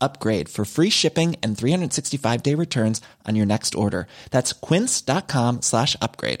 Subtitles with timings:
[0.00, 4.06] upgrade for free shipping and 365 day returns on your next order.
[4.30, 6.40] That's quince.com slash upgrade.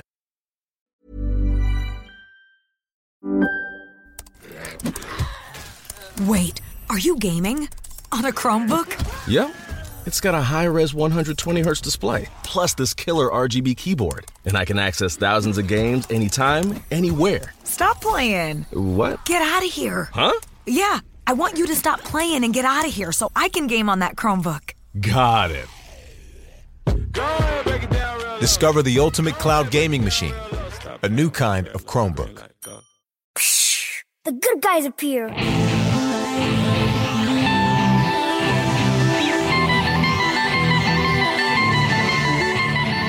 [6.26, 7.68] Wait, are you gaming?
[8.12, 8.88] On a Chromebook?
[9.26, 9.54] Yep.
[10.06, 14.26] It's got a high res 120 hertz display, plus this killer RGB keyboard.
[14.44, 17.52] And I can access thousands of games anytime, anywhere.
[17.64, 18.66] Stop playing.
[18.72, 19.24] What?
[19.24, 20.08] Get out of here.
[20.12, 20.38] Huh?
[20.66, 21.00] Yeah,
[21.30, 23.88] I want you to stop playing and get out of here so I can game
[23.88, 24.72] on that Chromebook.
[25.00, 25.68] Got it.
[28.40, 30.34] Discover the ultimate cloud gaming machine.
[31.04, 32.48] A new kind of Chromebook.
[34.24, 35.28] The good guys appear.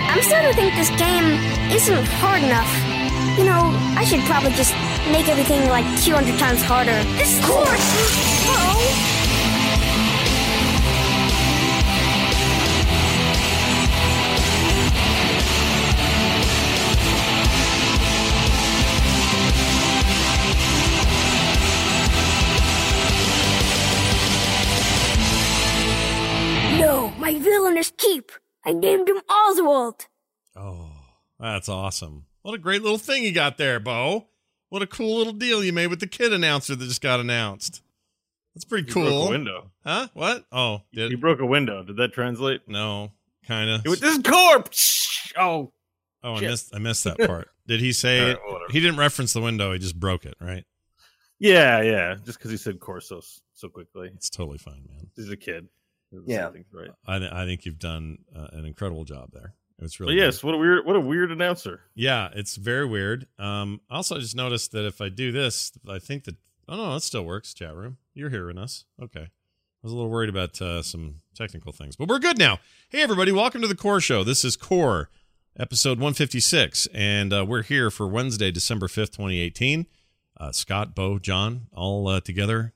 [0.10, 1.26] I'm starting to think this game
[1.74, 2.81] isn't hard enough.
[3.38, 4.74] You know, I should probably just
[5.12, 7.02] make everything like 200 times harder.
[7.18, 7.68] This course!
[8.46, 9.18] Oh!
[26.80, 28.32] No, my villain is Keep.
[28.66, 30.08] I named him Oswald.
[30.56, 30.92] Oh,
[31.40, 32.26] that's awesome.
[32.44, 34.28] What a great little thing you got there, Bo.
[34.70, 37.82] What a cool little deal you made with the kid announcer that just got announced.
[38.56, 39.04] That's pretty He cool.
[39.06, 39.72] broke a window.
[39.86, 40.08] Huh?
[40.14, 40.46] What?
[40.52, 41.84] Oh, did He broke a window.
[41.84, 42.62] Did that translate?
[42.68, 43.12] No,
[43.48, 43.84] kind of.
[43.84, 45.32] He this is corpse.
[45.38, 45.72] Oh,
[46.24, 47.50] Oh, I missed I missed that part.
[47.68, 48.38] Did he say right.
[48.70, 50.66] He didn't reference the window, he just broke it, right?
[51.40, 52.16] yeah, yeah.
[52.24, 54.12] Just because he said corso s- so quickly.
[54.14, 55.08] It's totally fine, man.
[55.16, 55.68] He's a kid.
[56.12, 56.52] He'll Yeah.
[56.74, 56.92] right.
[57.08, 59.56] I th- I think you've done uh, an incredible job there.
[59.82, 61.82] It's But really yes, what a weird, what a weird announcer.
[61.96, 63.28] Yeah, it's very weird.
[63.40, 66.36] Um, also, I just noticed that if I do this, I think that
[66.70, 67.54] oh no, that still works.
[67.54, 68.86] Chat room, you're hearing us.
[69.02, 69.30] Okay, I
[69.82, 72.60] was a little worried about uh, some technical things, but we're good now.
[72.90, 74.24] Hey everybody, welcome to the Core Show.
[74.24, 75.10] This is Core,
[75.58, 79.88] episode 156, and uh, we're here for Wednesday, December 5th, 2018.
[80.38, 82.74] Uh, Scott, Bo, John, all uh, together,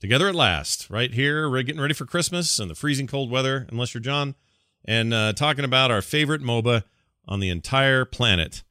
[0.00, 1.48] together at last, right here.
[1.50, 4.34] We're getting ready for Christmas and the freezing cold weather, unless you're John,
[4.86, 6.84] and uh, talking about our favorite MOBA
[7.26, 8.62] on the entire planet,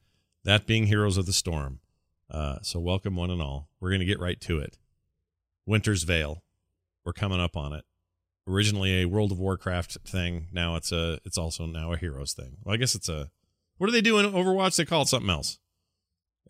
[0.44, 1.80] that being Heroes of the Storm.
[2.32, 3.70] Uh, so, welcome one and all.
[3.80, 4.78] We're going to get right to it.
[5.66, 6.44] Winter's Veil.
[7.04, 7.84] We're coming up on it.
[8.48, 10.48] Originally a World of Warcraft thing.
[10.52, 11.20] Now it's a.
[11.26, 12.58] It's also now a Heroes thing.
[12.64, 13.30] Well, I guess it's a.
[13.78, 14.76] What do they do in Overwatch?
[14.76, 15.60] They call it something else.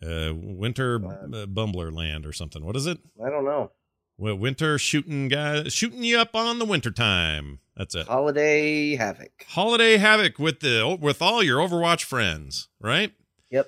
[0.02, 2.64] Uh, Winter uh, Bumbler Land or something.
[2.64, 2.98] What is it?
[3.24, 3.72] I don't know.
[4.18, 7.60] Well, winter shooting guys shooting you up on the winter time.
[7.76, 8.06] That's it.
[8.06, 9.44] Holiday Havoc.
[9.48, 13.12] Holiday Havoc with the with all your Overwatch friends, right?
[13.50, 13.66] Yep.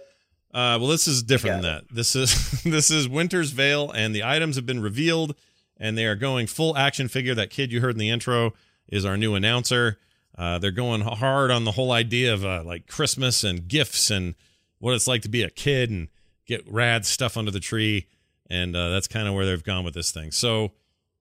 [0.55, 1.85] Uh, well, this is different than that.
[1.95, 5.35] This is this is Winter's Veil, and the items have been revealed,
[5.77, 7.35] and they are going full action figure.
[7.35, 8.55] That kid you heard in the intro
[8.89, 9.99] is our new announcer.
[10.37, 14.35] Uh, they're going hard on the whole idea of uh, like Christmas and gifts and
[14.79, 16.09] what it's like to be a kid and
[16.47, 18.07] get rad stuff under the tree,
[18.51, 20.31] and uh, that's kind of where they've gone with this thing.
[20.33, 20.73] So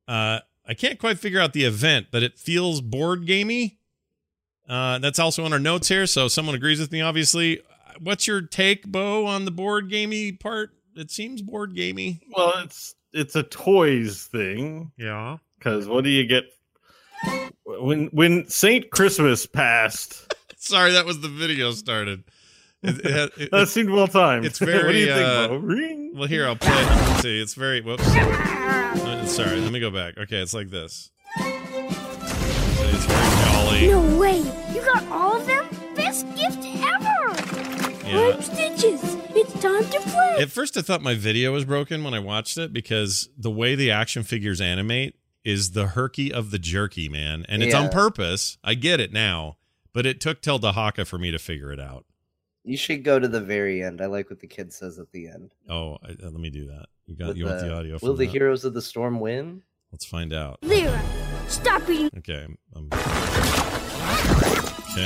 [0.08, 3.78] uh, I can't quite figure out the event, but it feels board gamey.
[4.68, 7.02] Uh, that's also on our notes here, so someone agrees with me.
[7.02, 7.62] Obviously,
[8.00, 10.72] what's your take, Bo, on the board gamey part?
[10.96, 12.22] It seems board gamey.
[12.36, 14.92] Well, it's it's a toys thing.
[14.98, 15.38] Yeah.
[15.58, 16.46] Because what do you get
[17.66, 20.34] when when Saint Christmas passed?
[20.58, 22.24] Sorry, that was the video started.
[22.84, 24.46] It, it, it, that seemed well timed.
[24.46, 24.84] It's very.
[24.86, 25.68] what do you uh, think, Bo?
[25.68, 26.12] Ring.
[26.16, 26.72] Well, here I'll play.
[26.72, 26.86] it.
[26.86, 27.42] Let's see.
[27.42, 27.82] It's very.
[27.82, 28.08] Whoops.
[28.08, 29.60] Uh, Sorry.
[29.60, 30.18] Let me go back.
[30.18, 31.12] Okay, it's like this.
[31.38, 33.88] It's very jolly.
[33.88, 34.38] No way!
[34.74, 35.68] You got all of them?
[35.96, 38.08] Best gift ever!
[38.08, 38.34] Yeah.
[38.34, 39.18] I'm Stitches.
[39.36, 40.38] It's time to play.
[40.40, 43.76] At first, I thought my video was broken when I watched it because the way
[43.76, 48.58] the action figures animate is the herky of the jerky, man, and it's on purpose.
[48.64, 49.58] I get it now,
[49.94, 52.06] but it took till Dehaka for me to figure it out.
[52.68, 54.02] You should go to the very end.
[54.02, 55.54] I like what the kid says at the end.
[55.70, 56.88] Oh, I, uh, let me do that.
[57.06, 57.94] You got With you want the audio?
[57.94, 58.32] Will from the that?
[58.32, 59.62] heroes of the storm win?
[59.94, 60.60] Let's find out.
[60.62, 61.02] Lyra,
[61.48, 62.10] stop eating.
[62.18, 62.46] Okay.
[62.76, 62.98] I'm, okay,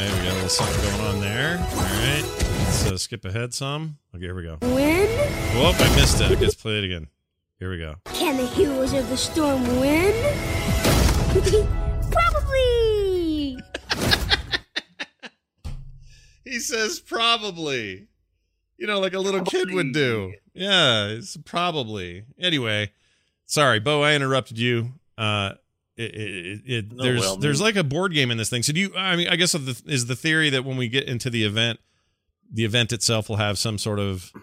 [0.09, 1.59] we got a little something going on there.
[1.59, 2.23] All right.
[2.23, 3.99] Let's uh, skip ahead some.
[4.15, 4.57] Okay, here we go.
[4.63, 5.07] Win?
[5.55, 6.41] Whoop, I missed it.
[6.41, 7.09] Let's play it again.
[7.59, 7.97] Here we go.
[8.05, 10.11] Can the heroes of the storm win?
[12.11, 13.59] Probably.
[16.51, 18.07] He says probably.
[18.77, 20.33] You know, like a little kid would do.
[20.53, 22.25] Yeah, it's probably.
[22.37, 22.91] Anyway,
[23.45, 24.93] sorry, Bo, I interrupted you.
[25.17, 25.53] Uh
[25.95, 28.63] it, it, it, No, there's well, there's like a board game in this thing.
[28.63, 30.89] So do you I mean I guess of the, is the theory that when we
[30.89, 31.79] get into the event
[32.51, 34.33] the event itself will have some sort of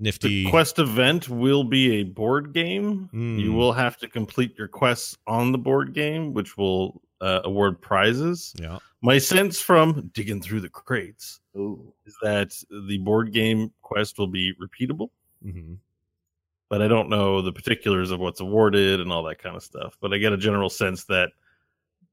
[0.00, 3.08] nifty The quest event will be a board game.
[3.12, 3.38] Hmm.
[3.38, 7.80] You will have to complete your quests on the board game, which will uh, award
[7.80, 8.54] prizes.
[8.60, 8.78] Yeah.
[9.02, 11.92] My sense from digging through the crates Ooh.
[12.06, 12.52] is that
[12.88, 15.10] the board game quest will be repeatable,
[15.42, 15.74] hmm
[16.68, 19.96] but I don't know the particulars of what's awarded and all that kind of stuff.
[20.00, 21.30] But I get a general sense that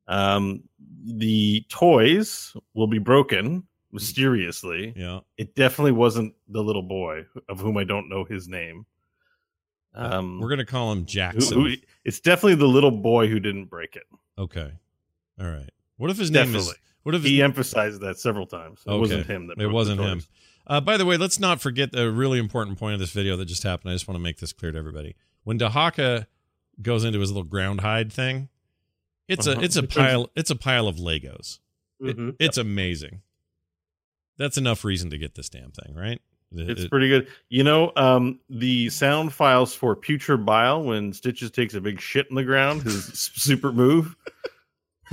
[0.07, 0.61] um,
[1.03, 4.93] the toys will be broken mysteriously.
[4.95, 5.21] Yeah.
[5.37, 8.85] It definitely wasn't the little boy of whom I don't know his name.
[9.95, 11.59] Um, We're gonna call him who- Jackson.
[11.59, 14.03] who- it's definitely the little boy who didn't break it.
[14.37, 14.71] okay.
[15.39, 15.69] All right.
[15.97, 18.81] What if his name is what if his He emphasized that several times.
[18.85, 18.99] It Okay.
[18.99, 20.21] wasn't him that It wasn't him.
[20.65, 23.45] Uh, by the way, let's not forget a really important point of this video that
[23.45, 23.91] just happened.
[23.91, 25.15] I just want to make this clear to everybody.
[25.43, 26.27] When Dehaka
[26.81, 28.47] goes into his little ground hide thing,
[29.27, 29.59] it's Uh-huh.
[29.59, 31.59] a it's a pile it's a pile of Legos.
[31.99, 32.35] It- Mhm.
[32.39, 33.21] it's amazing.
[34.37, 36.21] That's enough reason to get this damn thing, right?
[36.55, 37.27] It- It's it- pretty good.
[37.49, 42.27] You know, um, the sound files for Putrid Bile when Stitches takes a big shit
[42.29, 43.05] in the ground, his
[43.35, 44.15] super move,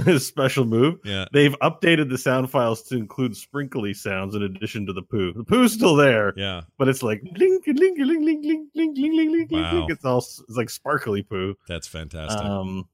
[0.05, 0.99] his special move.
[1.05, 1.26] yeah.
[1.32, 5.32] They've updated the sound files to include sprinkly sounds in addition to the poo.
[5.32, 6.62] The poo's still there, Yeah.
[6.79, 9.73] but it's like link, link, link, link, link, link, link, link, Wow.
[9.79, 9.91] link.
[9.91, 11.55] It's all it's like sparkly poo.
[11.69, 12.44] That's fantastic.
[12.44, 12.88] Um,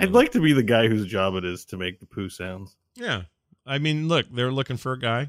[0.00, 0.12] I'd it.
[0.12, 2.76] like to be the guy whose job it is to make the poo sounds.
[2.94, 3.22] Yeah.
[3.66, 5.28] I mean, look, they're looking for a guy.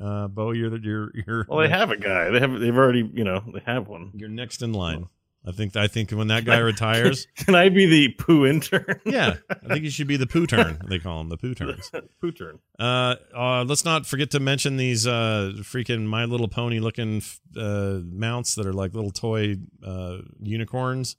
[0.00, 2.30] Uh, Bo, you're the you're you're Well, they have a guy.
[2.30, 2.58] They have.
[2.58, 3.08] They've already.
[3.12, 4.10] You know, they have one.
[4.14, 5.06] you're next in line.
[5.44, 9.00] I think I think when that guy retires, Can I be the poo intern?
[9.04, 10.78] yeah, I think you should be the poo turn.
[10.86, 11.90] They call them the poo turns.
[12.20, 12.60] poo turn.
[12.78, 17.40] Uh, uh, let's not forget to mention these uh freaking My Little Pony looking f-
[17.56, 21.16] uh mounts that are like little toy uh unicorns.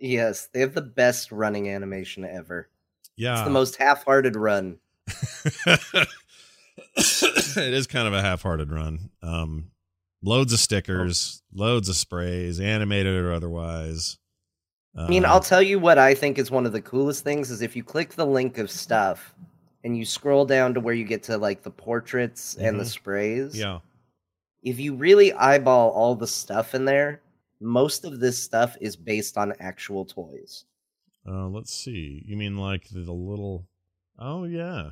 [0.00, 2.68] Yes, they have the best running animation ever.
[3.16, 4.78] Yeah, It's the most half-hearted run.
[6.96, 9.10] it is kind of a half-hearted run.
[9.22, 9.70] Um,
[10.24, 14.18] loads of stickers, loads of sprays, animated or otherwise.
[14.96, 17.50] I mean, Um, I'll tell you what I think is one of the coolest things
[17.50, 19.34] is if you click the link of stuff
[19.82, 22.88] and you scroll down to where you get to like the portraits and the Mhm.
[22.88, 23.58] sprays.
[23.58, 23.80] yeah,
[24.62, 27.20] If you really eyeball all the stuff in there,
[27.60, 30.64] most of this stuff is based on actual toys.
[31.26, 32.22] uh, let's see.
[32.26, 33.66] You mean like the, the little?
[34.18, 34.90] Oh yeah,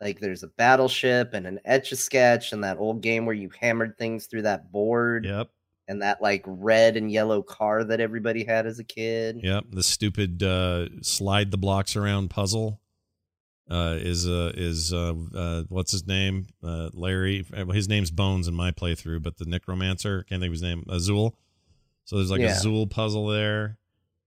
[0.00, 3.50] Like there's a battleship and an etch a sketch and that old game where you
[3.60, 5.50] hammered things through that board yep,
[5.88, 9.40] and that like red and yellow car that everybody had as a kid.
[9.42, 9.64] yep.
[9.70, 12.80] The stupid uh, slide the blocks around puzzle.
[13.70, 16.46] uh, is uh, is uh, uh, what's his name?
[16.62, 17.44] Uh, Larry.
[17.72, 20.84] His name's Bones in my playthrough, but the Necromancer can't think of his name.
[20.88, 21.36] Azul.
[22.04, 22.48] So there's like Yeah.
[22.48, 23.76] a Azul puzzle there.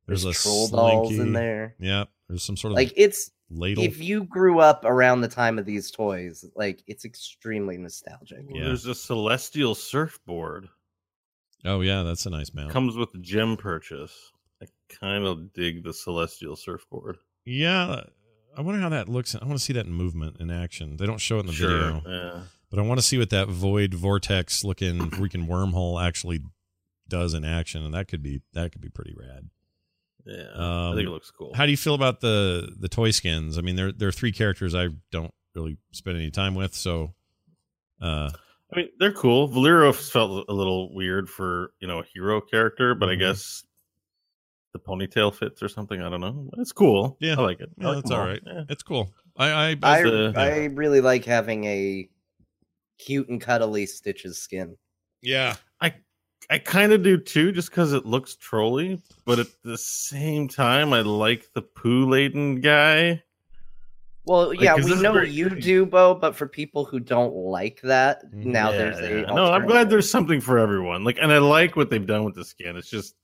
[0.05, 1.75] There's, There's a troll dolls in there.
[1.79, 2.09] Yep.
[2.29, 3.83] There's some sort of Like it's ladle.
[3.83, 8.45] if you grew up around the time of these toys, like it's extremely nostalgic.
[8.49, 8.65] Yeah.
[8.65, 10.67] There's a celestial surfboard.
[11.65, 12.71] oh yeah, that's a nice mount.
[12.71, 14.31] Comes with the gem purchase.
[14.61, 14.65] I
[14.99, 17.17] kind of dig the celestial surfboard.
[17.45, 18.03] Yeah,
[18.55, 19.35] I wonder how that looks.
[19.35, 20.97] I want to see that in movement in action.
[20.97, 22.41] They don't show it in the Sure, video, yeah.
[22.69, 26.41] but I want to see what that void vortex looking freaking wormhole actually
[27.09, 29.49] does in action, and that could be that could be pretty rad.
[30.25, 31.53] Yeah, Um, I think it looks cool.
[31.53, 33.57] How do you feel about the the toy skins?
[33.57, 37.13] I mean, there there are three characters I don't really spend any time with, so
[38.01, 38.29] uh,
[38.73, 39.47] I mean, they're cool.
[39.49, 43.19] Valeera felt a little weird for you know a hero character, but I Mhm.
[43.19, 43.63] guess
[44.73, 46.01] the ponytail fits or something.
[46.01, 46.49] I don't know.
[46.57, 47.17] It's cool.
[47.19, 47.35] Yeah.
[47.37, 47.69] I like it.
[47.79, 48.41] I yeah, like that's all right.
[48.45, 48.63] Yeah.
[48.69, 49.13] It's cool.
[49.37, 52.07] I I, I, I, the- I really like having a
[52.97, 54.77] cute and cuddly Stitches skin.
[55.21, 55.55] yeah.
[55.81, 55.93] I
[56.49, 59.01] I kind of do too, just because it looks trolly.
[59.25, 63.23] But at the same time, I like the poo laden guy.
[64.25, 67.33] Well, Like, yeah, 'cause we know very- you do, Bo, but for people who don't
[67.35, 69.09] like that, now Yeah, there's a.
[69.21, 69.33] yeah.
[69.33, 69.51] no.
[69.51, 71.03] I'm glad there's something for everyone.
[71.03, 72.77] Like, and I like what they've done with the skin.
[72.77, 73.15] It's just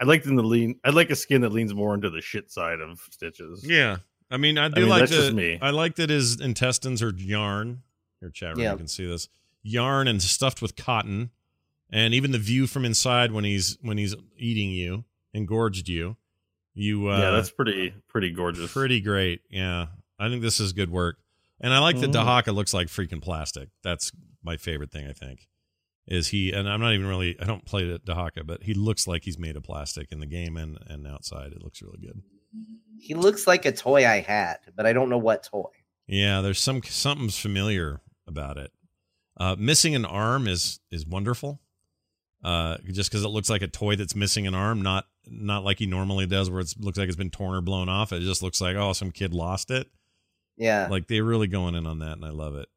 [0.00, 0.80] I like them to lean.
[0.84, 3.64] I like a skin that leans more into the shit side of stitches.
[3.64, 3.98] Yeah.
[4.32, 5.16] I mean, I do mean, like that's that.
[5.18, 5.58] just me.
[5.62, 7.82] I like that his intestines are yarn.
[8.18, 8.72] Here, chat room, Yeah.
[8.72, 9.28] you can see this
[9.62, 11.30] yarn and stuffed with cotton,
[11.92, 16.16] and even the view from inside when he's when he's eating you, engorged you.
[16.74, 18.72] You, uh, yeah, that's pretty pretty gorgeous.
[18.72, 19.42] pretty great.
[19.50, 19.86] Yeah,
[20.18, 21.18] I think this is good work,
[21.60, 22.14] and I like that Mhm.
[22.14, 23.68] Dehaka looks like freaking plastic.
[23.82, 24.10] That's
[24.42, 25.06] my favorite thing.
[25.06, 25.48] I think
[26.08, 27.38] is he, and I'm not even really.
[27.38, 30.56] I don't play Dehaka, but he looks like he's made of plastic in the game
[30.56, 31.52] and and outside.
[31.52, 32.22] It looks really good.
[32.98, 35.70] He looks like a toy I had, but I don't know what toy.
[36.06, 38.72] Yeah, there's some something's familiar about it.
[39.36, 41.60] Uh, missing an arm is is wonderful.
[42.42, 45.78] Uh, just because it looks like a toy that's missing an arm, not not like
[45.78, 48.12] he normally does, where it looks like it's been torn or blown off.
[48.12, 49.88] It just looks like oh, some kid lost it.
[50.56, 50.88] Yeah.
[50.90, 52.68] Like they're really going in on that, and I love it.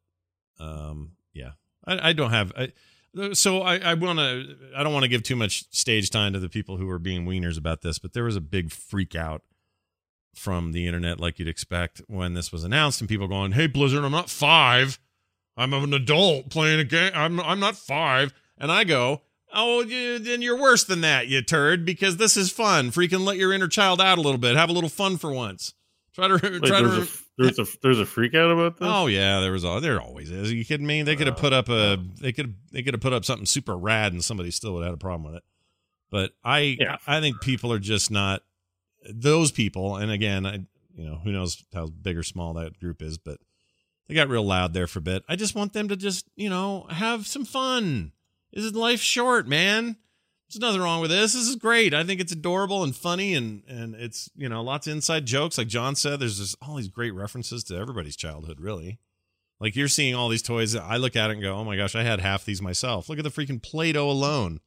[0.59, 1.51] Um, yeah,
[1.85, 2.53] I, I don't have.
[2.55, 2.71] I,
[3.33, 4.55] so I, I want to.
[4.75, 7.25] I don't want to give too much stage time to the people who are being
[7.25, 9.41] wieners about this, but there was a big freak out
[10.35, 14.03] from the internet, like you'd expect when this was announced, and people going, "Hey, Blizzard,
[14.03, 14.99] I'm not five.
[15.57, 17.11] I'm an adult playing a game.
[17.15, 18.33] I'm I'm not five.
[18.57, 19.21] And I go,
[19.55, 22.91] "Oh, you, then you're worse than that, you turd, because this is fun.
[22.91, 24.55] Freaking let your inner child out a little bit.
[24.55, 25.73] Have a little fun for once.
[26.13, 28.87] Try to Wait, try there's, to." a, there's a there's a freak out about this.
[28.89, 30.51] Oh yeah, there was all there always is.
[30.51, 31.01] Are you kidding me?
[31.01, 33.45] They could have uh, put up a they could they could have put up something
[33.45, 35.43] super rad and somebody still would have had a problem with it.
[36.09, 36.97] But I Yeah.
[37.05, 38.43] I think people are just not
[39.09, 39.97] those people.
[39.97, 40.59] And again, I
[40.95, 43.39] you know who knows how big or small that group is, but
[44.07, 45.23] they got real loud there for a bit.
[45.27, 48.13] I just want them to just you know have some fun.
[48.55, 49.97] This is life short, man.
[50.47, 51.33] There's nothing wrong with this.
[51.33, 51.93] This is great.
[51.93, 55.57] I think it's adorable and funny, and and it's you know lots of inside jokes.
[55.57, 58.61] Like John said, there's just all these great references to everybody's childhood.
[58.61, 58.99] Really,
[59.59, 60.75] like you're seeing all these toys.
[60.75, 63.09] I look at it and go, oh my gosh, I had half these myself.
[63.09, 64.61] Look at the freaking Play-Doh alone.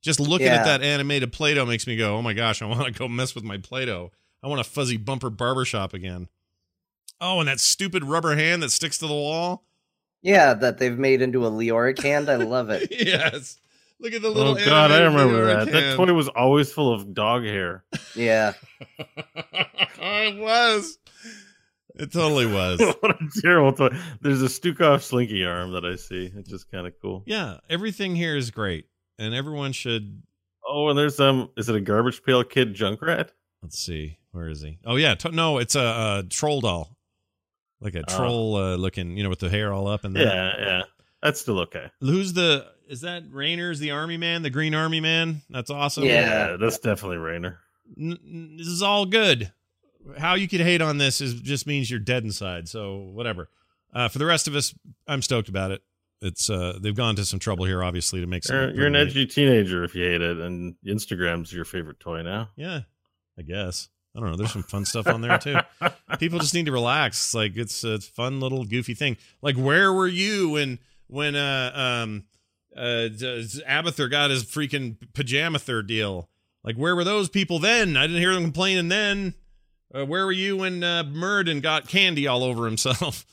[0.00, 2.92] Just looking at that animated Play-Doh makes me go, oh my gosh, I want to
[2.92, 4.10] go mess with my Play-Doh.
[4.42, 6.28] I want a fuzzy bumper barbershop again.
[7.20, 9.64] Oh, and that stupid rubber hand that sticks to the wall.
[10.22, 12.30] Yeah, that they've made into a Leoric hand.
[12.30, 12.88] I love it.
[13.06, 13.58] yes.
[13.98, 14.56] Look at the little.
[14.58, 15.72] Oh god, I remember Leoric that.
[15.72, 17.84] That toy was always full of dog hair.
[18.14, 18.52] Yeah.
[18.98, 20.98] it was.
[21.94, 22.80] It totally was.
[23.00, 23.96] what a terrible toy.
[24.20, 26.32] There's a Stukov slinky arm that I see.
[26.36, 27.22] It's just kind of cool.
[27.26, 28.86] Yeah, everything here is great,
[29.18, 30.22] and everyone should.
[30.66, 33.30] Oh, and there's um, is it a garbage pail kid Junkrat?
[33.62, 34.78] Let's see, where is he?
[34.84, 36.96] Oh yeah, to, no, it's a, a troll doll,
[37.82, 38.16] like a Oh.
[38.16, 40.24] troll uh, looking, you know, with the hair all up and that.
[40.24, 40.82] Yeah, yeah.
[41.22, 41.90] That's still okay.
[42.00, 42.66] Who's the?
[42.88, 45.42] Is that Raynor's the army man, the green army man?
[45.50, 46.04] That's awesome.
[46.04, 47.58] Yeah, that's definitely Raynor.
[47.98, 49.52] N- n- this is all good.
[50.18, 52.68] How you could hate on this is just means you're dead inside.
[52.68, 53.48] So whatever.
[53.94, 54.74] Uh, for the rest of us,
[55.06, 55.82] I'm stoked about it.
[56.20, 58.56] It's uh, they've gone to some trouble here, obviously, to make some.
[58.56, 62.48] You're, you're an edgy teenager if you hate it, and Instagram's your favorite toy now.
[62.56, 62.80] Yeah,
[63.38, 63.88] I guess.
[64.14, 64.36] I don't know.
[64.36, 65.56] There's some fun stuff on there too.
[66.18, 67.16] People just need to relax.
[67.18, 69.16] It's like it's a fun little goofy thing.
[69.40, 72.24] Like where were you when when uh um
[72.76, 73.08] uh
[73.68, 76.28] Abathur got his freaking pajamathur deal?
[76.62, 77.96] Like where were those people then?
[77.96, 79.34] I didn't hear them complaining then.
[79.94, 83.26] Uh, where were you when uh, Muradin got candy all over himself?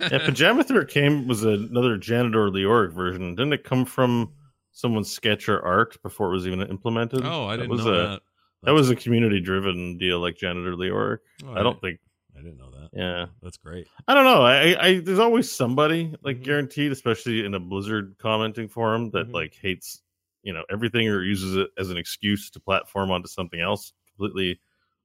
[0.00, 3.34] yeah, Pajamathur came was another Janitor Leoric version.
[3.34, 4.32] Didn't it come from
[4.72, 7.22] someone's sketch or art before it was even implemented?
[7.22, 8.22] Oh, I That didn't was know a, that.
[8.62, 11.18] That was a community driven deal like Janitor Leoric.
[11.46, 11.98] Oh, I don't think
[12.36, 12.90] I didn't know that.
[12.92, 13.26] Yeah.
[13.42, 13.86] That's great.
[14.08, 14.42] I don't know.
[14.42, 16.44] I, I there's always somebody like Mm-hmm.
[16.44, 19.34] guaranteed, especially in a Blizzard commenting forum that Mhm.
[19.34, 20.02] like hates
[20.42, 24.60] you know everything or uses it as an excuse to platform onto something else completely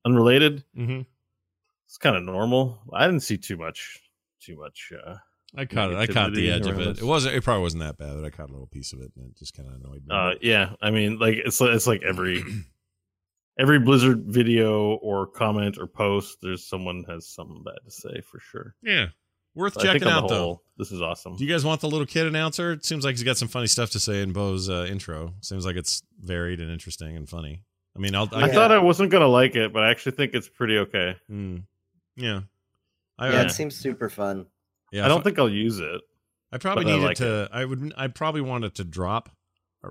[0.05, 0.63] unrelated.
[0.77, 1.01] Mm-hmm.
[1.87, 2.79] It's kind of normal.
[2.93, 4.01] I didn't see too much,
[4.41, 4.91] too much.
[5.05, 5.15] uh
[5.57, 5.97] I caught it.
[5.97, 6.97] I caught the edge of it.
[6.99, 7.35] It wasn't.
[7.35, 9.37] It probably wasn't that bad, but I caught a little piece of it, and it
[9.37, 10.13] just kind of annoyed me.
[10.13, 12.43] Uh, yeah, I mean, like it's it's like every
[13.59, 18.39] every Blizzard video or comment or post, there's someone has something bad to say for
[18.39, 18.75] sure.
[18.81, 19.07] yeah,
[19.53, 20.61] worth But checking out the though.
[20.77, 21.35] This is awesome.
[21.37, 22.73] Do you guys want the little kid announcer?
[22.73, 25.33] It seems like he's got some funny stuff to say in Bo's uh, intro.
[25.41, 27.63] Seems like it's varied and interesting and funny.
[27.95, 28.27] I mean, I'll.
[28.33, 31.15] I thought I wasn't gonna like it, but I actually think it's pretty okay.
[31.31, 31.63] Mm,
[32.17, 32.41] yeah.
[33.17, 34.47] I, yeah, I- it seems super fun.
[34.91, 36.01] yeah, I don't if think I'll use it.
[36.51, 37.49] I probably but I needed like to.
[37.53, 37.93] I would.
[37.95, 39.29] I probably wanted to drop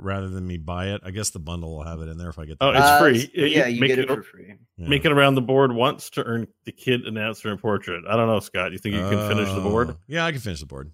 [0.03, 1.01] rather than me buy it.
[1.05, 2.57] I guess the bundle will have it in there if I get.
[2.61, 3.31] Oh, the it's Uh, free.
[3.53, 4.55] yeah, you make get it for free.
[4.77, 4.89] Yeah.
[4.89, 8.05] Make it around the board once to earn the kid announcer and portrait.
[8.09, 8.73] I don't know, Scott.
[8.73, 9.91] You think you can finish the board?
[9.91, 9.97] Oh.
[10.07, 10.91] Yeah, I can finish the board.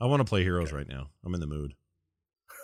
[0.00, 1.08] I want to play Heroes right now.
[1.24, 1.74] I'm in the mood.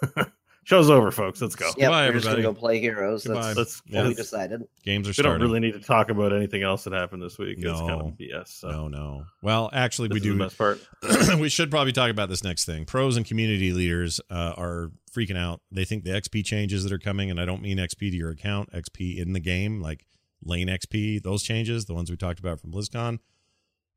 [0.64, 1.42] Show's over, folks.
[1.42, 1.66] Let's go.
[1.76, 3.24] Yeah, Goodbye, we're just gonna go play heroes.
[3.24, 3.52] Goodbye.
[3.52, 3.82] That's Let's.
[3.90, 4.62] what we decided.
[4.84, 5.32] Games are starting.
[5.32, 5.40] we starting.
[5.40, 7.58] don't really need to talk about anything else that happened this week.
[7.58, 7.98] It's kind No.
[8.00, 8.46] of BS.
[8.60, 9.24] So No, no.
[9.42, 10.38] Well, actually, this we is do.
[10.38, 10.80] the best part.
[11.40, 12.84] we should probably talk about this next thing.
[12.84, 15.60] Pros and community leaders uh, are freaking out.
[15.70, 18.30] They think the XP changes that are coming, and I don't mean XP to your
[18.30, 20.06] account, XP in the game, like
[20.44, 23.18] lane XP, those changes, the ones we talked about from BlizzCon.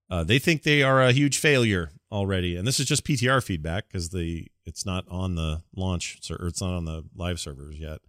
[0.10, 3.88] Uh, they think they are a huge failure already, and this is just PTR feedback
[3.88, 7.78] because the it's not on the launch ser- or it's not on the live servers
[7.80, 8.00] yet.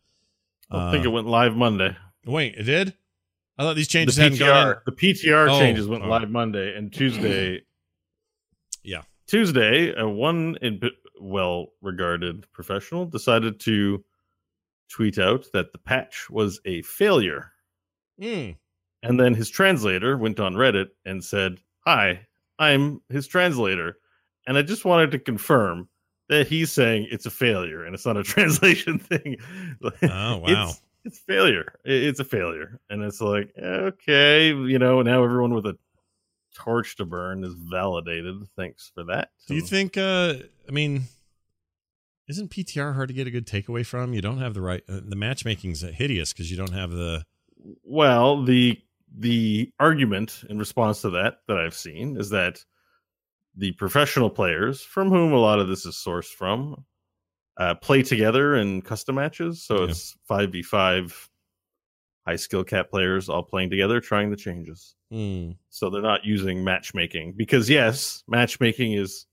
[0.70, 1.96] I think Uh, it went live Monday.
[2.26, 2.92] Wait, it did?
[3.56, 4.74] I thought these The changes hadn't gone in.
[4.74, 6.08] PTR, the PTR Oh, changes went oh.
[6.08, 7.62] live Monday and Tuesday.
[8.82, 9.02] Yeah.
[9.26, 10.80] Tuesday, a one in-
[11.20, 14.04] well-regarded professional decided to
[14.90, 17.52] tweet out that the patch was a failure,
[18.20, 18.56] Mm.
[19.02, 22.26] and then his translator went on Reddit and said, "Hi,
[22.58, 23.98] I'm his translator,"
[24.46, 25.88] and I just wanted to confirm
[26.28, 29.36] that he's saying it's a failure and it's not a translation thing.
[30.02, 30.42] Oh, wow.
[30.70, 31.74] It's, it's failure.
[31.84, 35.02] It's a failure, and it's like okay, you know.
[35.02, 35.76] Now everyone with a
[36.56, 38.36] torch to burn is validated.
[38.56, 39.30] Thanks for that.
[39.46, 39.96] Do you think?
[39.96, 40.34] uh
[40.68, 41.04] I mean,
[42.28, 44.12] isn't PTR hard to get a good takeaway from?
[44.14, 44.82] You don't have the right.
[44.88, 47.24] Uh, the matchmaking's hideous because you don't have the.
[47.84, 48.78] Well, the
[49.16, 52.64] the argument in response to that that I've seen is that
[53.56, 56.84] the professional players, from whom a lot of this is sourced from,
[57.56, 59.62] uh, play together in custom matches.
[59.64, 59.90] So Yeah.
[59.90, 61.28] it's five v five
[62.26, 64.94] high skill cap players all playing together, trying the changes.
[65.10, 65.52] Hmm.
[65.70, 69.26] So they're not using matchmaking because yes, matchmaking is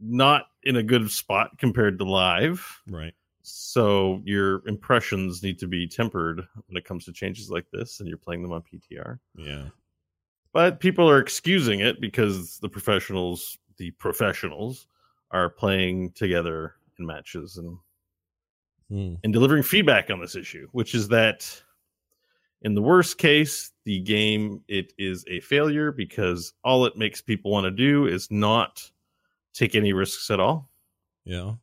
[0.00, 2.82] not in a good spot compared to live.
[2.90, 3.14] Right.
[3.42, 8.08] So your impressions need to be tempered when it comes to changes like this, and
[8.08, 9.20] you're playing them on PTR.
[9.36, 9.66] Yeah.
[10.52, 14.88] But people are excusing it because the professionals, the professionals,
[15.30, 17.78] are playing together in matches and
[18.88, 19.14] Hmm.
[19.24, 21.60] and delivering feedback on this issue, which is that
[22.62, 27.50] in the worst case, the game it is a failure because all it makes people
[27.50, 28.82] want to do is not
[29.54, 30.68] take any risks at all.
[31.24, 31.54] Yeah.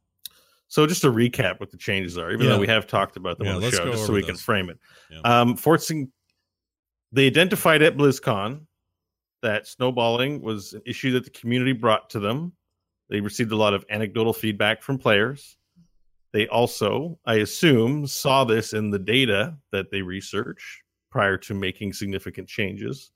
[0.67, 2.53] So just to recap what the changes are, even Yeah.
[2.53, 4.69] though we have talked about them Yeah, on the show, just so we can frame
[4.69, 4.79] it.
[5.11, 5.19] Yeah.
[5.23, 6.11] Um, forcing
[7.11, 8.65] they identified at BlizzCon
[9.43, 12.53] that snowballing was an issue that the community brought to them.
[13.09, 15.57] They received a lot of anecdotal feedback from players.
[16.31, 20.82] They also, I assume, saw this in the data that they researched
[21.13, 23.11] prior to making significant changes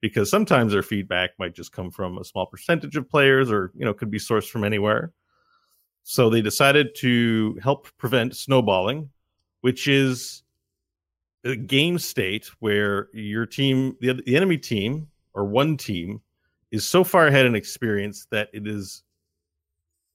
[0.00, 3.84] because sometimes their feedback might just come from a small percentage of players or you
[3.84, 5.12] know could be sourced from anywhere.
[6.04, 9.10] So they decided to help prevent snowballing
[9.62, 10.42] which is
[11.44, 16.20] a game state where your team the, the enemy team or one team
[16.70, 19.02] is so far ahead in experience that it is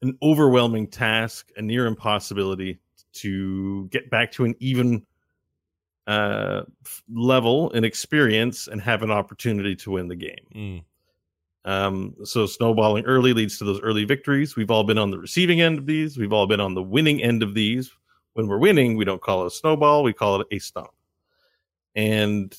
[0.01, 2.79] an overwhelming task a near impossibility
[3.13, 5.05] to get back to an even
[6.07, 6.63] uh,
[7.13, 10.45] level and experience and have an opportunity to win the game.
[10.53, 10.77] Hmm.
[11.69, 14.55] Um, so snowballing early leads to those early victories.
[14.55, 16.15] We've all been on the receiving end of these.
[16.15, 17.91] We've all been on the winning end of these.
[18.33, 20.03] When we're winning, we don't call it a snowball.
[20.03, 20.91] We call it a stomp.
[21.95, 22.55] And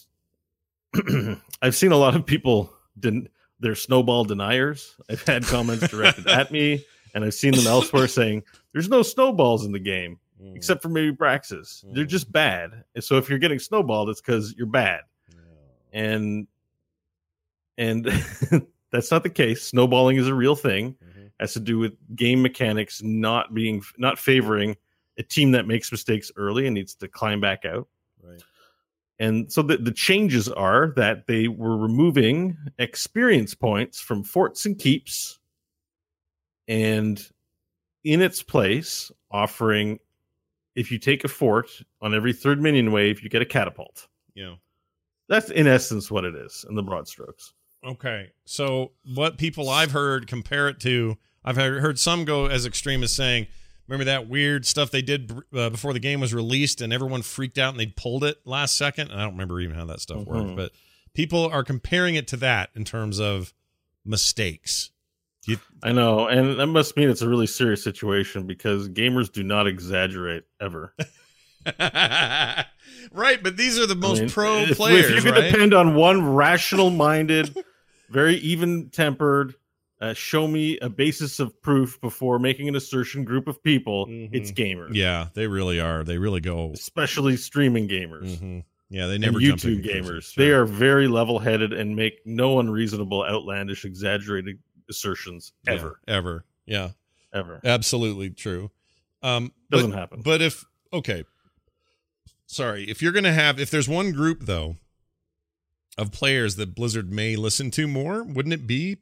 [1.63, 3.29] I've seen a lot of people, den-
[3.61, 4.97] they're snowball deniers.
[5.09, 9.65] I've had comments directed at me, and I've seen them elsewhere saying, there's no snowballs
[9.65, 10.55] in the game Hmm.
[10.55, 11.85] except for maybe Braxis.
[11.95, 12.85] They're just bad.
[12.95, 15.01] And so if you're getting snowballed, it's because you're bad.
[15.93, 16.47] And
[17.79, 18.05] and
[18.91, 19.63] that's not the case.
[19.63, 20.95] Snowballing is a real thing.
[21.05, 21.31] Mhm.
[21.41, 24.77] has to do with game mechanics not being not favoring
[25.19, 27.89] a team that makes mistakes early and needs to climb back out.
[28.23, 28.43] Right.
[29.19, 34.79] And so the, the changes are that they were removing experience points from forts and
[34.79, 35.39] keeps
[36.69, 37.27] and
[38.05, 39.99] in its place offering
[40.77, 41.69] if you take a fort
[42.01, 44.07] on every third minion wave, you get a catapult.
[44.35, 44.55] Yeah.
[45.29, 47.53] That's in essence what it is in the broad strokes.
[47.85, 48.31] Okay.
[48.45, 53.13] So what people I've heard compare it to, I've heard some go as extreme as
[53.13, 53.47] saying,
[53.89, 57.59] remember that weird stuff they did uh, before the game was released and everyone freaked
[57.59, 59.11] out and they pulled it last second.
[59.11, 60.27] And I don't remember even how that stuff Mhm.
[60.27, 60.73] worked, but
[61.15, 63.53] people are comparing it to that in terms of
[64.05, 64.91] mistakes.
[65.47, 69.43] You, I know, and that must mean it's a really serious situation because gamers do
[69.43, 70.93] not exaggerate ever.
[73.13, 75.51] right, but these are the most I mean, pro if, players, If you could right?
[75.53, 77.57] depend on one rational-minded,
[78.11, 79.55] very even-tempered,
[80.01, 84.53] uh, show me a basis of proof before making an assertion group of people it's
[84.53, 86.05] gamers Yeah, they really are.
[86.05, 86.73] They really go.
[86.75, 88.65] especially streaming gamers Mhm.
[88.91, 93.85] Yeah, they never to youtube gamers they are very level-headed and make no unreasonable outlandish
[93.85, 96.45] exaggerated assertions Yeah, ever ever.
[96.67, 96.91] Yeah,
[97.33, 98.71] ever absolutely true.
[99.23, 100.23] Um, Doesn't but- happen.
[100.23, 101.25] But if okay,
[102.47, 104.77] sorry, if you're gonna have, if there's one group though
[105.99, 108.99] of players that Blizzard may listen to more, wouldn't it be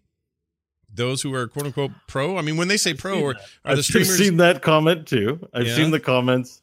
[0.93, 2.39] those who are quote unquote pro?
[2.39, 4.17] I mean, when they say pro, or are I've the streamers?
[4.17, 5.47] seen that comment too.
[5.53, 5.75] I've Yeah?
[5.77, 6.63] seen the comments.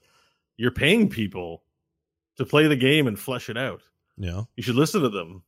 [0.58, 1.64] You're paying people
[2.38, 3.82] to play the game and flesh it out.
[4.18, 4.44] Yeah.
[4.56, 5.44] You should listen to them.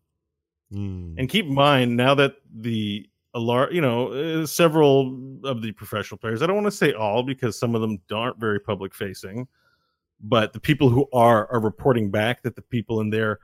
[0.71, 1.15] Hmm.
[1.17, 5.71] And keep in mind now that the a lar- you know, uh, several of the
[5.71, 8.93] professional players, I don't want to say all because some of them aren't very public
[8.93, 9.47] facing,
[10.21, 13.39] but the people who are are reporting back that the people in there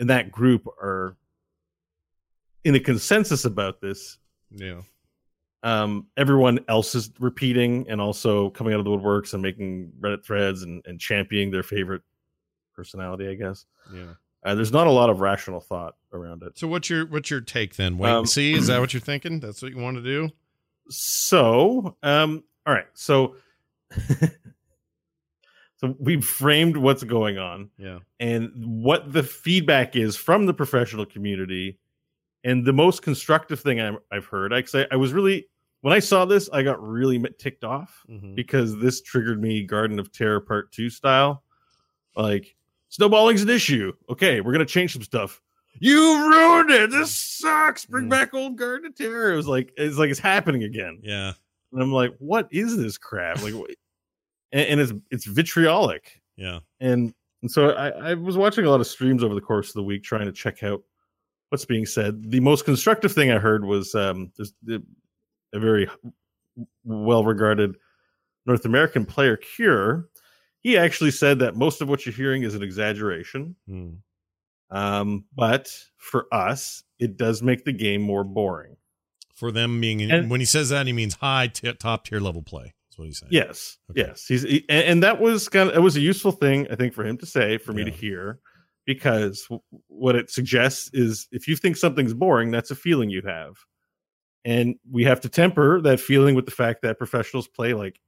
[0.00, 1.16] in that group are
[2.64, 4.18] in a consensus about this
[4.50, 4.80] Yeah.
[5.62, 10.24] um, everyone else is repeating and also coming out of the woodworks and making Reddit
[10.24, 12.02] threads and, and championing their favorite
[12.74, 13.66] personality, I guess.
[13.94, 14.14] Yeah.
[14.44, 16.58] Uh, there's not a lot of rational thought around it.
[16.58, 17.98] So what's your what's your take then?
[17.98, 18.54] Wait Um, and see.
[18.54, 19.40] Is that what you're thinking?
[19.40, 20.30] That's what you want to do?
[20.90, 22.86] So, um, all right.
[22.94, 23.36] So,
[25.76, 27.98] so we've framed what's going on Yeah.
[28.20, 31.78] and what the feedback is from the professional community.
[32.44, 35.46] And the most constructive thing i I've heard, I say I was really,
[35.80, 38.34] when I saw this, I got really ticked off Mhm.
[38.34, 41.42] because this triggered me Garden of Terror Part 2 style.
[42.14, 42.54] Like,
[42.90, 43.92] snowballing's an issue.
[44.10, 45.40] Okay, we're going to change some stuff.
[45.80, 46.90] You ruined it.
[46.90, 47.84] This sucks.
[47.86, 49.32] Bring back old Garden of Terror.
[49.32, 51.00] It was like, it's like it's happening again.
[51.02, 51.32] Yeah.
[51.72, 53.42] And I'm like, what is this crap?
[53.42, 53.70] Like, what-
[54.52, 56.20] and, and it's it's vitriolic.
[56.36, 56.60] Yeah.
[56.80, 59.74] And and so I, I was watching a lot of streams over the course of
[59.74, 60.82] the week trying to check out
[61.50, 62.30] what's being said.
[62.30, 64.82] The most constructive thing I heard was um, there's the,
[65.52, 65.88] a very
[66.84, 67.76] well regarded
[68.46, 70.08] North American player, Cure.
[70.60, 73.56] He actually said that most of what you're hearing is an exaggeration.
[73.68, 73.90] Hmm.
[74.70, 78.76] Um, but for us, it does make the game more boring.
[79.34, 82.42] For them being And- when he says that, he means high t- top tier level
[82.42, 82.74] play.
[82.88, 83.30] That's what he's saying.
[83.32, 84.24] Yes, yes.
[84.26, 86.94] He's he, and, and that was kind of it was a useful thing I think
[86.94, 88.38] for him to say for me to hear
[88.86, 93.22] because w- what it suggests is if you think something's boring, that's a feeling you
[93.26, 93.54] have,
[94.44, 97.98] and we have to temper that feeling with the fact that professionals play like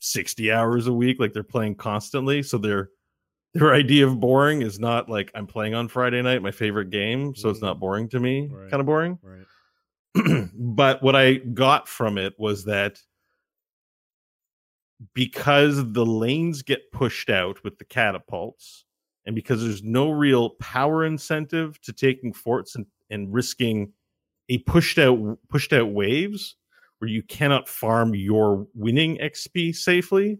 [0.00, 2.90] sixty hours a week, like they're playing constantly, so their
[3.58, 7.34] their idea of boring is not like I'm playing on Friday night, my favorite game,
[7.34, 7.62] so it's mm.
[7.62, 8.70] not boring to me, Right.
[8.70, 9.18] kind of boring.
[9.22, 10.48] Right.
[10.54, 12.98] but what I got from it was that
[15.14, 18.84] because the lanes get pushed out with the catapults,
[19.26, 23.92] and because there's no real power incentive to taking forts and, and risking
[24.48, 26.56] a pushed out pushed out waves
[26.98, 30.38] where you cannot farm your winning XP safely,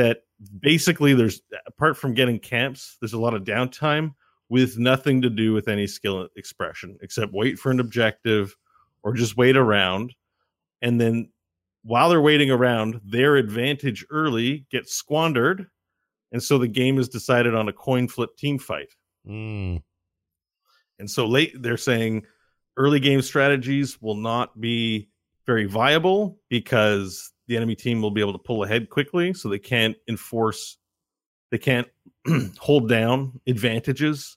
[0.00, 0.22] that
[0.58, 4.14] basically there's apart from getting camps, there's a lot of downtime
[4.48, 8.56] with nothing to do with any skill expression except wait for an objective
[9.02, 10.14] or just wait around.
[10.82, 11.30] And then
[11.82, 15.66] while they're waiting around, their advantage early gets squandered.
[16.32, 18.94] And so the game is decided on a coin flip team fight.
[19.28, 19.82] Mm.
[20.98, 22.24] And so late, they're saying
[22.76, 25.10] early game strategies will not be
[25.46, 29.34] very viable because the enemy team will be able to pull ahead quickly.
[29.34, 30.78] So they can't enforce,
[31.50, 31.88] they can't
[32.58, 34.36] hold down advantages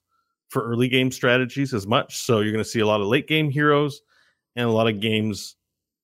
[0.50, 2.18] for early game strategies as much.
[2.18, 4.02] So you're going to see a lot of late game heroes
[4.56, 5.58] and a lot of games,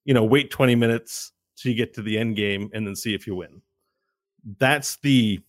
[0.06, 3.16] you know, wait 20 minutes till you get to the end game and then see
[3.16, 3.64] if you win.
[4.60, 5.42] That's the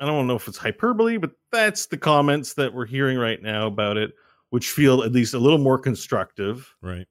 [0.00, 3.66] I don't know if it's hyperbole, but that's the comments that we're hearing right now
[3.66, 4.12] about it,
[4.48, 7.06] which feel at least a little more constructive Right.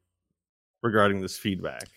[0.82, 1.88] regarding this feedback.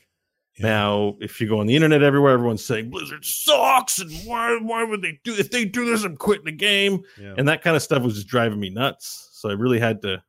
[0.61, 4.85] Now, if you go on the internet everywhere, everyone's saying Blizzard sucks, and why why
[4.85, 6.05] would they do if they do this?
[6.05, 7.35] I'm quitting the game, Yeah.
[7.39, 9.29] and that kind of stuff was just driving me nuts.
[9.33, 10.23] So I really had to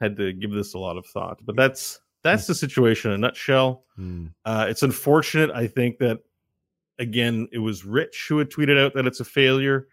[0.00, 1.40] had to give this a lot of thought.
[1.44, 3.84] But that's that's the situation in a nutshell.
[3.96, 4.26] Hmm.
[4.44, 5.50] Uh, it's unfortunate.
[5.50, 6.20] I think that
[6.98, 9.88] again, it was Rich who had tweeted out that it's a failure.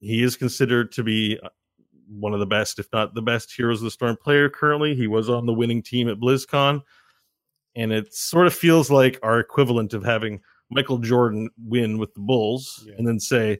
[0.00, 1.48] He is considered to be uh,
[2.08, 4.94] one of the best, if not the best, Heroes of the Storm player currently.
[4.94, 6.82] He was on the winning team at BlizzCon,
[7.76, 12.20] and it sort of feels like our equivalent of having Michael Jordan win with the
[12.20, 13.58] Bulls and then say,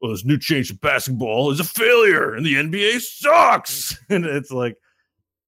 [0.00, 4.50] "Well, this new change of basketball is a failure, and the NBA sucks." and it's
[4.50, 4.76] like,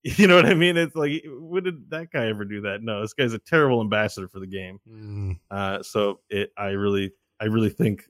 [0.02, 0.76] you know what I mean?
[0.76, 2.82] It's like, when did that guy ever do that?
[2.82, 4.78] No, this guy's a terrible ambassador for the game.
[4.88, 5.38] Mm.
[5.50, 8.04] Uh, so it, I really, I really think,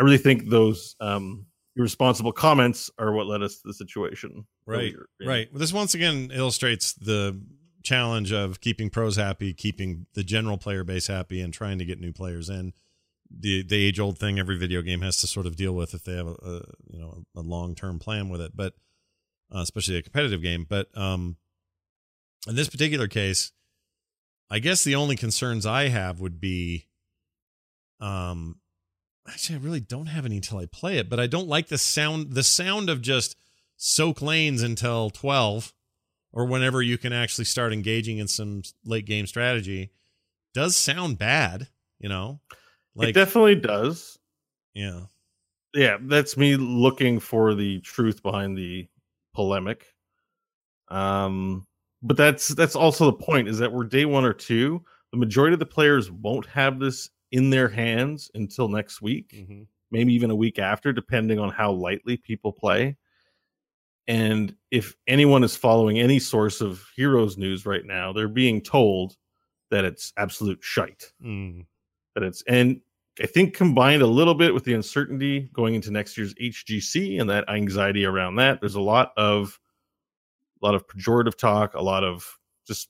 [0.00, 4.46] I really think those um, irresponsible comments are what led us to the situation.
[4.66, 4.94] Right.
[5.24, 5.48] Right.
[5.52, 7.40] Well, this once again illustrates the
[7.82, 12.00] challenge of keeping pros happy, keeping the general player base happy, and trying to get
[12.00, 12.72] new players in.
[13.30, 16.04] The the age old thing every video game has to sort of deal with if
[16.04, 18.74] they have a, a you know a long term plan with it, but
[19.54, 20.66] uh, especially a competitive game.
[20.68, 21.36] But um,
[22.48, 23.52] in this particular case,
[24.50, 26.86] I guess the only concerns I have would be,
[28.00, 28.60] um,
[29.26, 31.78] actually, I really don't have any until I play it, but I don't like the
[31.78, 32.32] sound.
[32.32, 33.36] The sound of just
[33.76, 35.72] soak lanes until twelve,
[36.32, 39.90] or whenever you can actually start engaging in some late game strategy,
[40.54, 41.68] does sound bad.
[41.98, 42.40] You know,
[42.98, 44.18] it definitely does.
[44.74, 45.02] yeah,
[45.74, 48.88] Yeah, that's me looking for the truth behind the
[49.34, 49.86] polemic.
[50.88, 51.66] Um,
[52.02, 54.82] but that's that's also the point is that we're day one or two.
[55.12, 59.62] The majority of the players won't have this in their hands until next week, Mm-hmm.
[59.90, 62.96] maybe even a week after, depending on how lightly people play.
[64.08, 69.16] And if anyone is following any source of Heroes news right now, they're being told
[69.70, 71.12] that it's absolute shite.
[71.24, 71.66] Mm.
[72.14, 72.80] That it's and
[73.20, 77.30] I think combined a little bit with the uncertainty going into next year's HGC and
[77.30, 79.58] that anxiety around that, there's a lot of
[80.62, 82.88] a lot of pejorative talk, a lot of just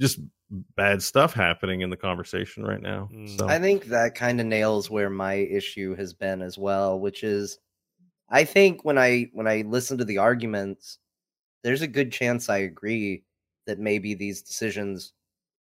[0.00, 0.18] just
[0.50, 3.08] bad stuff happening in the conversation right now.
[3.36, 7.24] So I think that kind of nails where my issue has been as well, which
[7.24, 7.58] is
[8.28, 10.98] I think when I when I listen to the arguments,
[11.62, 13.22] there's a good chance I agree
[13.66, 15.12] that maybe these decisions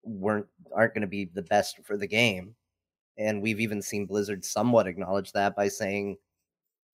[0.03, 2.55] weren't aren't going to be the best for the game.
[3.17, 6.17] And we've even seen Blizzard somewhat acknowledge that by saying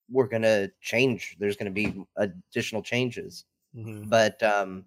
[0.09, 1.35] we're going to change.
[1.39, 3.45] There's going to be additional changes.
[4.07, 4.85] But um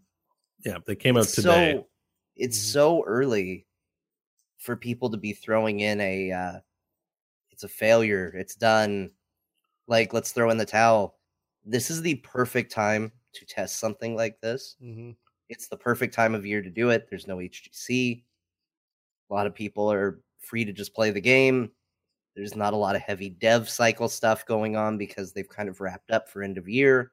[0.64, 1.74] yeah, they came out today.
[1.74, 1.86] So,
[2.36, 3.66] it's so early
[4.58, 6.58] for people to be throwing in a uh,
[7.50, 8.32] it's a failure.
[8.36, 9.10] It's done.
[9.86, 11.16] Like let's throw in the towel.
[11.64, 14.76] This is the perfect time to test something like this.
[14.82, 15.10] Mm-hmm.
[15.48, 17.06] It's the perfect time of year to do it.
[17.08, 18.22] There's no HGC.
[19.30, 21.70] A lot of people are free to just play the game.
[22.36, 25.80] There's not a lot of heavy dev cycle stuff going on because they've kind of
[25.80, 27.12] wrapped up for end of year.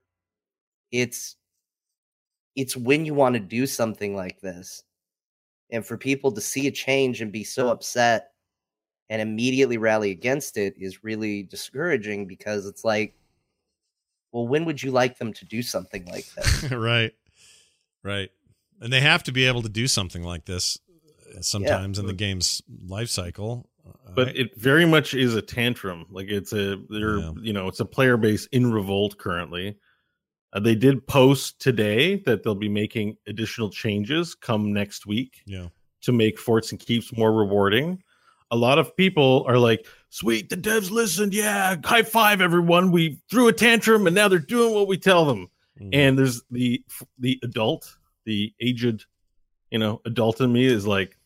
[0.91, 1.35] It's
[2.55, 4.83] it's when you want to do something like this
[5.71, 8.30] and for people to see a change and be so upset
[9.11, 13.13] and immediately rally against it is really discouraging because it's like
[14.31, 17.11] well when would you like them to do something like this right,
[18.03, 18.29] right,
[18.79, 20.79] and they have to be able to do something like this
[21.37, 23.67] uh, sometimes in the game's life cycle.
[23.85, 26.05] Uh, but it very much is a tantrum.
[26.09, 29.77] Like it's a they're you know it's a player base in revolt currently.
[30.53, 35.67] Uh, they did post today that they'll be making additional changes come next week Yeah.
[36.01, 38.03] to make forts and keeps more rewarding.
[38.51, 41.33] A lot of people are like, "Sweet, the devs listened.
[41.33, 42.91] Yeah, high five, everyone.
[42.91, 45.47] We threw a tantrum, and now they're doing what we tell them."
[45.79, 45.89] Mm-hmm.
[45.93, 46.83] And there's the
[47.17, 49.05] the adult, the aged,
[49.71, 51.17] you know, adult in me is like,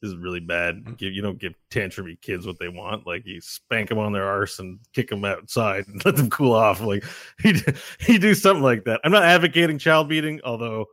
[0.00, 0.96] this is really bad.
[0.96, 3.06] Give you don't give tantrumy kids what they want.
[3.06, 6.54] Like you spank them on their arse and kick them outside and let them cool
[6.54, 6.80] off.
[6.80, 7.04] Like
[7.42, 7.54] he
[8.00, 9.00] he do something like that.
[9.04, 10.86] I'm not advocating child beating, although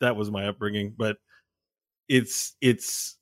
[0.00, 0.94] that was my upbringing.
[0.96, 1.16] But
[2.08, 3.17] it's it's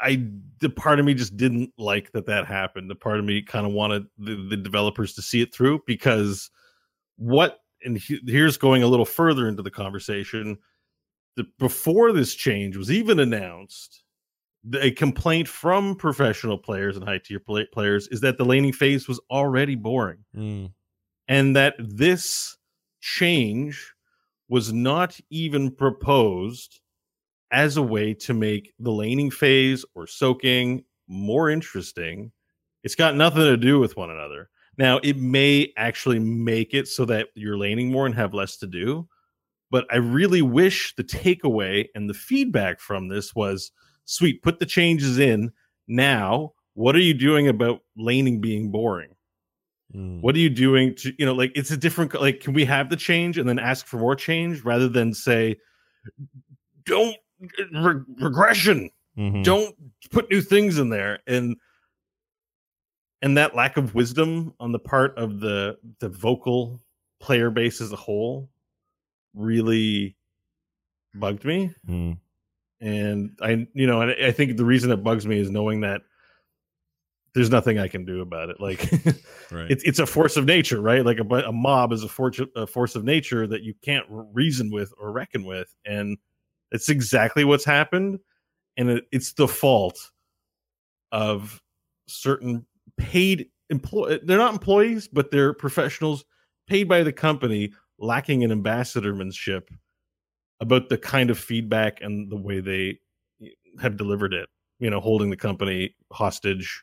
[0.00, 0.24] I
[0.60, 2.90] the part of me just didn't like that that happened.
[2.90, 6.50] The part of me kind of wanted the, the developers to see it through because
[7.16, 10.58] what and he, here's going a little further into the conversation.
[11.36, 14.04] The, before this change was even announced,
[14.64, 18.72] the, a complaint from professional players and high tier play, players is that the laning
[18.72, 20.72] phase was already boring, Mm.
[21.28, 22.56] and that this
[23.00, 23.94] change
[24.48, 26.81] was not even proposed
[27.52, 32.32] as a way to make the laning phase or soaking more interesting.
[32.82, 34.48] It's got nothing to do with one another.
[34.78, 38.66] Now, it may actually make it so that you're laning more and have less to
[38.66, 39.06] do.
[39.70, 43.70] But I really wish the takeaway and the feedback from this was
[44.06, 45.52] sweet, put the changes in
[45.86, 46.52] now.
[46.74, 49.14] What are you doing about laning being boring?
[49.92, 50.20] Hmm.
[50.20, 52.88] What are you doing to, you know, like it's a different, like, can we have
[52.88, 55.56] the change and then ask for more change rather than say,
[56.84, 57.16] don't
[57.72, 59.44] re- regression, Mhm.
[59.44, 59.74] don't
[60.10, 61.20] put new things in there.
[61.26, 61.56] And,
[63.20, 66.80] and that lack of wisdom on the part of the the vocal
[67.20, 68.50] player base as a whole
[69.34, 70.16] really
[71.14, 72.18] bugged me Mm.
[72.80, 75.82] and i you know and i I think the reason it bugs me is knowing
[75.82, 76.02] that
[77.34, 78.80] there's nothing i can do about it like
[79.52, 79.70] Right.
[79.70, 82.66] it's it's a force of nature right like a, a mob is a force a
[82.66, 86.18] force of nature that you can't reason with or reckon with and
[86.72, 88.18] it's exactly what's happened
[88.76, 90.10] and it, it's the fault
[91.12, 91.60] of
[92.08, 96.24] certain paid employ they're not employees, but they're professionals
[96.66, 99.68] paid by the company lacking an ambassadormanship
[100.60, 102.98] about the kind of feedback and the way they
[103.80, 104.48] have delivered it.
[104.78, 106.82] You know, holding the company hostage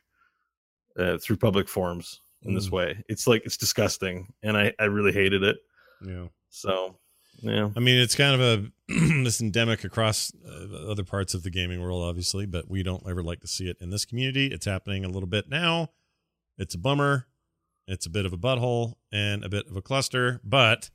[0.98, 2.72] uh, through public forums in this Mm.
[2.72, 3.04] way.
[3.08, 5.58] It's like it's disgusting, and I I really hated it.
[6.06, 6.28] Yeah.
[6.48, 6.98] So
[7.42, 8.70] yeah, I mean, it's kind of a
[9.24, 13.22] this endemic across uh, other parts of the gaming world, obviously, but we don't ever
[13.22, 14.46] like to see it in this community.
[14.46, 15.90] It's happening a little bit now.
[16.58, 17.26] It's a bummer.
[17.86, 20.90] It's a bit of a butthole and a bit of a cluster, but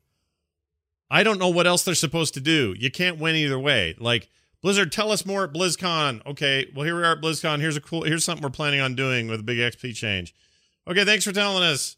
[1.10, 2.74] I don't know what else they're supposed to do.
[2.78, 3.96] You can't win either way.
[4.00, 4.30] Like
[4.62, 6.26] Blizzard, tell us more at BlizzCon.
[6.26, 7.60] Okay, well here we are at BlizzCon.
[7.60, 8.04] Here's a cool.
[8.04, 10.34] Here's something we're planning on doing with a big XP change.
[10.88, 11.98] Okay, thanks for telling us.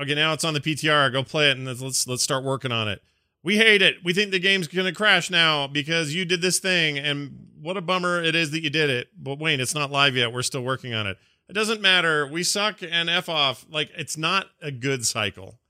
[0.00, 1.12] Okay, now it's on the PTR.
[1.12, 3.02] Go play it and let's let's, let's start working on it.
[3.44, 3.96] We hate it.
[4.02, 7.76] We think the game's going to crash now because you did this thing and what
[7.76, 9.08] a bummer it is that you did it.
[9.16, 10.32] But Wayne, it's not live yet.
[10.32, 11.18] We're still working on it.
[11.48, 12.26] It doesn't matter.
[12.26, 13.66] We suck and F off.
[13.70, 15.60] Like it's not a good cycle.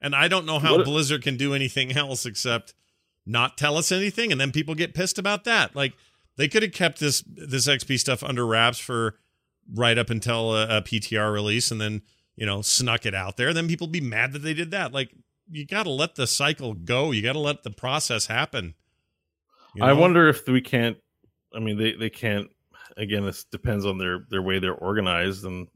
[0.00, 2.74] And I don't know how What- Blizzard can do anything else except
[3.24, 5.76] not tell us anything and then people get pissed about that.
[5.76, 5.92] Like
[6.36, 9.14] they could have kept this this XP stuff under wraps for
[9.72, 12.02] right up until a, a PTR release and then,
[12.34, 13.52] you know, snuck it out there.
[13.54, 14.92] Then people be mad that they did that.
[14.92, 15.10] Like
[15.52, 17.10] you got to let the cycle go.
[17.10, 18.74] You got to let the process happen.
[19.74, 20.96] You I wonder if we can't.
[21.54, 22.48] I mean, they they can't.
[22.96, 25.68] Again, this depends on their their way they're organized and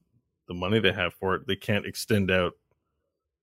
[0.48, 1.46] the money they have for it.
[1.46, 2.54] They can't extend out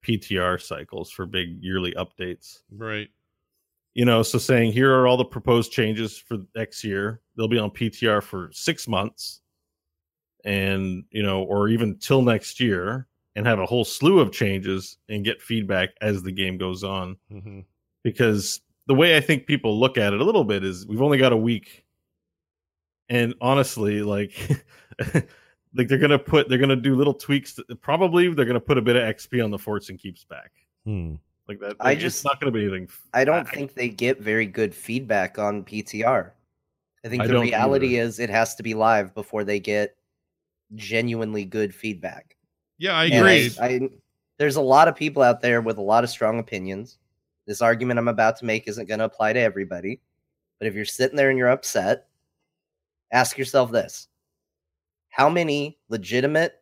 [0.05, 2.61] PTR cycles for big yearly updates.
[2.71, 3.09] Right.
[3.93, 7.21] You know, so saying here are all the proposed changes for next year.
[7.37, 9.41] They'll be on PTR for six months,
[10.43, 14.97] and you know, or even till next year, and have a whole slew of changes
[15.09, 17.61] and get feedback as the game goes on Mm-hmm.
[18.03, 21.17] because the way I think people look at it a little bit is we've only
[21.17, 21.85] got a week,
[23.09, 24.37] and honestly, like,
[25.73, 27.53] like they're gonna put they're gonna do little tweaks.
[27.55, 30.51] To, probably they're gonna put a bit of XP on the forts and keeps back
[30.85, 31.15] Hmm.
[31.47, 31.75] like that.
[31.79, 32.89] I just- it's not gonna be anything.
[33.13, 33.53] I don't bad.
[33.53, 36.31] think they get very good feedback on PTR.
[37.05, 38.07] I think the don't reality either.
[38.07, 39.95] is it has to be live before they get
[40.75, 42.35] genuinely good feedback.
[42.77, 43.51] Yeah, I agree.
[43.59, 43.89] I,
[44.37, 46.97] there's a lot of people out there with a lot of strong opinions.
[47.45, 49.99] This argument I'm about to make isn't going to apply to everybody.
[50.59, 52.07] But if you're sitting there and you're upset,
[53.11, 54.07] ask yourself this
[55.09, 56.61] How many legitimate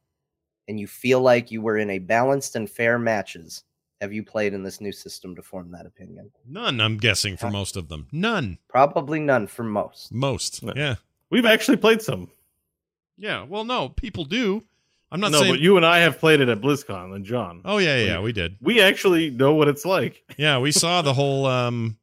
[0.67, 3.63] and you feel like you were in a balanced and fair matches
[4.01, 6.31] have you played in this new system to form that opinion?
[6.47, 8.07] None, I'm guessing, for most of them.
[8.11, 8.57] None.
[8.67, 10.11] Probably none for most.
[10.11, 10.63] Most.
[10.75, 10.95] Yeah.
[11.29, 12.31] We've actually played some.
[13.15, 13.43] Yeah.
[13.43, 14.63] Well, no, people do.
[15.11, 15.53] I'm not no, saying.
[15.53, 17.61] but you and I have played it at BlizzCon, and John.
[17.65, 18.55] oh, yeah, yeah, yeah, we did.
[18.61, 20.23] We actually know what it's like.
[20.37, 21.45] Yeah, we saw the whole.
[21.45, 21.97] um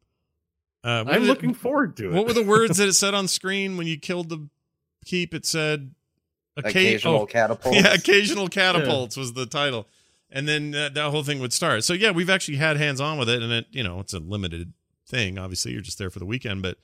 [0.84, 2.12] uh, I'm did it- looking forward to it.
[2.12, 4.48] What were the words that it said on screen when you killed the
[5.04, 5.34] keep?
[5.34, 5.92] It said
[6.58, 7.76] occa- Occasional oh, catapults.
[7.82, 9.86] Yeah, occasional catapults was the title,
[10.30, 11.84] and then uh, that whole thing would start.
[11.84, 14.20] So yeah, we've actually had hands on with it, and it you know it's a
[14.20, 14.72] limited
[15.06, 15.38] thing.
[15.38, 16.76] Obviously, you're just there for the weekend, but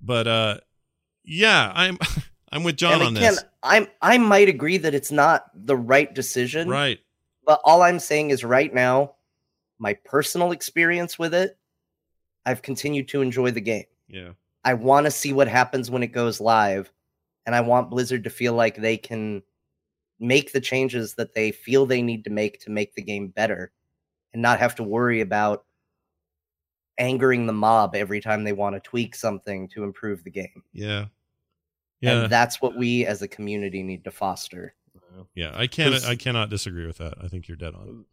[0.00, 0.58] but uh
[1.24, 1.98] yeah, I'm
[2.52, 3.44] I'm with John and on again, this.
[3.62, 6.68] I'm I might agree that it's not the right decision.
[6.68, 7.00] Right.
[7.44, 9.14] But all I'm saying is right now,
[9.78, 11.56] my personal experience with it,
[12.44, 13.84] I've continued to enjoy the game.
[14.08, 14.30] Yeah.
[14.64, 16.92] I want to see what happens when it goes live,
[17.44, 19.42] and I want Blizzard to feel like they can
[20.18, 23.70] make the changes that they feel they need to make to make the game better
[24.32, 25.64] and not have to worry about
[26.98, 30.62] angering the mob every time they want to tweak something to improve the game.
[30.72, 31.06] Yeah.
[32.06, 32.22] Yeah.
[32.22, 34.74] And that's what we as a community need to foster.
[35.34, 35.52] yeah.
[35.54, 36.04] I can't.
[36.04, 37.14] I cannot disagree with that.
[37.22, 38.04] I think you're dead on.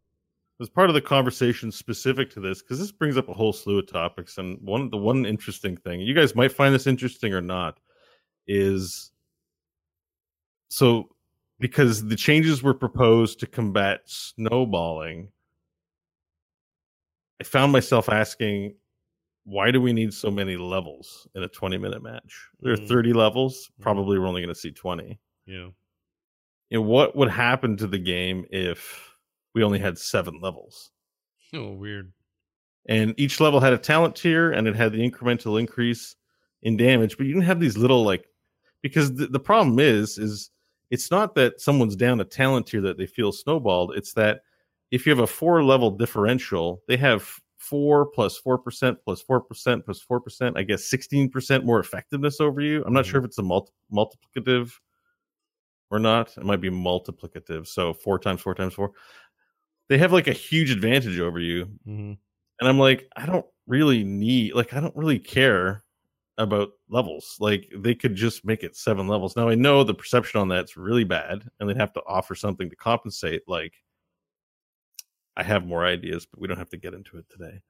[0.61, 3.79] as part of the conversation specific to this because this brings up a whole slew
[3.79, 7.41] of topics and one the one interesting thing you guys might find this interesting or
[7.41, 7.79] not
[8.47, 9.11] is
[10.69, 11.09] so
[11.59, 15.27] because the changes were proposed to combat snowballing
[17.41, 18.73] i found myself asking
[19.45, 22.87] why do we need so many levels in a 20 minute match there are Mhm.
[22.87, 25.69] 30 levels probably we're only going to see 20 Yeah.
[26.71, 29.11] And what would happen to the game if
[29.53, 30.91] we only had seven levels
[31.53, 32.11] Oh, weird.
[32.87, 36.15] and each level had a talent tier and it had the incremental increase
[36.61, 38.25] in damage but you didn't have these little like
[38.81, 40.49] because the, the problem is is
[40.89, 44.41] it's not that someone's down a talent tier that they feel snowballed it's that
[44.91, 49.39] if you have a four level differential they have four plus four percent plus four
[49.41, 53.19] percent plus four percent i guess 16 percent more effectiveness over you i'm not sure
[53.19, 54.71] if it's a multi- multiplicative
[55.91, 58.91] or not it might be multiplicative so four times four times four
[59.89, 62.13] they have like a huge advantage over you hmm
[62.59, 65.83] and I'm like, I don't really need, like, I don't really care
[66.37, 67.35] about levels.
[67.39, 69.35] Like they could just make it seven levels.
[69.35, 72.69] Now I know the perception on that's really bad, and they'd have to offer something
[72.69, 73.43] to compensate.
[73.47, 73.82] Like
[75.35, 77.61] I have more ideas, but we don't have to get into it today.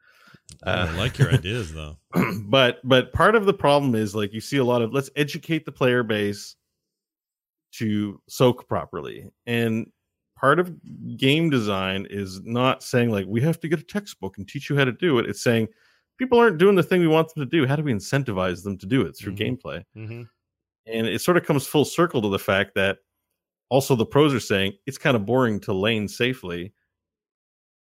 [0.64, 1.98] I like your ideas though.
[2.46, 5.66] but but part of the problem is like you see a lot of let's educate
[5.66, 6.56] the player base
[7.74, 9.90] to soak properly and
[10.38, 10.72] part of
[11.18, 14.78] game design is not saying like we have to get a textbook and teach you
[14.78, 15.68] how to do it it's saying
[16.20, 18.78] people aren't doing the thing we want them to do how do we incentivize them
[18.78, 19.38] to do it through Mhm.
[19.58, 20.30] gameplay Mhm.
[20.86, 23.00] and it sort of comes full circle to the fact that
[23.70, 26.74] also the pros are saying it's kind of boring to lane safely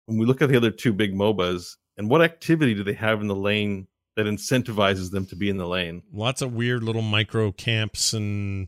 [0.05, 3.21] when we look at the other two big mobas and what activity do they have
[3.21, 7.01] in the lane that incentivizes them to be in the lane Lots of weird little
[7.01, 8.67] micro camps and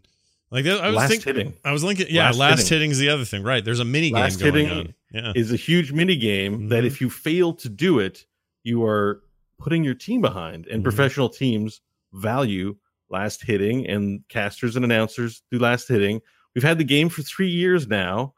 [0.52, 1.54] like that- I was Last thinking, hitting.
[1.66, 2.08] I was linking.
[2.10, 2.92] Yeah, Last last, hitting.
[2.92, 3.64] is the other thing, right?
[3.66, 4.94] There's a mini game going hitting on.
[5.12, 5.38] Yeah, Mm-hmm.
[5.40, 8.26] is a huge mini game that if you fail to do it,
[8.64, 9.22] you are
[9.60, 10.68] putting your team behind.
[10.68, 10.84] And Mhm.
[10.84, 11.82] professional teams
[12.14, 12.76] value
[13.10, 16.22] last hitting, and casters and announcers do last hitting.
[16.54, 18.34] We've had the game for three years now.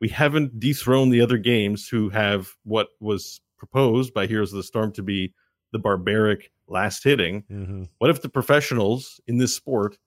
[0.00, 4.62] We haven't dethroned the other games who have what was proposed by Heroes of the
[4.62, 5.34] Storm to be
[5.72, 7.42] the barbaric last hitting.
[7.50, 7.88] Mhm.
[7.98, 9.98] What if the professionals in this sport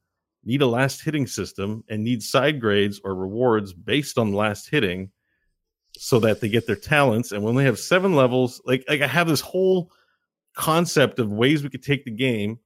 [0.44, 5.12] need a last hitting system and need side grades or rewards based on last hitting
[5.96, 7.32] so that they get their talents?
[7.32, 9.92] And when they have seven levels, like, like I have this whole
[10.56, 12.60] concept of ways we could take the game.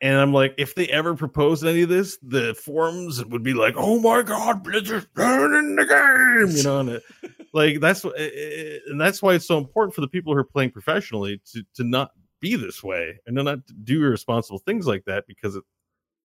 [0.00, 3.74] And I'm like, if they ever propose any of this, the forums would be like,
[3.76, 7.02] "Oh my god, Blizzard's ruining the game," you know, and it,
[7.52, 10.44] like that's eh, eh, and that's why it's so important for the people who are
[10.44, 15.04] playing professionally to to not be this way and to not do irresponsible things like
[15.06, 15.64] that because it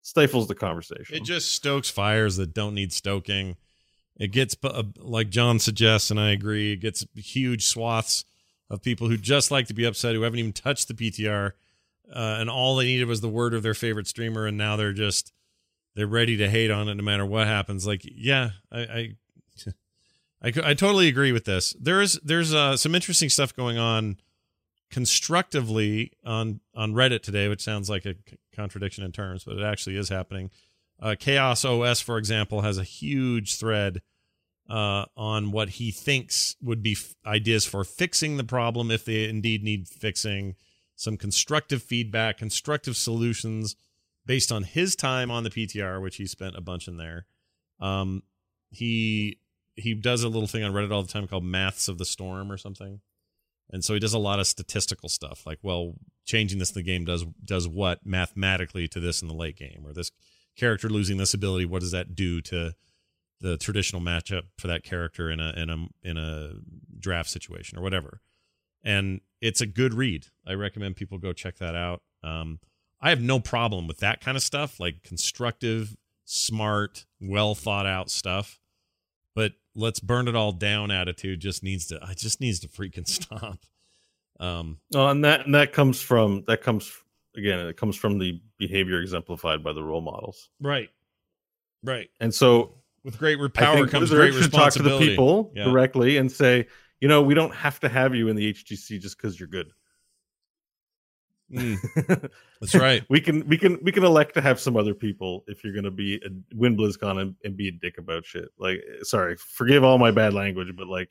[0.03, 1.17] stifles the conversation.
[1.17, 3.57] it just stokes fires that don't need stoking.
[4.17, 6.75] It gets uh, like John suggests, and I agree.
[6.75, 8.27] It gets huge swaths
[8.69, 11.53] of people who just like to be upset, who haven't even touched the PTR,
[12.13, 14.93] uh, and all they needed was the word of their favorite streamer, and now they're
[14.93, 15.33] just
[15.95, 17.87] they're ready to hate on it no matter what happens.
[17.87, 19.09] Like, yeah, I I,
[20.43, 21.75] I, I totally agree with this.
[21.81, 24.17] There is there's uh, some interesting stuff going on
[24.91, 28.15] constructively on on Reddit today, which sounds like a
[28.55, 30.51] contradiction in terms, but it actually is happening.
[31.01, 34.03] Uh, Chaos OS, for example, has a huge thread
[34.69, 39.29] uh, on what he thinks would be f- ideas for fixing the problem if they
[39.29, 40.55] indeed need fixing.
[40.97, 43.77] Some constructive feedback, constructive solutions
[44.25, 47.27] based on his time on the PTR, which he spent a bunch in there.
[47.81, 48.23] Um,
[48.71, 49.39] he
[49.75, 52.53] he does a little thing on Reddit all the time called Maths of the Storm
[52.53, 53.01] or something.
[53.71, 55.95] And so he does a lot of statistical stuff, like, well,
[56.27, 59.83] changing this in the game does does what mathematically to this in the late game,
[59.85, 60.11] or this
[60.57, 62.75] character losing this ability, what does that do to
[63.43, 66.53] the traditional matchup for that character in a in a in a
[66.99, 68.21] draft situation or whatever.
[68.85, 70.29] And it's a good read.
[70.47, 72.01] I recommend people go check that out.
[72.23, 72.61] Um,
[73.01, 78.11] I have no problem with that kind of stuff, like constructive, smart, well thought out
[78.11, 78.61] stuff.
[79.35, 83.07] But let's burn it all down attitude just needs to I just needs to freaking
[83.09, 83.59] stop.
[84.39, 86.93] Um No, and that and that comes from that comes
[87.37, 87.59] again.
[87.67, 90.49] It comes from the behavior exemplified by the role models.
[90.61, 90.91] Right.
[91.83, 92.11] Right.
[92.21, 95.09] And so, with great power comes great should talk to the responsibility.
[95.09, 95.65] people Yeah.
[95.65, 96.69] directly and say,
[97.03, 99.73] you know, we don't have to have you in the HGC just because you're good.
[101.53, 102.31] Mm.
[102.61, 103.05] That's right.
[103.11, 105.85] we can we can we can elect to have some other people if you're going
[105.85, 108.51] to be a, win BlizzCon and, and be a dick about shit.
[108.57, 111.11] Like, sorry, forgive all my bad language, but like,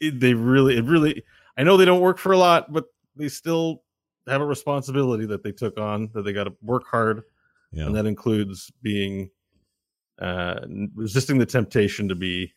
[0.00, 1.24] it, they really, it really.
[1.56, 2.84] I know they don't work for a lot, but
[3.16, 3.82] they still
[4.28, 7.24] have a responsibility that they took on that they got to work hard,
[7.72, 7.86] Yeah.
[7.86, 9.28] and that includes being
[10.20, 10.60] uh
[10.94, 12.52] resisting the temptation to be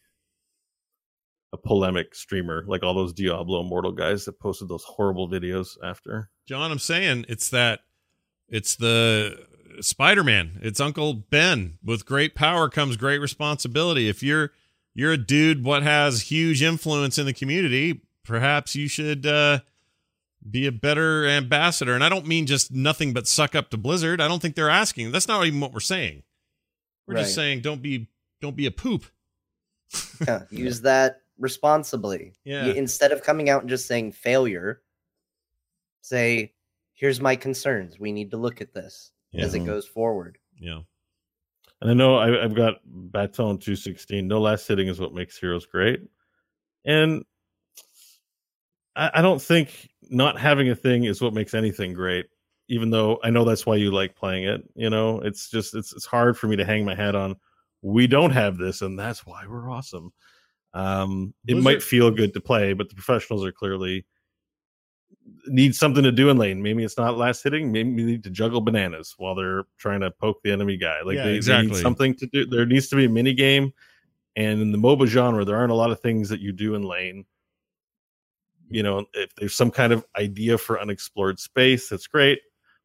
[1.55, 6.29] a polemic streamer like all those Diablo Immortal guys that posted those horrible videos after.
[6.45, 7.79] John, I'm saying it's that
[8.49, 9.45] it's the
[9.79, 10.59] Spider-Man.
[10.61, 11.77] It's Uncle Ben.
[11.83, 14.09] With great power comes great responsibility.
[14.09, 14.51] If you're
[14.93, 19.59] you're a dude what has huge influence in the community, perhaps you should uh
[20.47, 21.95] be a better ambassador.
[21.95, 24.21] And I don't mean just nothing but suck up to Blizzard.
[24.21, 25.11] I don't think they're asking.
[25.11, 26.23] That's not even what we're saying.
[27.07, 28.07] We're just saying don't be
[28.41, 29.05] don't be a poop.
[30.27, 32.33] Yeah, use that responsibly.
[32.43, 32.67] Yeah.
[32.67, 34.81] You- instead of coming out and just saying failure,
[36.01, 36.53] say,
[36.93, 37.99] "Here's my concerns.
[37.99, 40.81] We need to look at this as it goes forward." Yeah.
[41.81, 44.27] And I know I, I've got Baton 216.
[44.27, 46.01] No last hitting is what makes heroes great.
[46.85, 47.25] And
[48.95, 52.27] I, I don't think not having a thing is what makes anything great,
[52.69, 54.63] even though I know that's why you like playing it.
[54.75, 57.35] You know, it's just it's it's hard for me to hang my head on
[57.85, 60.11] we don't have this, and that's why we're awesome.
[60.75, 64.05] Um, it might feel good to play, but the professionals are clearly
[65.47, 66.61] need something to do in lane.
[66.61, 67.71] Maybe it's not last hitting.
[67.71, 71.01] Maybe we need to juggle bananas while they're trying to poke the enemy guy.
[71.03, 71.71] Like Yeah, they, they exactly.
[71.71, 72.45] need something to do.
[72.45, 73.73] There needs to be a mini game.
[74.35, 76.83] And in the MOBA genre, there aren't a lot of things that you do in
[76.83, 77.25] lane.
[78.69, 82.39] You know, if there's some kind of idea for unexplored space, that's great.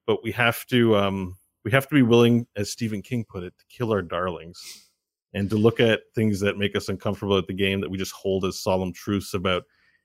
[0.06, 3.54] But we have to um we have to be willing, as Stephen King put it,
[3.58, 4.89] to kill our darlings
[5.34, 8.12] and to look at things that make us uncomfortable at the game that we just
[8.12, 9.62] hold as solemn truths about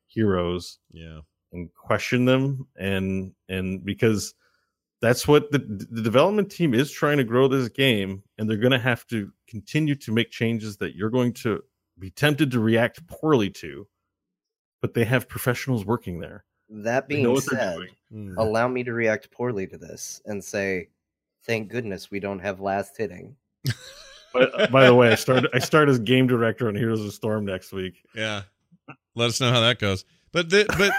[0.07, 1.21] heroes Yeah.
[1.51, 4.33] and question them and and because
[5.01, 8.71] that's what the, the development team is trying to grow this game and they're going
[8.71, 11.61] to have to continue to make changes that you're going to
[11.99, 13.87] be tempted to react poorly to
[14.81, 17.77] but they have professionals working there That being said.
[18.13, 18.35] Mm.
[18.37, 20.89] allow me to react poorly to this and say,
[21.45, 23.35] thank goodness we don't have last hitting.
[24.35, 27.45] but by the way i started i start as game director on heroes of storm
[27.45, 28.43] next week Yeah.
[29.15, 30.03] Let us know how that goes.
[30.31, 30.91] But the, but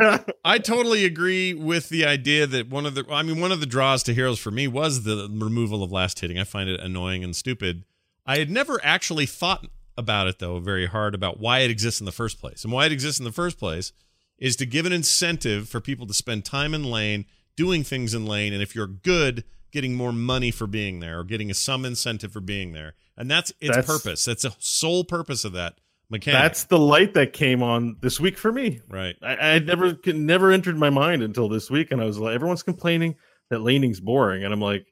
[0.00, 3.58] I, I totally agree with the idea that one of the I mean one of
[3.58, 6.38] the draws to Heroes for me was the removal of last hitting.
[6.38, 7.84] I find it annoying and stupid.
[8.24, 9.66] I had never actually thought
[9.96, 12.62] about it though very hard about why it exists in the first place.
[12.62, 13.92] And why it exists in the first place
[14.38, 17.26] is to give an incentive for people to spend time in lane,
[17.56, 21.24] doing things in lane, and if you're good, getting more money for being there or
[21.24, 22.94] getting a some incentive for being there.
[23.16, 24.24] And that's its That's- purpose.
[24.24, 25.78] That's the sole purpose of that
[26.10, 26.40] mechanic.
[26.40, 29.14] that's the light that came on this week for me right.
[29.22, 32.34] I, I never could never entered my mind until this week, and I was like,
[32.34, 33.16] everyone's complaining
[33.50, 34.86] that laning's boring, and I'm like,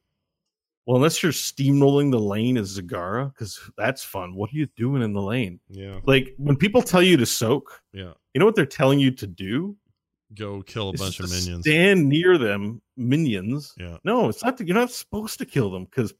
[0.86, 4.34] well, unless you're steamrolling the lane as Zagara, because that's fun.
[4.36, 5.58] What are you doing in the lane?
[5.68, 5.98] Yeah.
[6.04, 8.12] Like when people tell you to soak, Yeah.
[8.34, 9.76] you know what they're telling you to do?
[10.34, 11.64] Go kill a It's bunch of minions.
[11.64, 13.72] Stand near them, minions.
[13.78, 13.98] Yeah.
[14.04, 14.60] No, it's not.
[14.60, 16.12] You're not supposed to kill them because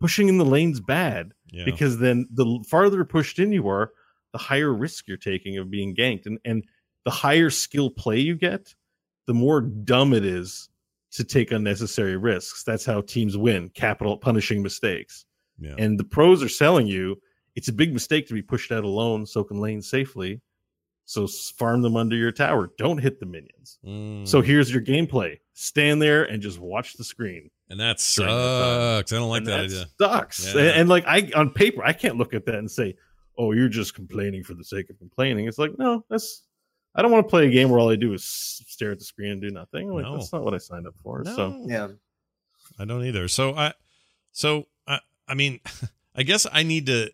[0.00, 1.32] pushing in the lane's bad.
[1.52, 1.64] Yeah.
[1.64, 3.92] Because then the farther pushed in you are,
[4.32, 6.64] the higher risk you're taking of being ganked, and and
[7.04, 8.74] the higher skill play you get,
[9.26, 10.68] the more dumb it is
[11.12, 12.64] to take unnecessary risks.
[12.64, 13.68] That's how teams win.
[13.68, 15.24] Capital punishing mistakes.
[15.58, 15.74] Yeah.
[15.78, 17.16] And the pros are selling you.
[17.54, 20.40] It's a big mistake to be pushed out alone, soaking lanes safely.
[21.04, 22.70] So farm them under your tower.
[22.78, 23.78] Don't hit the minions.
[23.84, 24.26] Mm.
[24.26, 27.50] So here's your gameplay: stand there and just watch the screen.
[27.68, 28.98] and that during the time.
[28.98, 29.12] sucks.
[29.12, 29.86] I don't like And that, that idea.
[30.00, 30.54] Sucks.
[30.54, 30.60] Yeah.
[30.60, 32.96] And, and, like I on paper, I can't look at that and say,
[33.36, 36.42] "Oh, you're just complaining for the sake of complaining." It's like, no, that's.
[36.94, 39.04] I don't want to play a game where all I do is stare at the
[39.04, 39.88] screen and do nothing.
[39.88, 40.18] Like, No.
[40.18, 41.24] That's not what I signed up for.
[41.24, 41.88] So Yeah.
[42.78, 43.28] I don't either.
[43.28, 43.72] So I,
[44.30, 45.60] so I, I mean,
[46.14, 47.10] I guess I need to.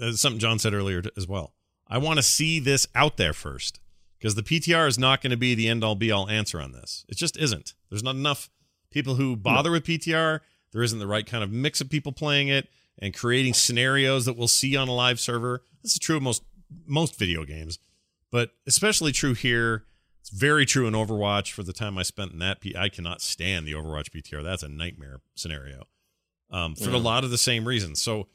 [0.00, 1.52] Uh, something John said earlier as well.
[1.90, 3.80] I want to see this out there first
[4.18, 6.72] because the PTR is not going to be the end all be all answer on
[6.72, 7.04] this.
[7.08, 7.74] It just isn't.
[7.90, 8.48] There's not enough
[8.90, 10.40] people who bother with PTR.
[10.72, 12.68] There isn't the right kind of mix of people playing it
[13.00, 15.62] and creating scenarios that we'll see on a live server.
[15.82, 16.44] This is true of most
[16.86, 17.80] most video games,
[18.30, 19.84] but especially true here.
[20.20, 21.50] It's very true in Overwatch.
[21.50, 24.44] For the time I spent in that, P- I cannot stand the Overwatch PTR.
[24.44, 25.84] That's a nightmare scenario.
[26.50, 28.02] Um, for a lot of the same reasons.
[28.02, 28.26] So,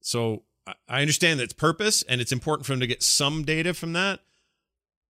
[0.00, 0.42] so
[0.88, 4.20] I- understand it's purpose and it's important for them to get some data from that,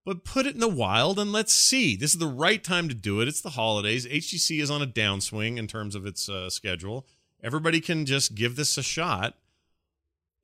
[0.04, 1.96] but put it in the wild and let's see.
[1.96, 3.28] This is the right time to do it.
[3.28, 4.06] It's the holidays.
[4.06, 7.06] HGC is on a downswing in terms of its uh, schedule.
[7.42, 9.34] Everybody can just give this a shot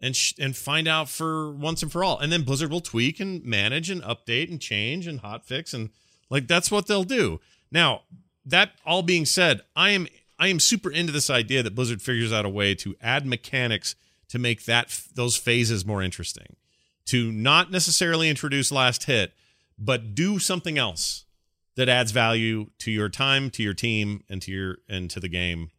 [0.00, 2.18] and sh- and find out for once and for all.
[2.18, 5.90] And then Blizzard will tweak and manage and update and change and hotfix and
[6.30, 7.40] like that's what they'll do.
[7.70, 8.02] Now,
[8.44, 10.06] that all being said, I am
[10.38, 13.94] I am super into this idea that Blizzard figures out a way to add mechanics
[14.28, 16.56] to make that those phases more interesting.
[17.06, 19.32] To not necessarily introduce last hit,
[19.78, 21.24] but do something else
[21.76, 25.28] that adds value to your time, to your team, and to your and to the
[25.28, 25.70] game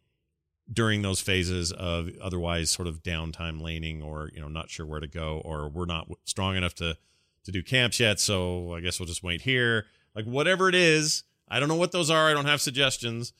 [0.72, 5.00] during those phases of otherwise sort of downtime laning or you know not sure where
[5.00, 6.96] to go or we're not strong enough to
[7.44, 11.22] to do camps yet so i guess we'll just wait here like whatever it is
[11.48, 13.32] i don't know what those are i don't have suggestions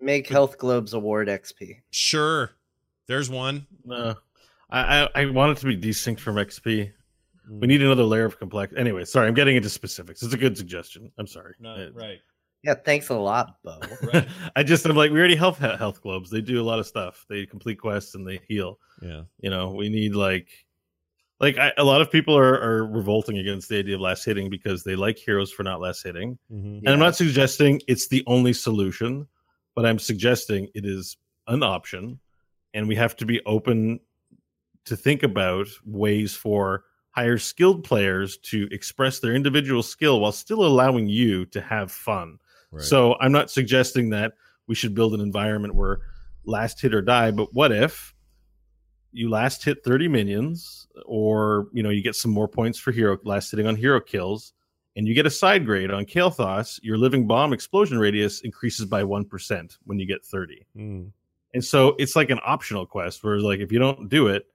[0.00, 1.82] Make Health Globes award XP.
[1.92, 2.50] sure
[3.06, 4.14] there's one uh,
[4.72, 6.92] I, I I want it to be desync from XP.
[7.50, 7.60] Mm.
[7.60, 8.72] We need another layer of complex.
[8.76, 10.22] Anyway, sorry, I'm getting into specifics.
[10.22, 11.12] It's a good suggestion.
[11.18, 11.54] I'm sorry.
[11.64, 12.18] Uh, right
[12.62, 13.78] Yeah, thanks a lot, Bo.
[14.56, 16.30] I just I'm like we already have health globes.
[16.30, 17.26] They do a lot of stuff.
[17.28, 18.78] They complete quests and they heal.
[19.02, 20.48] yeah You know, we need like
[21.38, 24.48] like I, a lot of people are, are revolting against the idea of last hitting
[24.48, 26.38] because they like heroes for not last hitting.
[26.50, 26.78] Mhm.
[26.78, 29.26] And I'm not suggesting it's the only solution,
[29.74, 31.16] but I'm suggesting it is
[31.48, 32.20] an option,
[32.74, 33.98] and we have to be open
[34.84, 40.64] to think about ways for higher skilled players to express their individual skill while still
[40.64, 42.38] allowing you to have fun.
[42.70, 42.82] Right.
[42.82, 44.32] So I'm not suggesting that
[44.66, 46.00] we should build an environment where
[46.44, 48.14] last hit or die, but what if
[49.12, 53.18] you last hit 30 minions or you know you get some more points for hero
[53.24, 54.54] last hitting on hero kills
[54.96, 59.02] and you get a side grade on Kael'thas, your living bomb explosion radius increases by
[59.02, 60.66] 1% when you get 30.
[60.76, 61.10] Mm.
[61.54, 64.46] And so it's like an optional quest where like if you don't do it,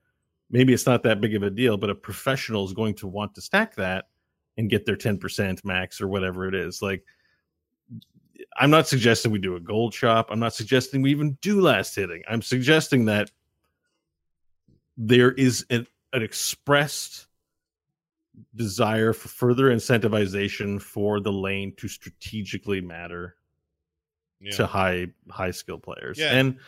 [0.50, 3.34] maybe it's not that big of a deal, but a professional is going to want
[3.34, 4.06] to stack that
[4.56, 6.82] and get their 10% max or whatever it is.
[6.82, 7.04] Like
[8.56, 10.28] I'm not suggesting we do a gold shop.
[10.30, 12.22] I'm not suggesting we even do last hitting.
[12.28, 13.30] I'm suggesting that
[14.96, 17.26] there is an, an expressed
[18.54, 23.36] desire for further incentivization for the lane to strategically matter
[24.40, 24.52] Yeah.
[24.52, 26.18] to high high skill players.
[26.18, 26.32] Yeah.
[26.32, 26.58] And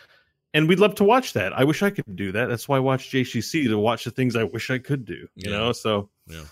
[0.53, 1.53] and we'd love to watch that.
[1.53, 2.47] I wish I could do that.
[2.47, 5.27] That's why I watch JCC to watch the things I wish I could do.
[5.35, 5.57] You Yeah.
[5.57, 6.43] know, so Yeah.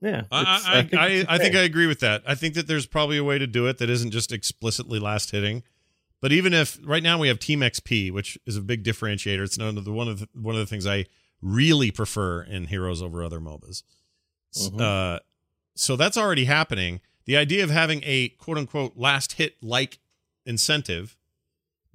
[0.00, 0.22] yeah.
[0.30, 2.22] I, I, I, think I, I think I agree with that.
[2.26, 5.30] I think that there's probably a way to do it that isn't just explicitly last
[5.30, 5.62] hitting.
[6.20, 9.58] But even if right now we have Team XP, which is a big differentiator, it's
[9.58, 11.06] one of the one of the, one of the things I
[11.40, 13.82] really prefer in Heroes over other MOBAs.
[14.56, 14.80] Mhm.
[14.80, 15.18] Uh,
[15.74, 17.00] so that's already happening.
[17.24, 19.98] The idea of having a quote unquote last hit like
[20.46, 21.16] incentive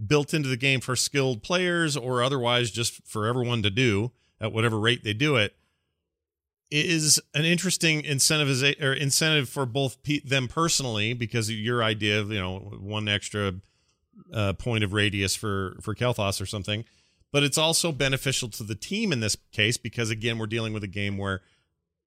[0.06, 4.52] built into the game for skilled players or otherwise just for everyone to do at
[4.54, 5.56] whatever rate they do it
[6.70, 8.50] is an interesting incentive
[8.82, 13.08] or incentive for both pe- them personally because of your idea of you know one
[13.08, 13.54] extra
[14.34, 16.84] uh, point of radius for for Kael'thas or something,
[17.32, 20.84] but it's also beneficial to the team in this case because again we're dealing with
[20.84, 21.42] a game where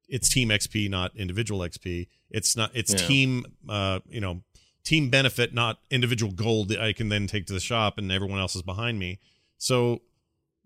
[0.09, 2.09] it's team XP not individual XP.
[2.31, 3.07] It's not it's Yeah.
[3.09, 4.43] team uh you know
[4.91, 8.41] team benefit not individual gold that I can then take to the shop and everyone
[8.41, 9.19] else is behind me.
[9.57, 10.01] So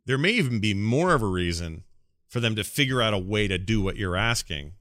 [0.07, 1.85] there may even be more of a reason
[2.29, 4.73] for them to figure out a way to do what you're asking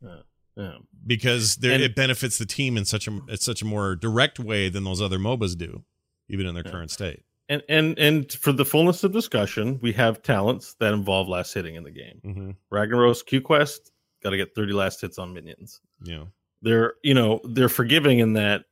[0.56, 0.78] Yeah.
[1.06, 4.40] because there, And- it benefits the team in such a it's such a more direct
[4.40, 5.84] way than those other MOBAs do,
[6.30, 6.72] even in their Yeah.
[6.72, 7.22] current state.
[7.50, 11.76] And and and for the fullness of discussion, we have talents that involve last hitting
[11.76, 12.22] in the game.
[12.26, 12.52] Mm-hmm.
[12.72, 13.92] Ragnaros Q Quest
[14.24, 15.82] got to get 30 last hits on minions.
[16.02, 16.26] Yeah.
[16.62, 18.66] They're you know they're forgiving in that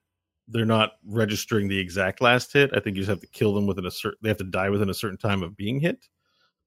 [0.48, 2.72] they're not registering the exact last hit.
[2.74, 4.18] I think you just have to kill them within a certain.
[4.22, 6.08] They have to die within a certain time of being hit.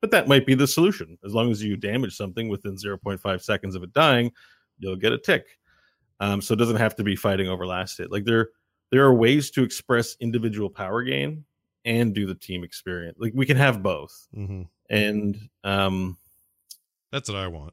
[0.00, 1.18] But that might be the solution.
[1.24, 4.32] As long as you damage something within 0.5 seconds of it dying,
[4.78, 5.46] you'll get a tick.
[6.20, 8.12] Um, so it doesn't have to be fighting over last hit.
[8.12, 8.48] Like there,
[8.90, 11.44] there are ways to express individual power gain
[11.84, 13.16] and do the team experience.
[13.18, 14.28] Like we can have both.
[14.36, 14.62] Mm-hmm.
[14.90, 16.16] And um,
[17.10, 17.72] That's what I want.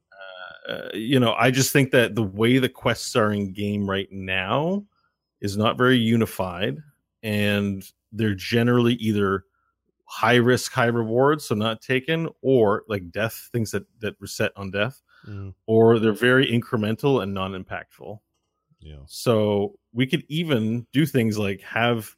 [0.69, 4.09] uh, you know, I just think that the way the quests are in game right
[4.11, 4.85] now
[5.41, 6.77] is not very unified,
[7.23, 9.45] and they're generally either
[10.05, 14.71] high risk, high reward, so not taken, or like death things that that reset on
[14.71, 15.53] death, Mhm.
[15.67, 18.19] or they're very incremental and non impactful.
[18.81, 19.03] Yeah.
[19.07, 22.15] So we could even do things like have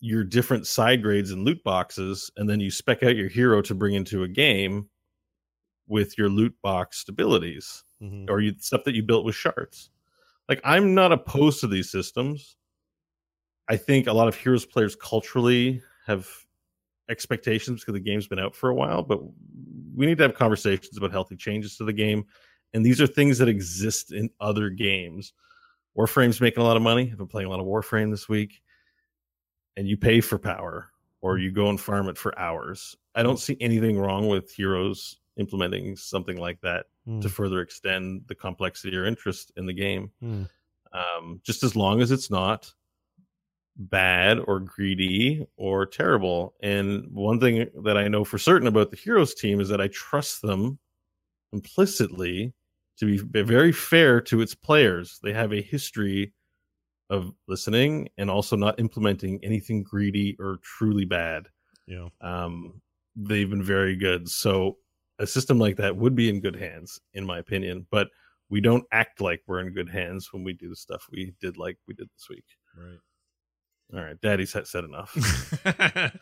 [0.00, 3.74] your different side grades and loot boxes, and then you spec out your hero to
[3.74, 4.90] bring into a game
[5.88, 8.28] with your loot box abilities Mhm.
[8.30, 9.91] or you, stuff that you built with shards.
[10.48, 12.56] Like I'm not opposed to these systems.
[13.68, 16.28] I think a lot of Heroes players culturally have
[17.08, 19.20] expectations because the game's been out for a while, but
[19.94, 22.24] we need to have conversations about healthy changes to the game.
[22.74, 25.32] And these are things that exist in other games.
[25.96, 27.10] Warframe's making a lot of money.
[27.10, 28.62] I've been playing a lot of Warframe this week.
[29.76, 30.90] And you pay for power
[31.20, 32.96] or you go and farm it for hours.
[33.14, 36.86] I don't see anything wrong with Heroes implementing something like that
[37.20, 40.10] to further extend the complexity or interest in the game.
[40.20, 40.42] Hmm.
[40.92, 42.72] Um, just as long as it's not
[43.76, 46.54] bad or greedy or terrible.
[46.62, 49.88] And one thing that I know for certain about the Heroes team is that I
[49.88, 50.78] trust them
[51.52, 52.52] implicitly
[52.98, 55.18] to be very fair to its players.
[55.22, 56.32] They have a history
[57.10, 61.48] of listening and also not implementing anything greedy or truly bad.
[61.86, 62.08] Yeah.
[62.20, 62.80] Um,
[63.16, 64.28] they've been very good.
[64.28, 64.78] So
[65.18, 67.86] a system like that would be in good hands, in my opinion.
[67.90, 68.08] But
[68.50, 71.56] we don't act like we're in good hands when we do the stuff we did
[71.56, 72.44] like we did this week.
[72.76, 72.98] Right.
[73.94, 75.14] All right, Daddy's said enough.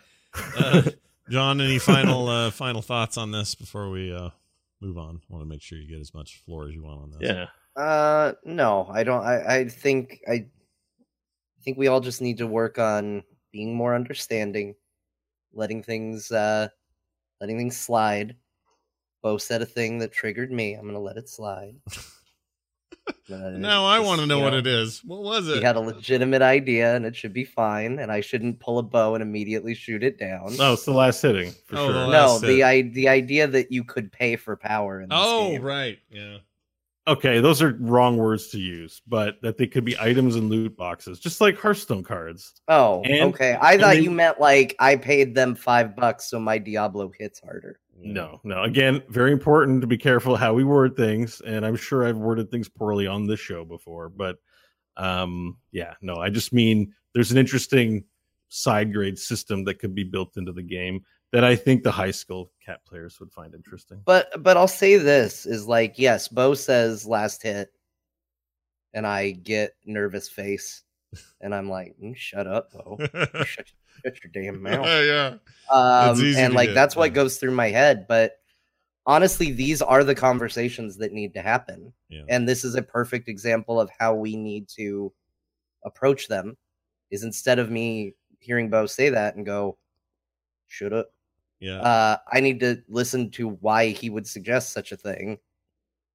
[0.58, 0.82] uh,
[1.28, 4.30] John, any final uh, final thoughts on this before we uh,
[4.80, 5.20] move on?
[5.28, 7.30] want to make sure you get as much floor as you want on this.
[7.30, 7.46] yeah.
[7.80, 9.22] Uh, no, I don't.
[9.22, 10.46] I, I think I
[11.62, 13.22] think we all just need to work on
[13.52, 14.74] being more understanding,
[15.52, 16.68] letting things uh,
[17.40, 18.34] letting things slide.
[19.22, 20.74] Bo said a thing that triggered me.
[20.74, 21.74] I'm gonna let it slide.
[23.28, 25.04] Now I want to know you what it is.
[25.04, 25.56] What was it?
[25.58, 27.98] He had a legitimate idea, and it should be fine.
[27.98, 30.56] And I shouldn't pull a bow and immediately shoot it down.
[30.56, 31.92] No, it's the last hitting for Oh, sure.
[31.92, 32.62] the no, last the.
[32.64, 35.62] I, the idea that you could pay for power in this oh, game.
[35.62, 35.98] right.
[36.10, 36.38] Yeah.
[37.08, 40.76] Okay, those are wrong words to use, but that they could be items in loot
[40.76, 42.60] boxes, just like Hearthstone cards.
[42.68, 43.56] Oh, And- okay.
[43.60, 47.40] I thought they- you meant like I paid them five bucks so my Diablo hits
[47.40, 47.80] harder.
[48.02, 48.62] No, no.
[48.62, 52.50] Again, very important to be careful how we word things, and I'm sure I've worded
[52.50, 54.38] things poorly on this show before, but
[54.96, 56.16] um, yeah, no.
[56.16, 58.04] I just mean there's an interesting
[58.48, 62.10] side grade system that could be built into the game that I think the high
[62.10, 64.02] school cat players would find interesting.
[64.04, 67.70] But but I'll say this is like yes, Bo says last hit,
[68.94, 70.82] and I get nervous face,
[71.40, 72.98] and I'm like, "Mm, shut up, Bo,
[73.44, 73.66] shut,
[74.04, 74.86] shut your damn mouth.
[74.86, 75.34] yeah.
[75.70, 77.14] Um, and like get, that's what yeah.
[77.14, 78.06] goes through my head.
[78.08, 78.38] But
[79.06, 82.22] honestly, these are the conversations that need to happen, Yeah.
[82.28, 85.12] and this is a perfect example of how we need to
[85.84, 86.56] approach them.
[87.10, 89.76] Is instead of me hearing Bo say that and go,
[90.68, 91.06] should have
[91.58, 91.80] Yeah.
[91.80, 95.38] uh, I need to listen to why he would suggest such a thing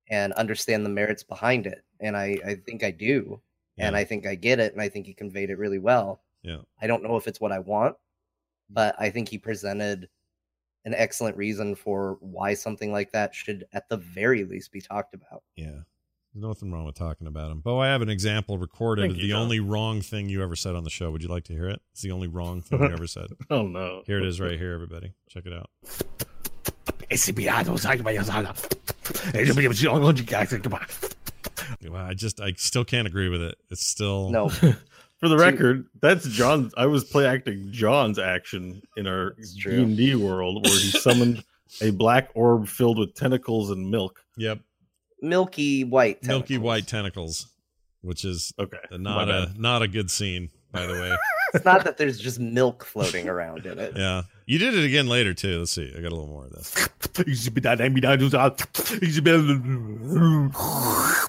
[0.10, 1.84] and understand the merits behind it.
[2.00, 3.42] And I, I think I do.
[3.78, 4.72] And I think I get it.
[4.72, 6.22] And I think he conveyed it really well.
[6.46, 6.60] Yeah.
[6.82, 7.96] I don't know if it's what I want,
[8.70, 10.08] but I think he presented
[10.86, 15.14] an excellent reason for why something like that should, at the very least, be talked
[15.16, 15.42] about.
[15.56, 15.80] Yeah.
[16.34, 17.62] There's nothing wrong with talking about him.
[17.62, 19.42] Bo, I have an example recorded Thank of you, the John.
[19.44, 21.10] only wrong thing you ever said on the show.
[21.10, 21.82] Would you like to hear it?
[21.94, 23.28] It's the only wrong thing you ever said.
[23.50, 24.04] Oh no.
[24.06, 25.14] Here it is right here, everybody.
[25.30, 25.70] Check it out.
[31.90, 33.56] Well, I just I still can't agree with it.
[33.70, 34.52] It's still No.
[35.20, 36.74] For the See- record, that's John's.
[36.78, 39.32] I was play acting John's action in our
[39.64, 41.44] D and D world, where he summoned
[41.82, 44.20] a black orb filled with tentacles and milk.
[44.38, 44.60] Yep.
[45.22, 46.22] Milky white.
[46.24, 47.48] Milky white tentacles,
[48.02, 49.58] which is Okay, not my a bad.
[49.60, 51.16] not a good scene, by the way.
[51.54, 53.94] It's not that there's just milk floating around in it.
[53.96, 54.24] yeah.
[54.46, 55.60] You did it again later too.
[55.60, 55.90] Let's see.
[55.98, 56.90] I got a little more of this.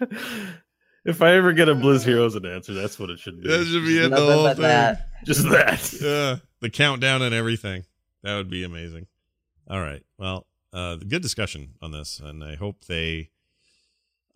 [1.04, 3.48] if I ever get a Blizz Heroes an answer, that's what it should be.
[3.48, 4.02] That should be it.
[4.02, 4.62] The Nothing whole but thing.
[4.62, 5.08] that.
[5.24, 5.92] Just that.
[6.00, 6.36] Yeah.
[6.60, 7.84] The countdown and everything.
[8.22, 9.06] That would be amazing.
[9.68, 10.02] All right.
[10.18, 13.30] Well, uh, good discussion on this, and I hope they,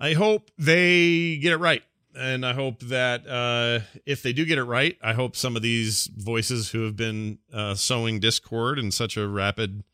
[0.01, 1.83] I hope they get it right,
[2.19, 5.63] and I hope that uh, if they do get it right, I hope some of
[5.63, 9.85] these voices who have been uh, sowing discord in such a rapid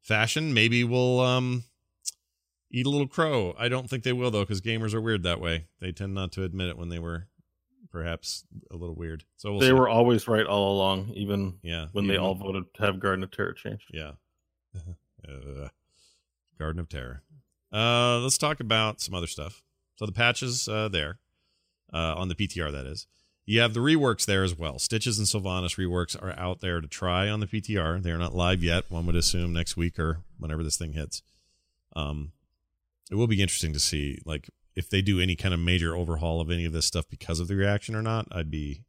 [0.00, 1.64] fashion maybe will um,
[2.70, 3.54] eat a little crow.
[3.58, 5.66] I don't think they will though, because gamers are weird that way.
[5.80, 7.26] They tend not to admit it when they were
[7.90, 9.24] perhaps a little weird.
[9.36, 9.72] So we'll they see.
[9.72, 13.30] were always right all along, even yeah when they all voted to have Garden of
[13.30, 13.90] Terror changed.
[13.92, 14.12] yeah.
[15.28, 15.68] uh,
[16.58, 17.22] Garden of Terror.
[17.72, 19.62] Uh, let's talk about some other stuff.
[19.96, 21.18] So the patches uh, there
[21.92, 23.06] uh, on the PTR, that is.
[23.46, 24.78] You have the reworks there as well.
[24.78, 28.02] Stitches and Sylvanas reworks are out there to try on the PTR.
[28.02, 28.84] They are not live yet.
[28.90, 31.22] One would assume next week or whenever this thing hits.
[31.96, 32.32] Um,
[33.10, 36.40] it will be interesting to see, like, if they do any kind of major overhaul
[36.40, 38.26] of any of this stuff because of the reaction or not.
[38.30, 38.84] I'd be,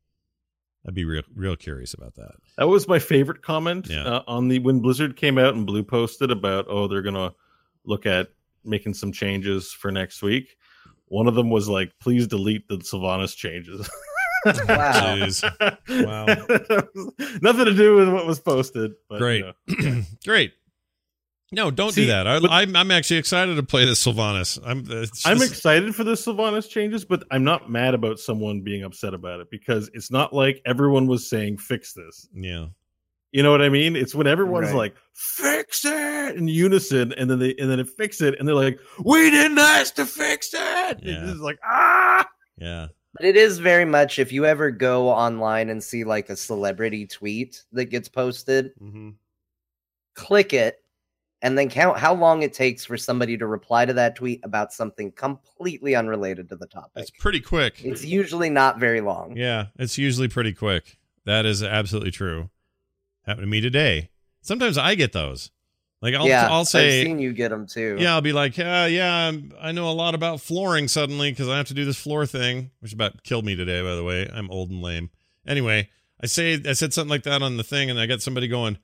[0.87, 2.31] I'd be real, real curious about that.
[2.57, 4.03] That was my favorite comment Yeah.
[4.03, 7.33] uh, on the when Blizzard came out and Blue posted about oh they're gonna
[7.85, 8.29] look at
[8.63, 10.55] making some changes for next week.
[11.07, 13.89] One of them was like, please delete the Sylvanas changes.
[14.45, 15.17] Wow.
[15.89, 16.25] Wow.
[17.41, 18.93] Nothing to do with what was posted.
[19.09, 19.45] But, Great.
[19.67, 20.01] you know.
[20.25, 20.53] Great.
[21.53, 22.27] No, don't See, do that.
[22.27, 24.57] I, but- I'm I'm actually excited to play this Sylvanas.
[24.65, 28.83] I'm it's I'm excited for the Sylvanas changes, but I'm not mad about someone being
[28.83, 32.27] upset about it because it's not like everyone was saying fix this.
[32.33, 32.67] yeah.
[33.33, 33.95] You know what I mean?
[33.95, 34.75] It's when everyone's Right.
[34.75, 38.53] like, "Fix it" in unison, and then they and then it fix it, and they're
[38.55, 41.31] like, "We didn't ask to fix it." Yeah.
[41.31, 42.27] It's like ah,
[42.57, 42.87] Yeah.
[43.13, 47.07] But it is very much if you ever go online and see like a celebrity
[47.07, 49.11] tweet that gets posted, Mm-hmm.
[50.15, 50.80] click it
[51.41, 54.71] and then count how long it takes for somebody to reply to that tweet about
[54.73, 56.91] something completely unrelated to the topic.
[56.95, 57.83] It's pretty quick.
[57.83, 59.35] It's usually not very long.
[59.35, 60.97] Yeah, it's usually pretty quick.
[61.25, 62.49] That is absolutely true.
[63.25, 64.09] Happened to me today.
[64.41, 65.51] Sometimes I get those.
[66.01, 67.95] Like I'll yeah, I'll say I've seen you get them too.
[67.99, 71.47] Yeah, I'll be like, yeah, yeah, I'm- I know a lot about flooring suddenly because
[71.47, 74.27] I have to do this floor thing, which about killed me today, by the way.
[74.33, 75.11] I'm old and lame.
[75.45, 75.89] Anyway,
[76.19, 78.79] I say I said something like that on the thing, and I got somebody going,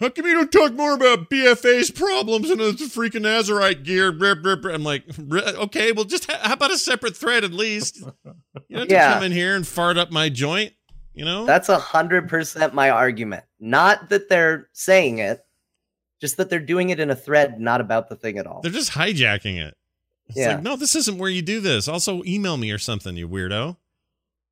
[0.00, 4.34] "How come you don't talk more about BFA's problems and the freaking Azerite gear?" Brr,
[4.34, 7.98] brr, brr." I'm like, okay, well, just ha- how about a separate thread at least?
[7.98, 8.04] You
[8.70, 9.14] don't have to Yeah.
[9.14, 10.72] come in here and fart up my joint,
[11.14, 11.44] you know?
[11.46, 13.44] That's a hundred percent my argument.
[13.60, 15.44] Not that they're saying it,
[16.20, 18.60] just that they're doing it in a thread, not about the thing at all.
[18.62, 19.76] They're just hijacking it.
[20.28, 20.54] It's Yeah.
[20.54, 21.86] like, no, this isn't where you do this.
[21.86, 23.76] Also, email me or something, you weirdo.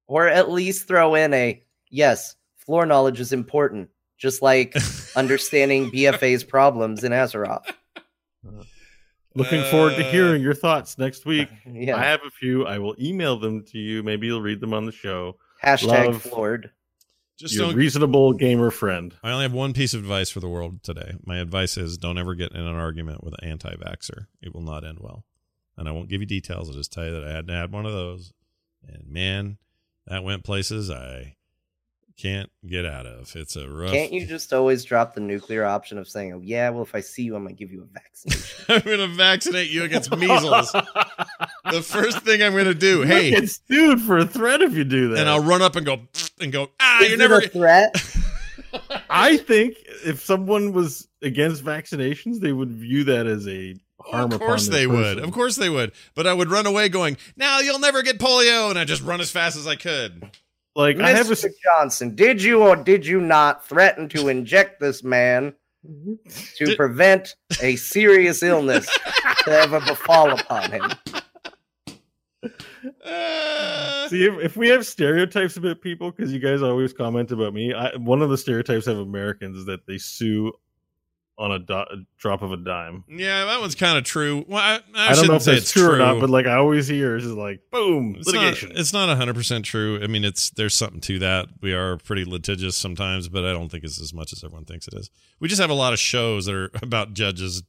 [0.06, 3.88] Or at least throw in a yes, floor knowledge is important,
[4.22, 4.74] just like
[5.16, 7.64] understanding BFA's problems in Azeroth.
[9.34, 11.48] looking forward to hearing your thoughts next week.
[11.66, 11.96] Yeah.
[11.96, 12.64] I have a few.
[12.66, 14.02] I will email them to you.
[14.04, 15.36] Maybe you'll read them on the show.
[15.64, 16.70] Hashtag love- floored.
[17.38, 19.12] Just your don't- reasonable gamer friend.
[19.24, 21.14] I only have one piece of advice for the world today.
[21.24, 24.26] My advice is don't ever get in an argument with an anti-vaxxer.
[24.42, 25.24] It will not end well.
[25.76, 26.68] And I won't give you details.
[26.68, 28.32] I'll just tell you that I had to have one of those.
[28.86, 29.56] And man,
[30.06, 31.36] that went places I
[32.22, 33.34] can't get out of.
[33.34, 33.90] It's a rough.
[33.92, 37.00] Can't you just always drop the nuclear option of saying, "Oh yeah, well if I
[37.00, 40.70] see you, I'm gonna give you a vaccination." I'm going to vaccinate you against measles.
[40.72, 44.74] the first thing I'm going to do, hey, You'll get sued for a threat if
[44.74, 45.18] you do that.
[45.20, 46.00] and I'll run up and go
[46.40, 46.68] and go.
[46.80, 47.38] Ah, Is you're it never.
[47.38, 47.94] a threat.
[49.10, 54.40] I think if someone was against vaccinations, they would view that as a harm of
[54.40, 55.18] course upon their they would.
[55.18, 55.92] Of course they would.
[56.14, 58.70] But I would run away going, now you'll never get polio.
[58.70, 60.30] And I just run as fast as I could.
[60.74, 61.50] Like I have a Mr.
[61.62, 65.54] Johnson, did you or did you not threaten to inject this man
[65.84, 68.86] to Did- prevent a serious illness
[69.44, 70.92] to ever befall upon him?
[73.04, 77.54] Uh, See, if, if we have stereotypes about people, because you guys always comment about
[77.54, 80.52] me, I, one of the stereotypes of Americans is that they sue
[81.38, 83.04] on a, do- drop of a dime.
[83.08, 84.44] yeah, that one's kind of true.
[84.46, 86.30] Well, I, I, I, don't shouldn't know if say that's it's true, or not, but
[86.30, 88.72] like I always hear, it's just like boom, it's not, litigation.
[88.74, 90.00] it's not 100% true.
[90.02, 91.48] I mean, it's there's something to that.
[91.60, 94.86] We are pretty litigious sometimes, but I don't think it's as much as everyone thinks
[94.88, 95.10] it is.
[95.40, 97.62] We just have a lot of shows that are about judges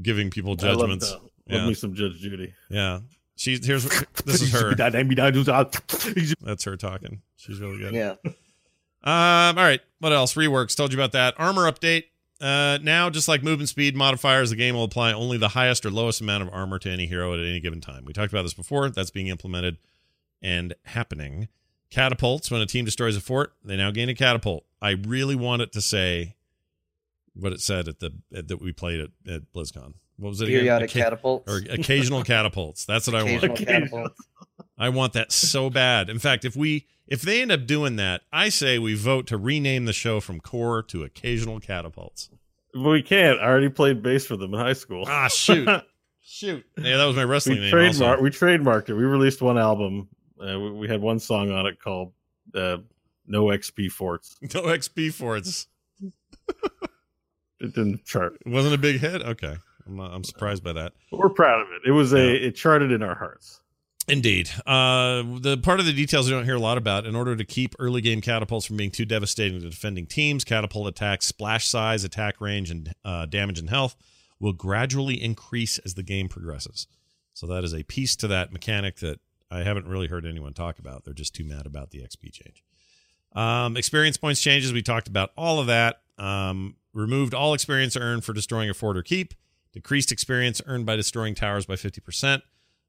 [0.00, 1.10] giving people I love, judgments.
[1.10, 1.20] that.
[1.20, 1.66] love yeah.
[1.66, 2.54] me some Judge Judy.
[2.70, 3.00] Yeah.
[3.36, 3.84] She's here's
[4.24, 4.74] this is her.
[4.74, 7.22] That's her talking.
[7.36, 7.94] She's really good.
[7.94, 8.14] Yeah.
[9.04, 9.80] Um, all right.
[9.98, 10.34] What else?
[10.34, 10.76] Reworks.
[10.76, 11.34] Told you about that.
[11.38, 12.04] Armor update.
[12.42, 15.92] Uh, now, just like movement speed modifiers, the game will apply only the highest or
[15.92, 18.04] lowest amount of armor to any hero at any given time.
[18.04, 18.90] We talked about this before.
[18.90, 19.78] That's being implemented
[20.42, 21.46] and happening.
[21.90, 22.50] Catapults.
[22.50, 24.64] When a team destroys a fort, they now gain a catapult.
[24.80, 26.34] I really want it to say
[27.34, 29.94] what it said at the at, that we played at, at BlizzCon.
[30.18, 30.46] What was it?
[30.46, 31.52] Periodic Occa- catapults.
[31.52, 32.84] or occasional catapults.
[32.84, 33.56] That's what I want.
[33.56, 34.20] Catapults.
[34.78, 36.08] I want that so bad.
[36.10, 39.36] In fact, if we if they end up doing that, I say we vote to
[39.36, 42.30] rename the show from Core to Occasional Catapults.
[42.74, 43.38] But we can't.
[43.40, 45.04] I already played bass for them in high school.
[45.06, 45.68] Ah, shoot,
[46.22, 46.64] shoot.
[46.78, 47.70] Yeah, that was my wrestling we name.
[47.70, 48.18] trademark.
[48.20, 48.22] Also.
[48.22, 48.94] We trademarked it.
[48.94, 50.08] We released one album.
[50.40, 52.12] Uh, we, we had one song on it called
[52.54, 52.78] uh,
[53.26, 55.66] "No XP Forts." No XP forts.
[57.60, 58.38] It didn't chart.
[58.44, 59.22] It wasn't a big hit.
[59.22, 59.56] Okay,
[59.86, 60.92] I'm, uh, I'm surprised by that.
[61.10, 61.88] But we're proud of it.
[61.88, 62.18] It was a.
[62.18, 62.48] Yeah.
[62.48, 63.60] It charted in our hearts.
[64.08, 64.50] Indeed.
[64.66, 67.06] Uh, the part of the details we don't hear a lot about.
[67.06, 70.88] In order to keep early game catapults from being too devastating to defending teams, catapult
[70.88, 73.94] attacks, splash size, attack range, and uh, damage and health
[74.40, 76.88] will gradually increase as the game progresses.
[77.32, 79.20] So that is a piece to that mechanic that
[79.50, 81.04] I haven't really heard anyone talk about.
[81.04, 82.64] They're just too mad about the XP change.
[83.34, 84.72] Um, experience points changes.
[84.72, 86.00] We talked about all of that.
[86.18, 89.32] Um, removed all experience earned for destroying a fort or keep.
[89.72, 92.42] Decreased experience earned by destroying towers by 50%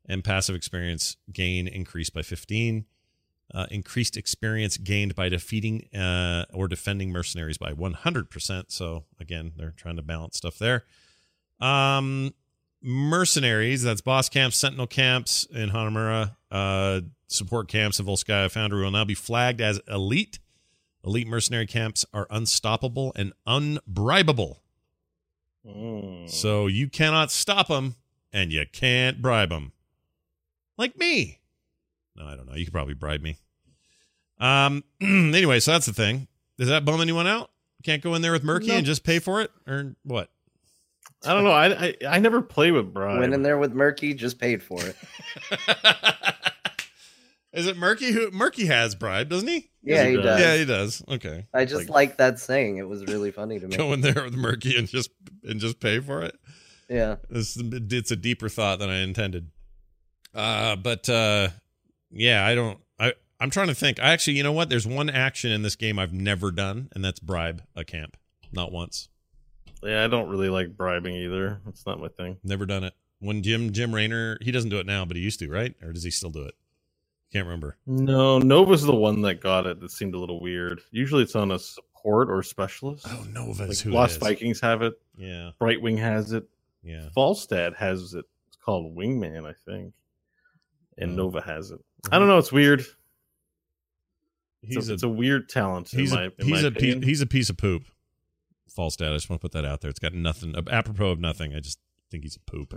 [0.06, 2.86] and passive experience gain increased by 15
[3.54, 9.74] uh, increased experience gained by defeating uh, or defending mercenaries by 100% so again they're
[9.78, 10.84] trying to balance stuff there.
[11.60, 12.34] Um
[12.86, 18.92] mercenaries that's boss camps sentinel camps in hanamura uh support camps in volskaya foundry will
[18.92, 20.40] now be flagged as elite.
[21.06, 24.58] Elite mercenary camps are unstoppable and unbribable
[25.68, 26.30] Mm.
[26.30, 27.96] so you cannot stop them
[28.34, 29.72] and you can't bribe them.
[30.78, 31.40] Like me.
[32.16, 32.56] No, I don't know.
[32.56, 33.38] You could probably bribe me.
[34.40, 36.28] Um anyway, so that's the thing.
[36.58, 37.50] Does that bum anyone out?
[37.84, 38.76] Can't go in there with Murky No.
[38.78, 39.52] and just pay for it?
[39.68, 40.30] Or what?
[41.26, 41.52] I don't know.
[41.52, 43.20] I, I I never play with Brian.
[43.20, 44.96] Went in there with Murky, just paid for it.
[47.54, 49.70] Is it Murky who Murky has bribe, doesn't he?
[49.84, 50.40] Yeah, he does.
[50.40, 51.04] Yeah, he does.
[51.08, 51.46] Okay.
[51.54, 52.78] I just Like, like that saying.
[52.78, 53.76] It was really funny to me.
[53.78, 55.12] go in there with Murky and just
[55.44, 56.36] and just pay for it.
[56.90, 57.18] Yeah.
[57.30, 59.52] It's, it's a deeper thought than I intended.
[60.34, 61.50] Uh, but uh,
[62.12, 62.80] yeah, I don't.
[63.00, 64.00] I I'm trying to think.
[64.00, 64.70] I actually, you know what?
[64.70, 68.18] There's one action in this game I've never done, and that's bribe a camp.
[68.52, 69.10] Not once.
[69.84, 71.60] Yeah, I don't really like bribing either.
[71.68, 72.38] It's not my thing.
[72.44, 72.94] Never done it.
[73.20, 75.76] When Jim Jim Raynor, he doesn't do it now, but he used to, right?
[75.84, 76.56] Or does he still do it?
[77.34, 77.76] Can't remember.
[77.88, 79.80] No, Nova's the one that got it.
[79.82, 80.82] That seemed a little weird.
[80.92, 83.06] Usually, it's on a support or specialist.
[83.10, 84.18] Oh, Nova like who Lost is.
[84.20, 84.94] Vikings have it.
[85.18, 86.46] Yeah, Brightwing has it.
[86.84, 87.10] yeah.
[87.18, 88.26] Falstad has it.
[88.48, 89.94] It's called Wingman, I think.
[91.00, 91.16] And Oh.
[91.16, 91.80] Nova has it.
[92.06, 92.20] I uh-huh.
[92.20, 92.38] don't know.
[92.38, 92.82] It's weird.
[92.82, 95.90] It's, He's a, a, it's a weird talent.
[95.90, 97.84] he's in a my, in he's a piece, he's a piece of poop.
[98.78, 99.12] Falstad.
[99.12, 99.90] I just want to put that out there.
[99.90, 101.54] It's got nothing apropos of nothing.
[101.54, 101.80] I just
[102.12, 102.74] think he's a poop.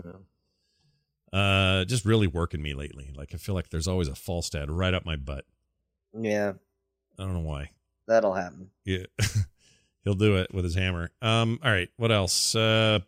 [1.32, 3.10] Uh, just really working me lately.
[3.14, 5.44] Like I feel like there's always a Falstad right up my butt.
[6.18, 6.52] Yeah,
[7.18, 7.70] I don't know why.
[8.06, 8.70] that'll happen.
[8.84, 9.04] Yeah,
[10.04, 11.10] he'll do it with his hammer.
[11.20, 12.54] Um, all right, what else?
[12.54, 13.00] Uh,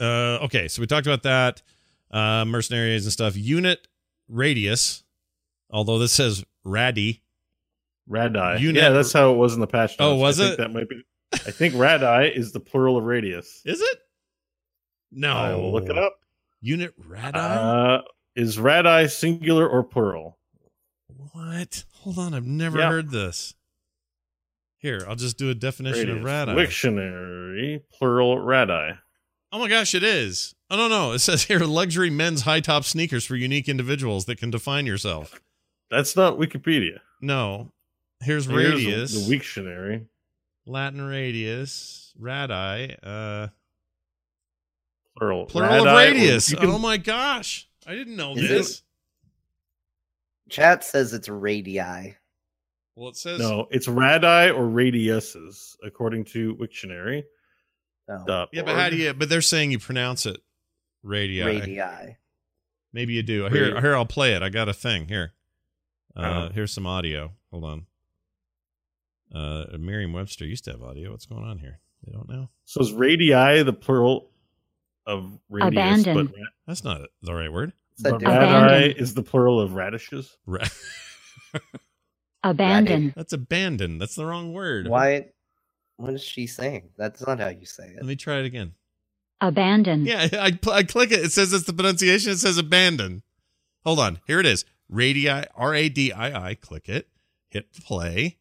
[0.00, 1.62] uh, okay, so we talked about that.
[2.10, 3.36] Uh, mercenaries and stuff.
[3.36, 3.86] Unit
[4.28, 5.04] radius,
[5.70, 7.20] although this says raddy,
[8.08, 8.40] Radii.
[8.40, 9.94] Unet- yeah, that's how it was in the patch.
[10.00, 10.20] Oh, notes.
[10.20, 10.62] was I think it?
[10.62, 11.04] That might be.
[11.32, 13.62] I think radii is the plural of radius.
[13.64, 13.98] Is it?
[15.12, 15.32] No.
[15.32, 16.14] I will look it up.
[16.60, 17.40] Unit radii?
[17.40, 17.98] Uh,
[18.36, 20.36] is radii singular or plural?
[21.32, 21.84] what?
[22.00, 22.88] Hold on, I've never Yeah.
[22.88, 23.54] heard this.
[24.78, 26.24] Here, I'll just do a definition of Radius.
[26.24, 26.54] radii.
[26.54, 28.98] Wiktionary plural radii.
[29.52, 30.54] Oh my gosh, it is.
[30.70, 31.12] Oh no, no.
[31.12, 35.40] It says here luxury men's high top sneakers for unique individuals that can define yourself.
[35.90, 37.00] That's not Wikipedia.
[37.20, 37.72] No.
[38.22, 39.12] Here's Here's radius.
[39.12, 40.06] the, the Wiktionary.
[40.66, 42.12] Latin radius.
[42.18, 42.96] Radii.
[43.02, 43.48] Uh
[45.20, 45.44] Plural.
[45.46, 46.54] plural of radius.
[46.54, 47.68] can- Oh my gosh.
[47.86, 48.82] I didn't know Is this.
[50.48, 52.14] Chat says it's radii.
[52.96, 57.24] Well, it says No, it's radii or radiuses, according to Wiktionary.
[58.08, 60.40] No, dot Yeah, but how do you but they're saying you pronounce it
[61.02, 61.42] radii.
[61.42, 62.16] radii.
[62.92, 63.44] Maybe you do.
[63.48, 64.42] Here, Radi- here, I'll play it.
[64.42, 65.32] I got a thing here.
[66.16, 66.52] Uh, Oh.
[66.52, 67.32] Here's some audio.
[67.52, 67.86] Hold on.
[69.32, 71.12] Uh, Merriam-Webster used to have audio.
[71.12, 71.78] What's going on here?
[72.04, 72.48] They don't know.
[72.64, 74.29] So is radii the plural
[75.10, 75.72] of radius?
[75.72, 76.14] Abandon.
[76.14, 77.72] But, ra- That's not the right word.
[77.96, 80.36] Said but radii is the plural of radishes.
[80.46, 80.66] Ra-
[82.42, 83.12] Abandon.
[83.14, 83.98] That's abandon.
[83.98, 84.88] That's the wrong word.
[84.88, 85.26] Why?
[85.96, 86.88] What is she saying?
[86.96, 87.96] That's not how you say it.
[87.96, 88.72] Let me try it again.
[89.42, 90.06] Abandon.
[90.06, 91.20] Yeah, I, pl- I click it.
[91.20, 92.32] It says it's the pronunciation.
[92.32, 93.22] It says abandon.
[93.84, 94.20] Hold on.
[94.26, 94.64] Here it is.
[94.88, 96.54] Radii, R A D I I.
[96.54, 97.08] Click it.
[97.50, 98.38] Hit play.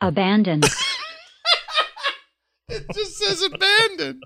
[0.00, 0.62] Abandon.
[2.70, 4.20] It just says abandon.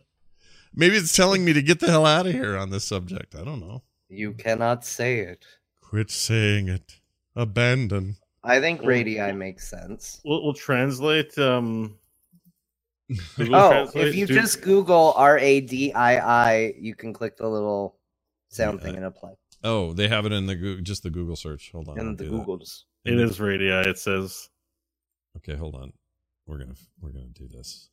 [0.75, 3.35] Maybe it's telling me to get the hell out of here on this subject.
[3.35, 3.83] I don't know.
[4.09, 5.45] You cannot say it.
[5.81, 7.01] Quit saying it.
[7.37, 8.17] Abandon.
[8.45, 10.21] I think radii makes sense.
[10.25, 11.37] We'll, we'll translate.
[11.39, 11.97] Um,
[13.37, 16.19] Google Oh, Translate if you to- just Google R A D I
[16.53, 17.99] I, you can click the little
[18.49, 18.85] sound Yeah.
[18.85, 19.33] thing and it'll play.
[19.65, 21.71] Oh, they have it in the Goo- just the Google search.
[21.73, 21.99] Hold on.
[22.01, 22.69] I'll the do that.
[23.05, 23.69] It is radii.
[23.69, 24.49] It says
[25.37, 25.93] Okay, hold on.
[26.47, 27.89] We're gonna we're gonna do this.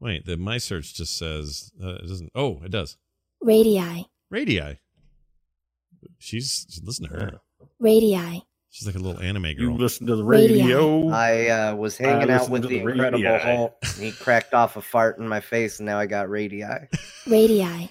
[0.00, 2.30] Wait, the my search just says uh, it doesn't.
[2.34, 2.96] Oh, it does.
[3.40, 4.06] Radii.
[4.30, 4.78] Radii.
[6.18, 7.40] She's listen to her.
[7.80, 8.44] Radii.
[8.70, 9.54] She's like a little anime girl.
[9.64, 10.60] you listen to the Radii.
[10.62, 11.08] radio.
[11.08, 13.56] I uh, was hanging out with the the Incredible radii.
[13.56, 13.76] Hulk.
[13.82, 16.62] and He cracked off a fart in my face, and now I got radii.
[17.26, 17.90] Radii.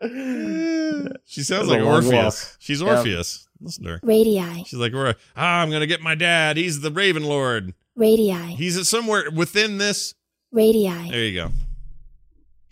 [1.24, 2.24] she sounds like Orphea.
[2.24, 2.34] walk.
[2.58, 2.88] She's Yeah.
[2.88, 3.46] Orphea.
[3.60, 4.00] Listen to her.
[4.02, 4.64] Radii.
[4.64, 6.56] She's like, "We're- ah, I'm gonna get my dad.
[6.56, 7.74] He's the Raven Lord.
[7.96, 8.32] Radii.
[8.54, 10.14] He's at somewhere within this.
[10.50, 11.10] Radii.
[11.10, 11.50] There you go.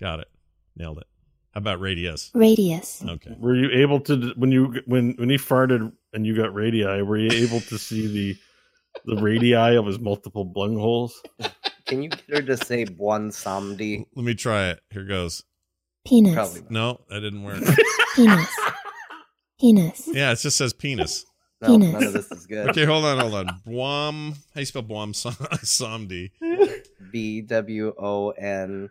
[0.01, 0.29] Got it.
[0.77, 1.07] Nailed it.
[1.53, 2.31] How about radius?
[2.33, 3.03] Radius.
[3.07, 3.37] Okay.
[3.39, 7.03] Were you able to when you when when he farted and you got radii?
[7.03, 8.37] Were you able to see the
[9.05, 11.21] the radii of his multiple blung holes?
[11.87, 14.07] Can you get her to say Bwonsamdi?
[14.15, 14.81] Let me try it.
[14.91, 15.43] Here goes.
[16.07, 16.35] Penis.
[16.35, 16.61] Probably.
[16.63, 16.71] not.
[16.71, 17.63] No, that didn't work.
[18.15, 18.49] Penis.
[19.61, 20.09] Penis.
[20.13, 21.27] yeah, it just says penis.
[21.63, 21.93] No, Penis.
[21.93, 22.71] none of this is good.
[22.71, 23.47] Okay, hold on, hold on.
[23.67, 24.33] Buam.
[24.55, 25.33] How you spell Buam Sam-
[25.63, 26.31] Samdi?
[27.13, 28.89] B W O N.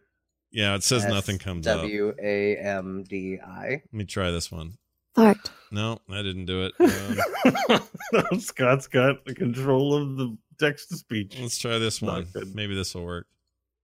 [0.52, 1.82] Yeah, it says nothing comes up.
[1.82, 3.60] W A M D I.
[3.60, 3.82] Let W A M D I.
[3.98, 4.74] me try this one.
[5.16, 5.52] Fart.
[5.72, 6.74] No, I didn't do it.
[8.12, 11.38] Um, Scott's got the control of the text to speech.
[11.40, 12.28] let's try this Not one.
[12.34, 12.56] good.
[12.56, 13.28] Maybe this will work.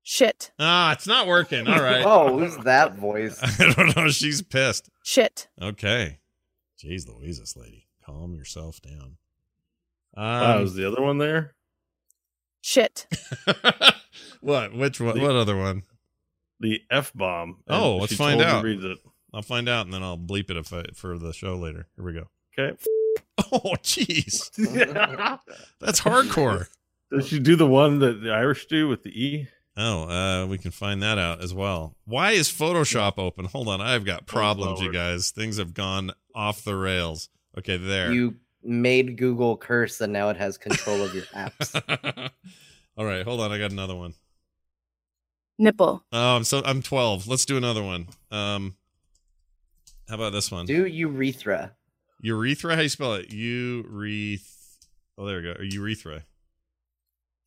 [0.02, 0.52] Shit.
[0.60, 1.68] Ah, it's not working.
[1.68, 2.04] All right.
[2.06, 3.40] Oh, who's that voice?
[3.60, 4.10] I don't know.
[4.10, 4.90] She's pissed.
[5.04, 5.48] Shit.
[5.62, 6.20] Okay.
[6.84, 7.85] Jeez Louise, this lady.
[8.06, 9.18] Calm yourself down.
[10.16, 11.56] Ah, Um, was the other one there?
[12.62, 13.08] Shit.
[14.42, 14.74] what?
[14.74, 15.16] Which one?
[15.18, 15.84] The- What other one?
[16.60, 17.58] The F bomb.
[17.68, 18.64] Oh, let's find out.
[18.64, 18.98] Reads it.
[19.34, 21.88] I'll find out and then I'll bleep it if I, for the show later.
[21.96, 22.28] Here we go.
[22.58, 22.78] Okay.
[23.52, 24.50] Oh, jeez.
[25.80, 26.68] That's hardcore.
[27.12, 29.48] Does she do the one that the Irish do with the E?
[29.78, 31.96] Oh, uh, we can find that out as well.
[32.06, 33.46] Why is Photoshop open?
[33.46, 35.32] Hold on, I've got problems, you guys.
[35.32, 37.30] Things have gone off the rails.
[37.58, 38.12] Okay, there.
[38.12, 41.74] You made Google curse, and now it has control of your apps.
[42.98, 43.52] All right, hold on.
[43.52, 44.14] I got another one.
[45.58, 46.04] Nipple.
[46.12, 47.28] Oh, I'm so I'm 12.
[47.28, 48.08] Let's do another one.
[48.32, 48.76] Um,
[50.10, 50.66] how about this one?
[50.66, 51.72] Do urethra.
[52.22, 52.76] Urethra.
[52.76, 53.30] How you spell it?
[53.30, 54.52] Ureth.
[55.18, 55.56] Oh, there we go.
[55.62, 56.26] Urethra.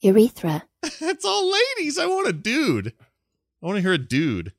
[0.01, 0.65] Urethra.
[0.83, 1.99] it's all ladies.
[1.99, 2.95] I want a dude.
[3.63, 4.53] I want to hear a dude.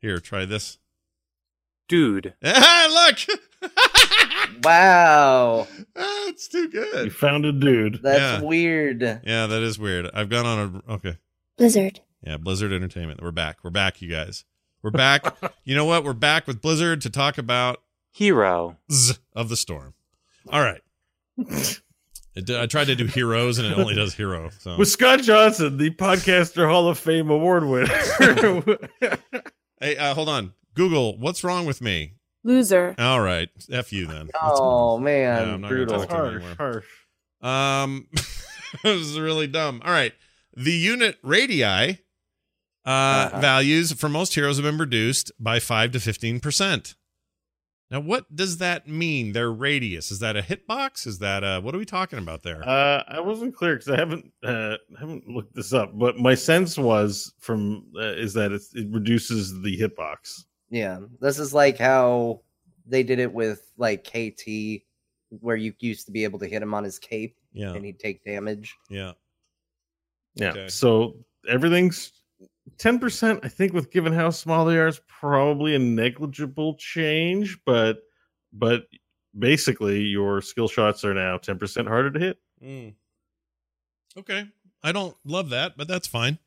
[0.00, 0.78] Here, try this.
[1.88, 2.34] Dude.
[2.44, 3.72] Ah, look.
[4.64, 7.04] Wow, Ah, it's too good.
[7.06, 8.00] You found a dude.
[8.02, 8.42] that's Yeah.
[8.42, 9.02] weird.
[9.24, 10.10] Yeah, that is weird.
[10.12, 11.16] I've gone on a okay.
[11.56, 12.00] Blizzard.
[12.26, 13.22] Yeah, Blizzard Entertainment.
[13.22, 13.58] We're back.
[13.64, 14.44] We're back, you guys.
[14.82, 15.36] We're back.
[15.64, 16.04] you know what?
[16.04, 17.82] We're back with Blizzard to talk about
[18.12, 18.76] Hero.
[19.34, 19.94] Of the Storm.
[20.50, 20.80] All right.
[21.38, 24.50] It did- I tried to do heroes and it only does hero.
[24.58, 27.88] So With Scott Johnson, the Podcaster Hall of Fame award winner.
[29.80, 30.52] hey, uh, hold on.
[30.74, 32.14] Google, what's wrong with me?
[32.42, 32.94] Loser.
[32.98, 34.30] All right, f you then.
[34.42, 35.98] Oh Yeah, man, I'm not brutal.
[36.00, 36.14] talk to
[36.56, 36.86] Harsh, harsh.
[37.42, 38.34] Um, this
[38.84, 39.82] is really dumb.
[39.84, 40.12] All right,
[40.56, 41.98] the unit radii uh,
[42.86, 43.40] Uh-huh.
[43.40, 46.94] values for most heroes have been reduced by five to fifteen percent.
[47.90, 49.32] Now, what does that mean?
[49.32, 51.06] Their radius is that a hitbox?
[51.08, 52.62] Is that a what are we talking about there?
[52.66, 56.78] Uh, I wasn't clear because I haven't uh, haven't looked this up, but my sense
[56.78, 60.44] was from uh, is that it's, it reduces the hitbox.
[60.70, 62.42] Yeah, this is like how
[62.86, 64.82] they did it with like KT,
[65.40, 67.98] where you used to be able to hit him on his cape yeah, and he'd
[67.98, 68.76] take damage.
[68.88, 69.12] yeah.
[70.36, 70.50] Yeah.
[70.50, 70.68] Okay.
[70.68, 71.16] So
[71.48, 72.12] everything's
[72.78, 73.40] ten percent.
[73.42, 78.02] I think with given how small they are, is probably a negligible change, but
[78.52, 78.84] but
[79.36, 82.38] basically your skill shots are now ten percent harder to hit.
[82.62, 82.94] Mm.
[84.16, 84.46] Okay,
[84.84, 86.38] I don't love that, but that's fine.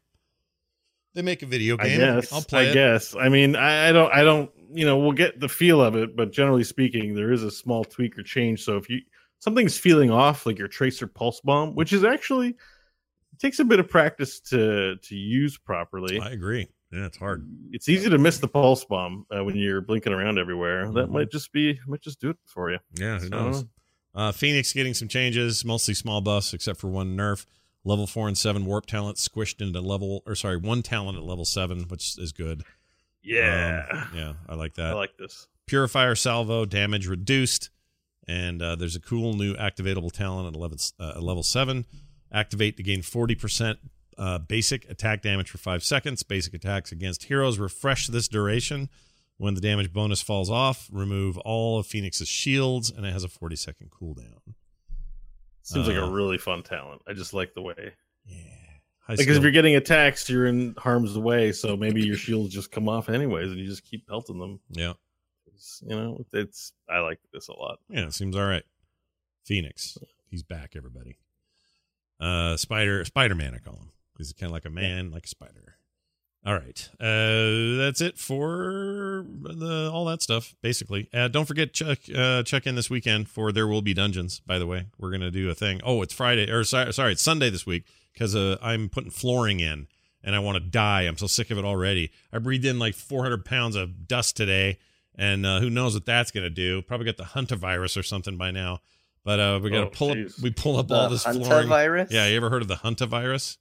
[1.14, 2.00] They make a video I game.
[2.00, 2.32] guess.
[2.34, 2.74] I'll play I it.
[2.74, 3.16] guess.
[3.16, 4.12] I mean, I, I don't.
[4.14, 4.52] I don't.
[4.72, 7.84] You know, we'll get the feel of it, but generally speaking, there is a small
[7.84, 8.64] tweak or change.
[8.64, 9.02] So if you
[9.40, 13.80] something's feeling off, like your tracer pulse bomb, which is actually it takes a bit
[13.80, 16.20] of practice to to use properly.
[16.20, 16.68] I agree.
[16.92, 17.48] Yeah, it's hard.
[17.72, 20.92] It's easy to miss the pulse bomb uh, when you're blinking around everywhere.
[20.92, 21.12] That Mhm.
[21.12, 22.80] might just be might just do it for you.
[22.96, 23.66] Yeah, who So, knows?
[24.16, 27.46] Uh, Fenix getting some changes, mostly small buffs, except for one nerf.
[27.86, 31.44] Level four and seven warp talent squished into level, or sorry, one talent at level
[31.46, 32.64] seven, which is good.
[33.22, 34.88] Yeah, Um, yeah, I like that.
[34.88, 35.48] I like this.
[35.66, 37.70] Purifier salvo damage reduced,
[38.28, 41.86] and uh, there's a cool new activatable talent at 11, uh, at level seven.
[42.32, 43.80] Activate to gain forty percent
[44.18, 46.24] uh, basic attack damage for five seconds.
[46.24, 48.90] Basic attacks against heroes refresh this duration.
[49.38, 53.30] When the damage bonus falls off, remove all of Fenix's shields, and it has a
[53.30, 54.40] forty second cooldown.
[55.64, 57.02] Seems like Uh, a really fun talent.
[57.08, 57.94] I just like the way.
[58.26, 58.38] Yeah,
[59.00, 61.52] High Because if you're getting attacked, you're in harm's way.
[61.52, 64.60] So maybe your shields just come off anyways, and you just keep pelting them.
[64.70, 64.94] yeah,
[65.82, 67.80] you know, it's I like this a lot.
[67.90, 68.64] yeah, it seems all right.
[69.46, 69.98] Fenix,
[70.30, 70.74] he's back.
[70.76, 71.18] Everybody,
[72.20, 75.30] uh, Spider, Spider Man, I call him he's kind of like a man, like a
[75.30, 75.76] spider.
[76.46, 80.56] All right, uh, that's it for the all that stuff.
[80.62, 84.42] Basically, uh, don't forget check uh, check in this weekend for there will be dungeons.
[84.46, 85.80] By the way, we're gonna do a thing.
[85.86, 89.62] Oh, it's Friday or sorry, sorry it's Sunday this week because uh, I'm putting flooring
[89.62, 89.88] in
[90.22, 91.04] and I want to die.
[91.04, 92.12] I'm so sick of it already.
[92.34, 94.80] I breathed in like 400 pounds of dust today,
[95.16, 96.82] and uh, who knows what that's gonna do?
[96.82, 98.80] Probably got the Huntavirus or something by now.
[99.24, 100.18] But uh, we got to Oh, pull up.
[100.42, 101.70] We pull up The all this flooring.
[101.70, 102.12] Huntavirus?
[102.12, 103.56] Yeah, you ever heard of the Huntavirus?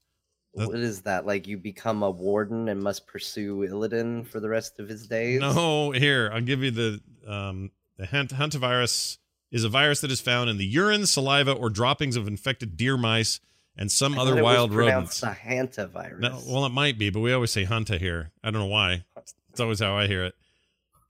[0.53, 1.27] What is that?
[1.27, 5.41] Like you become a warden and must pursue Illidan for the rest of his days?
[5.41, 9.19] No, here I'll give you the um the hunt hantavirus
[9.51, 12.97] is a virus that is found in the urine, saliva, or droppings of infected deer
[12.97, 13.41] mice
[13.77, 15.23] and some I other it was wild rodents.
[15.23, 16.21] a hantavirus.
[16.21, 18.33] No, well, it might be, but we always say hunta here.
[18.43, 19.05] I don't know why.
[19.51, 20.35] It's always how I hear it.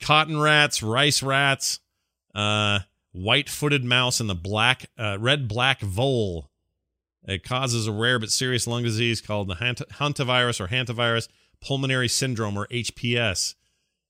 [0.00, 1.80] Cotton rats, rice rats,
[2.34, 2.80] uh,
[3.12, 6.50] white-footed mouse, and the black, uh, red-black vole.
[7.24, 11.28] It causes a rare but serious lung disease called the hant- hantavirus or hantavirus
[11.60, 13.54] pulmonary syndrome or HPS.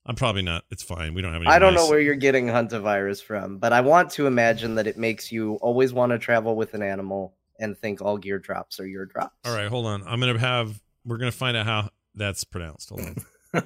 [0.04, 0.64] I'm probably not.
[0.70, 1.14] It's fine.
[1.14, 1.50] We don't have any.
[1.50, 4.98] I don't know where you're getting hantavirus from, but I want to imagine that it
[4.98, 8.86] makes you always want to travel with an animal and think all gear drops are
[8.86, 9.36] your drops.
[9.44, 10.02] All right, hold on.
[10.04, 10.80] I'm gonna have.
[11.04, 12.88] We're gonna find out how that's pronounced.
[12.88, 13.16] Hold on.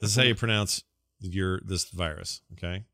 [0.00, 0.82] this is how you pronounce
[1.20, 2.42] your this virus.
[2.54, 2.84] Okay.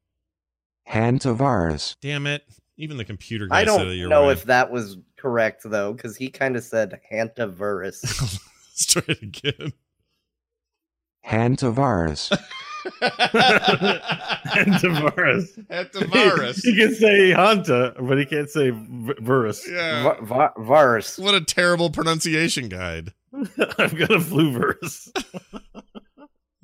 [0.86, 1.96] Hantavirus.
[2.02, 2.44] Damn it!
[2.78, 4.32] Even the computer guy I don't that you're know right.
[4.32, 8.02] if that was correct though, because he kind of said hantavirus.
[8.72, 9.72] Let's try it again.
[11.26, 12.30] Hantavirus.
[14.44, 15.66] Hantavirus.
[15.68, 16.62] Hantavirus.
[16.64, 19.66] he can say Hanta, but he can't say v- virus.
[19.70, 20.02] Yeah.
[20.02, 21.18] Va- va- virus.
[21.18, 23.12] What a terrible pronunciation guide.
[23.78, 25.10] I've got a flu virus.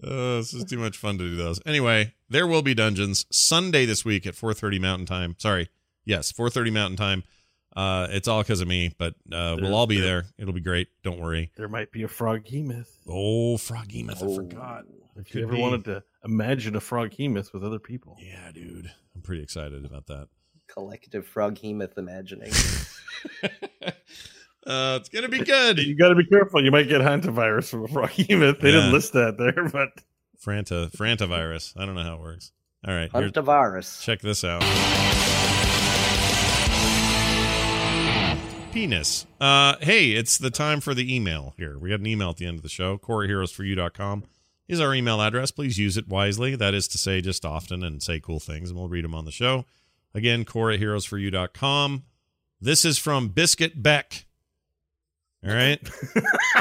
[0.02, 1.60] Uh, this is too much fun to do those.
[1.66, 5.34] Anyway, there will be dungeons Sunday this week at 4:30 Mountain Time.
[5.38, 5.68] Sorry,
[6.08, 7.22] yes, 4:30 Mountain Time.
[7.76, 10.24] Uh, it's all because of me, but uh, we'll all be there.
[10.38, 10.88] It'll be great.
[11.04, 11.52] Don't worry.
[11.56, 12.88] There might be a froghemoth.
[13.08, 14.20] Oh, froggy myth!
[14.22, 14.84] I forgot.
[15.16, 15.60] If you ever be.
[15.60, 18.16] wanted to imagine a froghemoth with other people.
[18.20, 18.90] Yeah, dude.
[19.14, 20.28] I'm pretty excited about that.
[20.66, 22.52] Collective froghemoth imagining.
[24.66, 25.78] Uh, it's gonna be good.
[25.78, 26.62] You got to be careful.
[26.62, 28.60] You might get hantavirus from a froghemoth.
[28.60, 28.80] They Yeah.
[28.80, 29.88] didn't list that there, but
[30.44, 31.72] Franta, Frantavirus.
[31.78, 32.52] I don't know how it works.
[32.86, 34.02] All right, here- Hantavirus.
[34.02, 34.62] check this out.
[38.78, 39.26] Penis.
[39.40, 41.76] Uh, hey, it's the time for the email here.
[41.76, 42.96] We got an email at the end of the show.
[42.98, 44.22] CoreyHeroesForYou.com
[44.68, 45.50] is our email address.
[45.50, 46.54] Please use it wisely.
[46.54, 49.24] That is to say, just often and say cool things, and we'll read them on
[49.24, 49.64] the show.
[50.14, 52.04] Again, CoreyHeroesForYou.com.
[52.60, 54.26] This is from Biscuit Beck.
[55.44, 55.80] All right.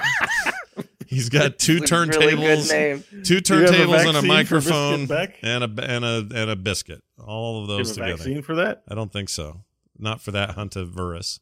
[1.05, 4.17] He's got two It's a really good turntables, two Do you have a turntables and
[4.17, 5.11] a microphone
[5.43, 7.01] and a and a and a biscuit.
[7.23, 8.17] All of Do you those have a together.
[8.17, 8.83] vaccine for that?
[8.89, 9.61] I don't think so.
[9.97, 11.39] Not for that huntavirus.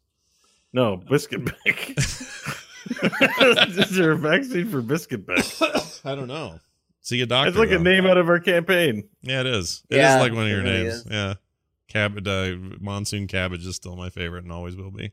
[0.75, 1.93] No, biscuit back.
[1.97, 5.45] Is there a vaccine for biscuit back?
[6.03, 6.59] I don't know.
[6.99, 7.47] See a doctor.
[7.47, 9.07] It's like a name out of our campaign.
[9.21, 9.83] Yeah, it is.
[9.89, 10.93] It is Yeah, like one of your really names.
[10.95, 11.07] is.
[11.09, 11.35] Yeah.
[11.87, 15.11] Cabbage, uh, monsoon cabbage is still my favorite and always will be.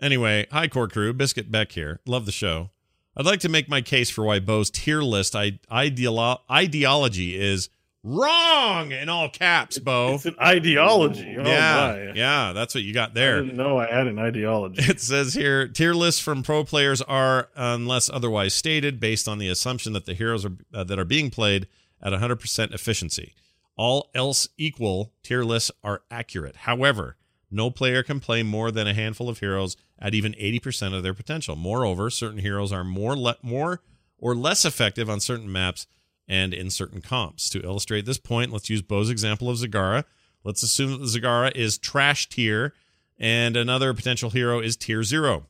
[0.00, 1.98] Anyway, hi core crew, Biscuit Beck here.
[2.06, 2.70] Love the show.
[3.16, 7.68] I'd like to make my case for why Bo's tier list I- ideolo- ideology is
[8.02, 10.14] wrong in all caps, Bo.
[10.14, 11.36] It's an ideology.
[11.38, 12.12] Oh yeah, my.
[12.14, 13.42] yeah, that's what you got I there.
[13.42, 14.82] didn't know I had an ideology.
[14.82, 19.48] It says here tier lists from pro players are, unless otherwise stated, based on the
[19.48, 21.66] assumption that the heroes are, uh, that are being played
[22.02, 23.34] at 100% efficiency.
[23.76, 26.56] All else equal, tier lists are accurate.
[26.56, 27.16] However,
[27.50, 31.14] no player can play more than a handful of heroes at even 80% of their
[31.14, 31.56] potential.
[31.56, 33.80] Moreover, certain heroes are more le- more
[34.18, 35.86] or less effective on certain maps
[36.28, 37.48] and in certain comps.
[37.50, 40.04] To illustrate this point, let's use Bo's example of Zagara.
[40.44, 42.74] Let's assume that Zagara is trash tier
[43.18, 45.46] and another potential hero is tier 0.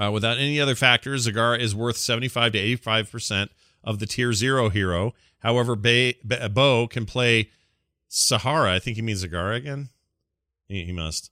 [0.00, 3.48] Uh, without any other factors, Zagara is worth 75 to 85%
[3.82, 5.14] of the tier 0 hero.
[5.38, 6.14] However, Bay,
[6.52, 7.50] Bo can play
[8.08, 8.72] Sahara.
[8.72, 9.90] I think he means Zagara again.
[10.68, 11.30] He, he must.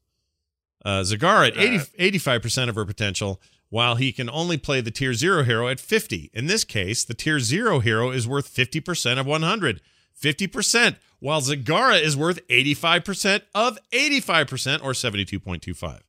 [0.84, 3.40] Uh, Zagara at 80, 85% of her potential,
[3.73, 6.31] while he can only play the tier 0 hero at 50.
[6.35, 9.81] In this case, the tier 0 hero is worth 50% of 100.
[10.23, 16.01] 50%, while Zagara is worth 85% of 85% or 72.25.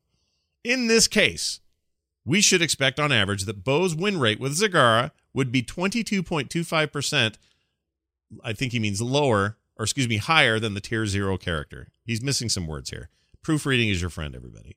[0.66, 1.62] In this case,
[2.26, 7.36] we should expect on average that Bo's win rate with Zagara would be 22.25%.
[8.44, 11.88] I think he means lower, or excuse me, higher than the tier zero character.
[12.04, 13.10] He's missing some words here.
[13.42, 14.76] Proofreading is your friend, everybody.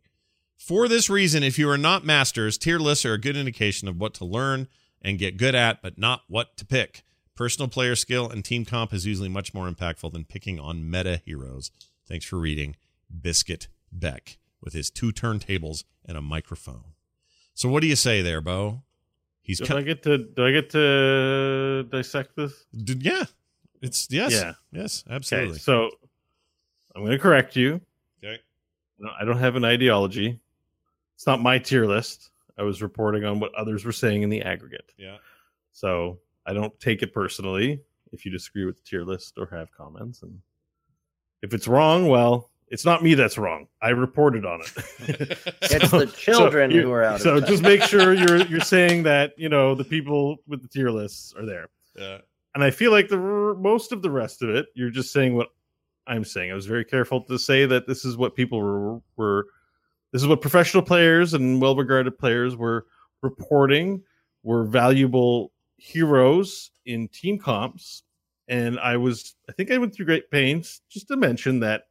[0.67, 4.01] For this reason, if you are not masters, tier lists are a good indication of
[4.01, 4.67] what to learn
[5.01, 7.05] and get good at, but not what to pick.
[7.37, 11.23] Personal player skill and team comp is usually much more impactful than picking on meta
[11.25, 11.71] heroes.
[12.09, 12.75] Thanks for reading
[13.23, 16.95] Biscuit Beck with his two turntables and a microphone.
[17.55, 18.83] So what do you say there, Bo?
[19.43, 22.67] He's do I get to do I get to dissect this?
[22.77, 23.23] D- yeah.
[23.83, 24.33] It's yes.
[24.33, 24.55] Yeah.
[24.73, 25.59] Yes, Okay, absolutely.
[25.61, 25.91] so
[26.93, 27.81] I'm going to correct you.
[28.19, 28.41] Okay.
[28.99, 30.41] No, I don't have an ideology.
[31.17, 32.31] It's not my tier list.
[32.59, 34.93] I was reporting on what others were saying in the aggregate.
[34.97, 35.17] Yeah.
[35.73, 37.81] So I don't take it personally
[38.13, 40.23] if you disagree with the tier list or have comments.
[40.23, 40.39] And
[41.43, 43.67] if it's wrong, well, it's not me that's wrong.
[43.83, 45.39] I reported on it.
[45.63, 47.49] It's the children you- who are out So touch.
[47.49, 51.35] just make sure you're you're saying that you know the people with the tier lists
[51.37, 51.69] are there.
[51.97, 52.19] Yeah.
[52.55, 55.49] And I feel like the most of the rest of it, you're just saying what
[56.07, 56.51] I'm saying.
[56.51, 59.47] I was very careful to say that this is what people were were
[60.13, 62.87] this is what professional players and well-regarded players were
[63.23, 64.03] reporting
[64.43, 68.03] were valuable heroes in team comps.
[68.49, 71.85] And I was I think I went through great pains just to mention that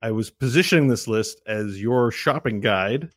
[0.00, 3.10] I was positioning this list as your shopping guide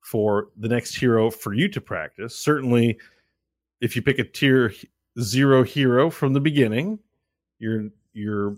[0.00, 2.34] for the next hero for you to practice.
[2.34, 2.98] Certainly,
[3.80, 4.74] if you pick a tier
[5.20, 6.98] zero hero from the beginning,
[7.58, 8.56] you're you're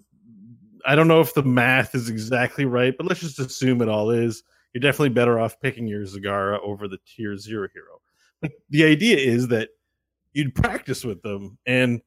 [0.86, 4.10] I don't know if the math is exactly right, but let's just assume it all
[4.10, 4.42] is.
[4.74, 8.00] You're definitely better off picking your Zagara over the tier zero hero.
[8.42, 9.70] But the idea is that
[10.34, 12.02] you'd practice with them, and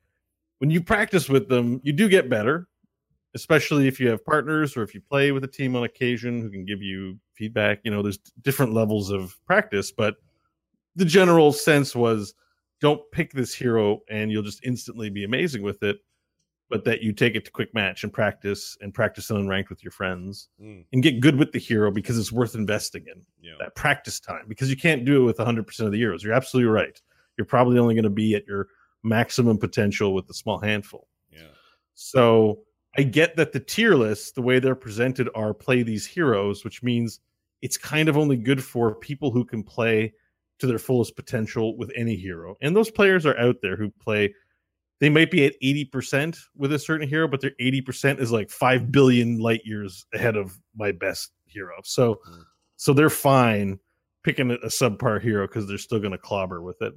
[0.59, 2.67] when you practice with them, you do get better
[3.37, 6.49] especially if you have partners or if you play with a team on occasion who
[6.49, 7.79] can give you feedback.
[7.83, 10.15] You know, there's different levels of practice, but
[10.95, 12.33] the general sense was
[12.81, 15.97] don't pick this hero and you'll just instantly be amazing with it,
[16.69, 19.83] but that you take it to quick match and practice and practice on ranked with
[19.83, 20.83] your friends Mm.
[20.91, 23.53] and get good with the hero because it's worth investing in Yeah.
[23.59, 26.23] that practice time because you can't do it with 100% of the heroes.
[26.23, 27.01] You're absolutely right.
[27.37, 28.67] You're probably only going to be at your
[29.03, 31.07] maximum potential with a small handful.
[31.31, 31.51] Yeah.
[31.93, 32.63] So
[32.97, 36.83] I get that the tier lists, the way they're presented, are play these heroes, which
[36.83, 37.19] means
[37.61, 40.13] it's kind of only good for people who can play
[40.59, 42.57] to their fullest potential with any hero.
[42.61, 44.33] And those players are out there who play.
[44.99, 48.91] They might be at 80% with a certain hero, but their 80% is like 5
[48.91, 51.75] billion light years ahead of my best hero.
[51.83, 52.19] So
[52.77, 53.79] so they're fine
[54.23, 56.93] picking a, a subpar hero because they're still going to clobber with it.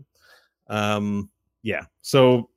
[0.68, 1.30] Um,
[1.62, 1.84] yeah.
[2.02, 2.50] So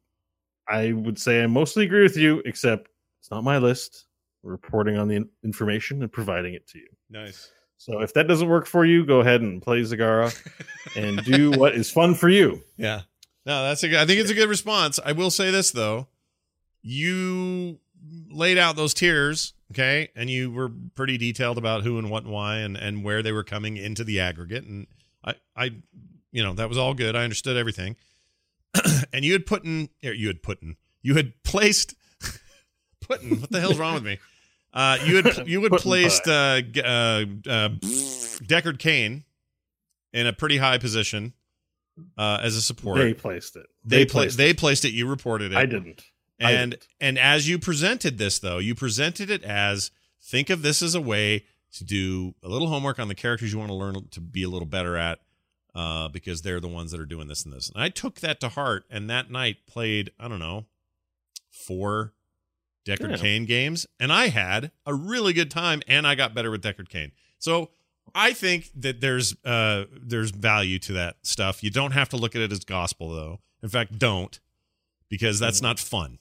[0.67, 2.89] I would say I mostly agree with you, except
[3.19, 4.05] it's not my list.
[4.43, 6.87] We're reporting on the information and providing it to you.
[7.09, 7.51] Nice.
[7.77, 10.33] So if that doesn't work for you, go ahead and play Zagara
[10.95, 12.61] and do what is fun for you.
[12.77, 13.01] Yeah.
[13.45, 14.99] No, that's a good, I think it's a good response.
[15.03, 16.07] I will say this though.
[16.81, 17.79] You
[18.29, 20.09] laid out those tiers, okay?
[20.15, 23.31] And you were pretty detailed about who and what and why and and where they
[23.31, 24.87] were coming into the aggregate and
[25.23, 25.71] I I
[26.33, 27.15] you know, that was all good.
[27.15, 27.95] I understood everything.
[29.13, 31.93] and you had put in, you had put in, you had placed,
[33.01, 34.17] put in, what the hell's wrong with me?
[34.73, 37.69] Uh, you had you had placed uh, uh, uh,
[38.41, 39.23] Deckard Cain
[40.11, 41.33] in a pretty high position
[42.17, 42.97] uh, as a support.
[42.97, 43.65] They placed it.
[43.85, 44.91] They They pla- placed they placed it.
[44.93, 45.57] You reported it.
[45.57, 46.03] I didn't.
[46.41, 46.87] I And didn't.
[46.99, 49.91] and as you presented this though, you presented it as
[50.21, 53.59] think of this as a way to do a little homework on the characters you
[53.59, 55.19] want to learn to be a little better at
[55.75, 57.69] uh, because they're the ones that are doing this and this.
[57.69, 60.65] And I took that to heart and that night played, I don't know,
[61.51, 62.13] four
[62.85, 63.17] Deckard Yeah.
[63.17, 66.89] Cain games and I had a really good time and I got better with Deckard
[66.89, 67.11] Cain.
[67.39, 67.69] So
[68.15, 71.63] I think that there's uh there's value to that stuff.
[71.63, 73.39] You don't have to look at it as gospel though.
[73.61, 74.39] In fact, don't
[75.09, 76.19] because that's not fun.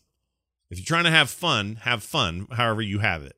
[0.71, 3.37] If you're trying to have fun, have fun however you have it.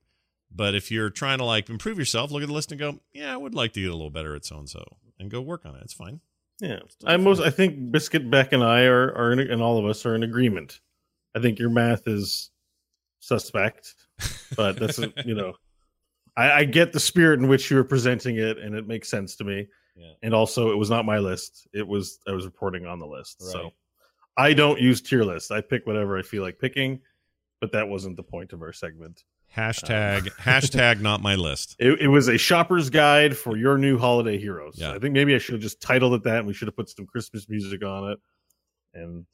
[0.54, 3.32] But if you're trying to like improve yourself, look at the list and go, "Yeah,
[3.32, 4.84] I would like to get a little better at so and so,"
[5.18, 5.82] and go work on it.
[5.82, 6.20] It's fine.
[6.60, 9.86] Yeah, I most I think Biscuit Beck and I are are in, and all of
[9.86, 10.80] us are in agreement.
[11.34, 12.50] I think your math is
[13.18, 13.94] suspect,
[14.56, 15.54] but that's you know,
[16.36, 19.36] I, I get the spirit in which you were presenting it, and it makes sense
[19.36, 19.68] to me.
[19.96, 20.12] Yeah.
[20.22, 23.42] And also, it was not my list; it was I was reporting on the list.
[23.42, 23.72] So
[24.36, 25.50] I don't use tier lists.
[25.50, 27.00] I pick whatever I feel like picking,
[27.60, 29.22] but that wasn't the point of our segment.
[29.56, 31.76] Hashtag um, hashtag not my list.
[31.78, 34.74] It, it was a shopper's guide for your new holiday heroes.
[34.76, 34.92] Yeah.
[34.92, 36.88] I think maybe I should have just titled it that, and we should have put
[36.88, 38.18] some Christmas music on it,
[38.94, 39.24] and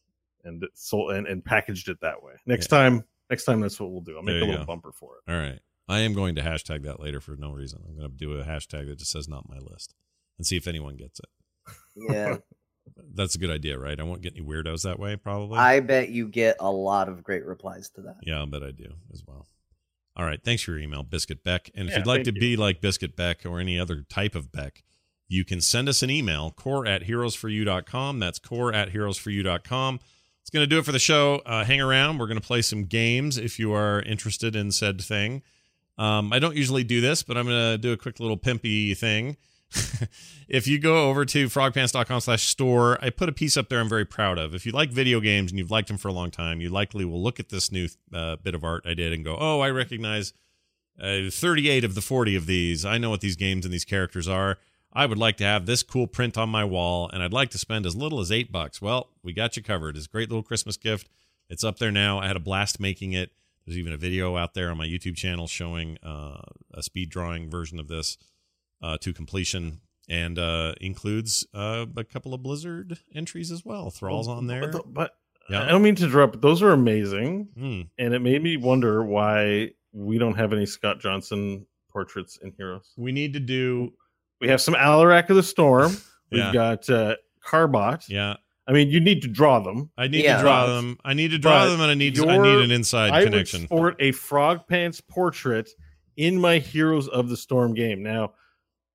[0.45, 2.35] and it sold and, and packaged it that way.
[2.45, 4.17] Next time, next time that's what we'll do.
[4.17, 4.65] I'll make a little go.
[4.65, 5.33] bumper for it.
[5.33, 5.59] All right.
[5.91, 7.83] I am going to hashtag that later for no reason.
[7.89, 9.95] I'm going to do a hashtag that just says not my list
[10.39, 11.29] and see if anyone gets it.
[11.97, 12.37] Yeah.
[13.15, 13.99] That's a good idea, right?
[13.99, 15.59] I won't get any weirdos that way, probably.
[15.59, 18.17] I bet you get a lot of great replies to that.
[18.23, 19.47] Yeah, I bet I do as well.
[20.17, 20.41] All right.
[20.43, 21.71] Thanks for your email, Biscuit Beck.
[21.75, 22.41] And if Yeah, you'd like to you.
[22.41, 24.83] be like Biscuit Beck or any other type of Beck,
[25.29, 28.19] you can send us an email, core at heroesforyou.com.
[28.19, 30.01] That's core at heroesforyou.com.
[30.43, 31.37] It's going to do it for the show.
[31.47, 32.19] Uh, hang around.
[32.19, 35.43] We're going to play some games if you are interested in said thing.
[36.01, 38.97] Um, I don't usually do this, but I'm going to do a quick little pimpy
[38.97, 39.37] thing.
[40.49, 43.89] if you go over to frogpants.com slash store, I put a piece up there I'm
[43.89, 44.55] very proud of.
[44.55, 47.05] If you like video games and you've liked them for a long time, you likely
[47.05, 49.69] will look at this new uh, bit of art I did and go, oh, I
[49.69, 50.33] recognize
[50.99, 52.87] uh, 38 of the 40 of these.
[52.87, 54.57] I know what these games and these characters are.
[54.95, 57.59] I would like to have this cool print on my wall, and I'd like to
[57.59, 58.81] spend as little as eight bucks.
[58.81, 59.99] Well, we got you covered.
[59.99, 61.11] It's a great little Christmas gift.
[61.51, 62.19] It's up there now.
[62.19, 63.33] I had a blast making it.
[63.67, 66.41] There's even a video out there on my YouTube channel showing uh,
[66.75, 68.17] a speed drawing version of this
[68.83, 73.91] uh, to completion, and uh, includes uh, a couple of Blizzard entries as well.
[73.91, 74.69] Thrall's on there.
[74.71, 75.13] But, but
[75.51, 75.63] Yeah.
[75.65, 76.33] I don't mean to interrupt.
[76.35, 77.81] But those are amazing, Hmm.
[77.99, 82.93] and it made me wonder why we don't have any Scott Johnson portraits in Heroes.
[82.97, 83.93] We need to do.
[84.41, 85.93] We have some Alarak of the Storm.
[86.33, 86.53] We've Yeah.
[86.53, 88.09] got uh, Carbot.
[88.09, 88.37] Yeah.
[88.71, 89.91] I mean, you need to draw them.
[89.99, 90.37] I need Yeah.
[90.37, 90.97] to draw them.
[91.05, 93.25] I need to draw but them, and I need your- I need an inside I
[93.25, 93.63] connection.
[93.63, 95.69] would sport a Frog Pants portrait
[96.17, 98.01] in my Heroes of the Storm game.
[98.03, 98.35] Now,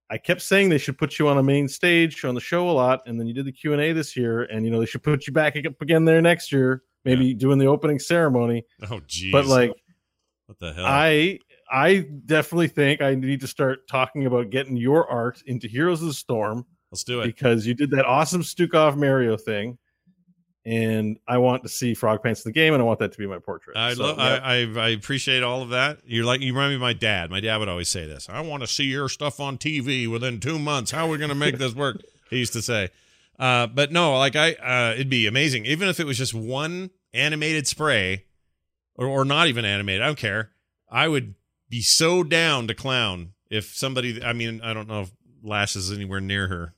[0.10, 2.72] I kept saying they should put you on a main stage on the show a
[2.72, 4.86] lot, and then you did the Q and A this year, and you know they
[4.86, 8.64] should put you back up again there next year, maybe doing the opening ceremony.
[8.90, 9.34] oh, geez.
[9.34, 9.74] But like,
[10.46, 10.86] what the hell?
[10.88, 11.40] I
[11.70, 16.08] I definitely think I need to start talking about getting your art into Heroes of
[16.08, 16.66] the Storm
[16.96, 17.26] Let's do it.
[17.28, 19.78] because you did that awesome Stukov Mario thing.
[20.68, 23.18] And I want to see Frog Pants in the game, and I want that to
[23.20, 23.78] be my portrait.
[23.78, 24.18] I, So, love.
[24.18, 24.40] yeah.
[24.44, 26.00] I, I I appreciate all of that.
[26.06, 27.30] You're like you remind me of my dad.
[27.30, 28.28] My dad would always say this.
[28.30, 30.90] I want to see your stuff on TV within two months.
[30.90, 32.02] How are we going to make this work?
[32.32, 32.90] he used to say.
[33.38, 36.90] Uh, but no, like I, uh, it'd be amazing, even if it was just one
[37.14, 38.24] animated spray,
[38.96, 40.02] or or not even animated.
[40.02, 40.50] I don't care.
[40.90, 41.36] I would
[41.70, 44.24] be so down to clown if somebody.
[44.24, 45.12] I mean, I don't know if
[45.44, 46.74] Lash is anywhere near her,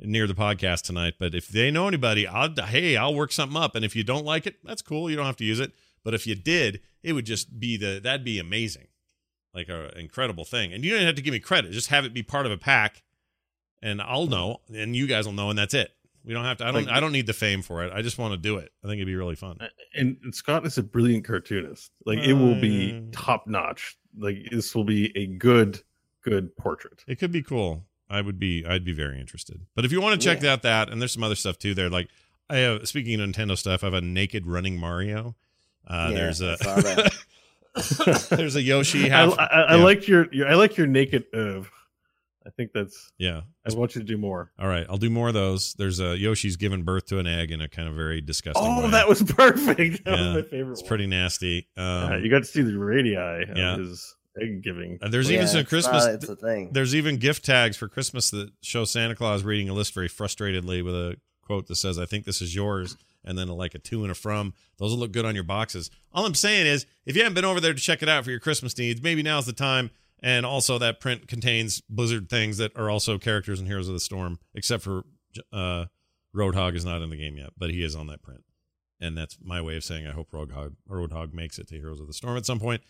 [0.00, 3.74] near the podcast tonight, but if they know anybody, I'll hey, I'll work something up.
[3.74, 5.08] And if you don't like it, that's cool.
[5.10, 5.72] You don't have to use it.
[6.04, 8.86] But if you did, it would just be the that'd be amazing,
[9.54, 10.72] like a incredible thing.
[10.72, 12.58] And you don't have to give me credit; just have it be part of a
[12.58, 13.02] pack,
[13.82, 15.90] and I'll know, and you guys will know, and that's it.
[16.24, 16.64] We don't have to.
[16.66, 16.86] I don't.
[16.86, 17.92] Like- I don't need the fame for it.
[17.92, 18.70] I just want to do it.
[18.84, 19.58] I think it'd be really fun.
[19.94, 21.90] and, and Scott is a brilliant cartoonist.
[22.04, 23.96] Like it will be Uh, top notch.
[24.18, 25.80] Like this will be a good,
[26.22, 27.04] good portrait.
[27.06, 27.84] It could be cool.
[28.08, 28.64] I would be.
[28.66, 29.62] I'd be very interested.
[29.74, 31.74] But if you want to check out that, and there's some other stuff too.
[31.74, 32.08] There, like
[32.48, 32.86] I have.
[32.88, 35.34] Speaking of Nintendo stuff, I have a naked running Mario.
[35.88, 36.56] Uh, Yeah, there's a
[38.36, 39.06] there's a Yoshi.
[39.10, 39.84] I, Half, I, I yeah.
[39.84, 41.70] like your, your I like your naked of.
[42.46, 43.12] I think that's.
[43.18, 43.40] Yeah.
[43.68, 44.52] I want you to do more.
[44.58, 45.74] All right, I'll do more of those.
[45.74, 48.84] There's a Yoshi's giving birth to an egg in a kind of very disgusting Oh,
[48.84, 48.90] way.
[48.92, 50.04] that was perfect.
[50.04, 50.72] That Yeah, was my favorite.
[50.74, 50.88] It's one.
[50.88, 51.66] pretty nasty.
[51.76, 53.74] Um, Yeah, you got to see the radii yeah.
[53.74, 54.98] of his egg giving.
[55.02, 56.04] Uh, There's Yeah, even some Christmas.
[56.04, 56.70] not- it's a thing.
[56.72, 60.84] There's even gift tags for Christmas that show Santa Claus reading a list very frustratedly
[60.84, 63.78] with a quote that says, "I think this is yours," and then a, like a
[63.78, 64.52] to and a from.
[64.78, 65.90] Those will look good on your boxes.
[66.12, 68.30] All I'm saying is, if you haven't been over there to check it out for
[68.30, 69.90] your Christmas needs, maybe now's the time.
[70.22, 74.00] And also, that print contains Blizzard things that are also characters in Heroes of the
[74.00, 75.04] Storm, except for
[75.52, 75.86] uh,
[76.34, 78.42] Roadhog is not in the game yet, but he is on that print.
[78.98, 82.06] And that's my way of saying I hope Roadhog, Roadhog makes it to Heroes of
[82.06, 82.82] the Storm at some point.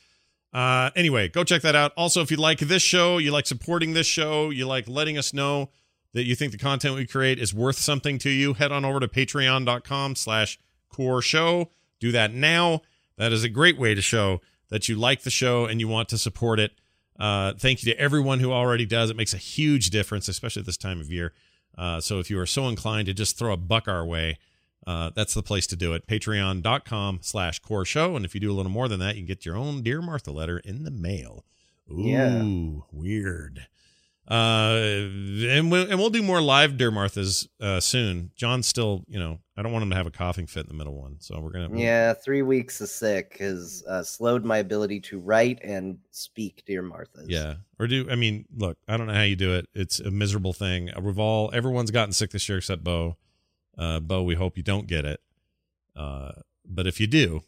[0.57, 1.93] Uh, anyway, go check that out.
[1.99, 5.35] Also, if you like this show, you like supporting this show, you like letting us
[5.35, 5.69] know
[6.15, 8.99] that you think the content we create is worth something to you, head on over
[8.99, 10.59] to patreon.com slash
[10.89, 11.73] core show.
[12.01, 12.81] Do that now.
[13.19, 16.09] That is a great way to show that you like the show and you want
[16.09, 16.73] to support it.
[17.21, 19.11] Uh, thank you to everyone who already does.
[19.11, 21.35] It makes a huge difference, especially at this time of year.
[21.77, 24.39] Uh, so if you are so inclined to just throw a buck our way,
[24.87, 26.07] uh, that's the place to do it.
[26.07, 28.17] Patreon.com slash core show.
[28.17, 30.01] And if you do a little more than that, you can get your own Dear
[30.01, 31.45] Martha letter in the mail.
[31.91, 32.43] Ooh, Yeah.
[32.93, 33.67] weird.
[34.29, 35.07] Uh,
[35.49, 38.33] and we'll, and we'll do more live Dear Marthas uh, soon.
[38.35, 40.75] John's still, you know, I don't want him to have a coughing fit in the
[40.75, 41.19] middle one.
[41.21, 41.79] So we're going to.
[41.79, 46.83] Yeah, three weeks of sick has uh, slowed my ability to write and speak, dear
[46.83, 47.29] Martha's.
[47.29, 47.55] Yeah.
[47.79, 49.69] Or do I mean, look, I don't know how you do it.
[49.75, 50.91] It's a miserable thing.
[51.01, 53.17] We've all everyone's gotten sick this year except Bo.
[53.79, 55.21] Uh Bo, we hope you don't get it.
[55.95, 56.33] Uh
[56.65, 57.43] but if you do,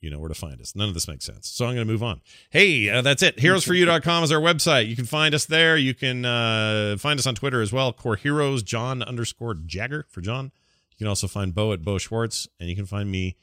[0.00, 0.76] you know where to find us.
[0.76, 1.48] None of this makes sense.
[1.48, 2.20] So I'm going to move on.
[2.50, 3.36] Hey, uh, that's it.
[3.36, 4.86] Heroesforyou.com is our website.
[4.86, 5.76] You can find us there.
[5.76, 7.92] You can uh, find us on Twitter as well.
[7.92, 10.52] Core Heroes, John underscore Jagger for John.
[10.90, 13.36] You can also find Bo at Bo Schwartz, and you can find me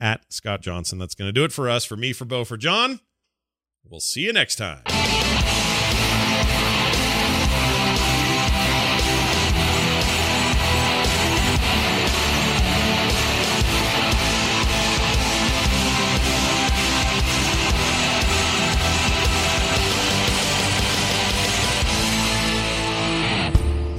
[0.00, 0.98] at Scott Johnson.
[0.98, 1.84] That's going to do it for us.
[1.84, 3.00] For me, for Bo, for John.
[3.88, 4.82] We'll see you next time.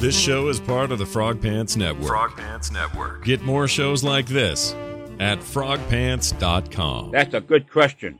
[0.03, 2.07] This show is part of the Frog Pants Network.
[2.07, 3.23] Frog Pants Network.
[3.23, 4.73] Get more shows like this
[5.21, 7.11] at frogpants.com.
[7.11, 8.19] That's a good question.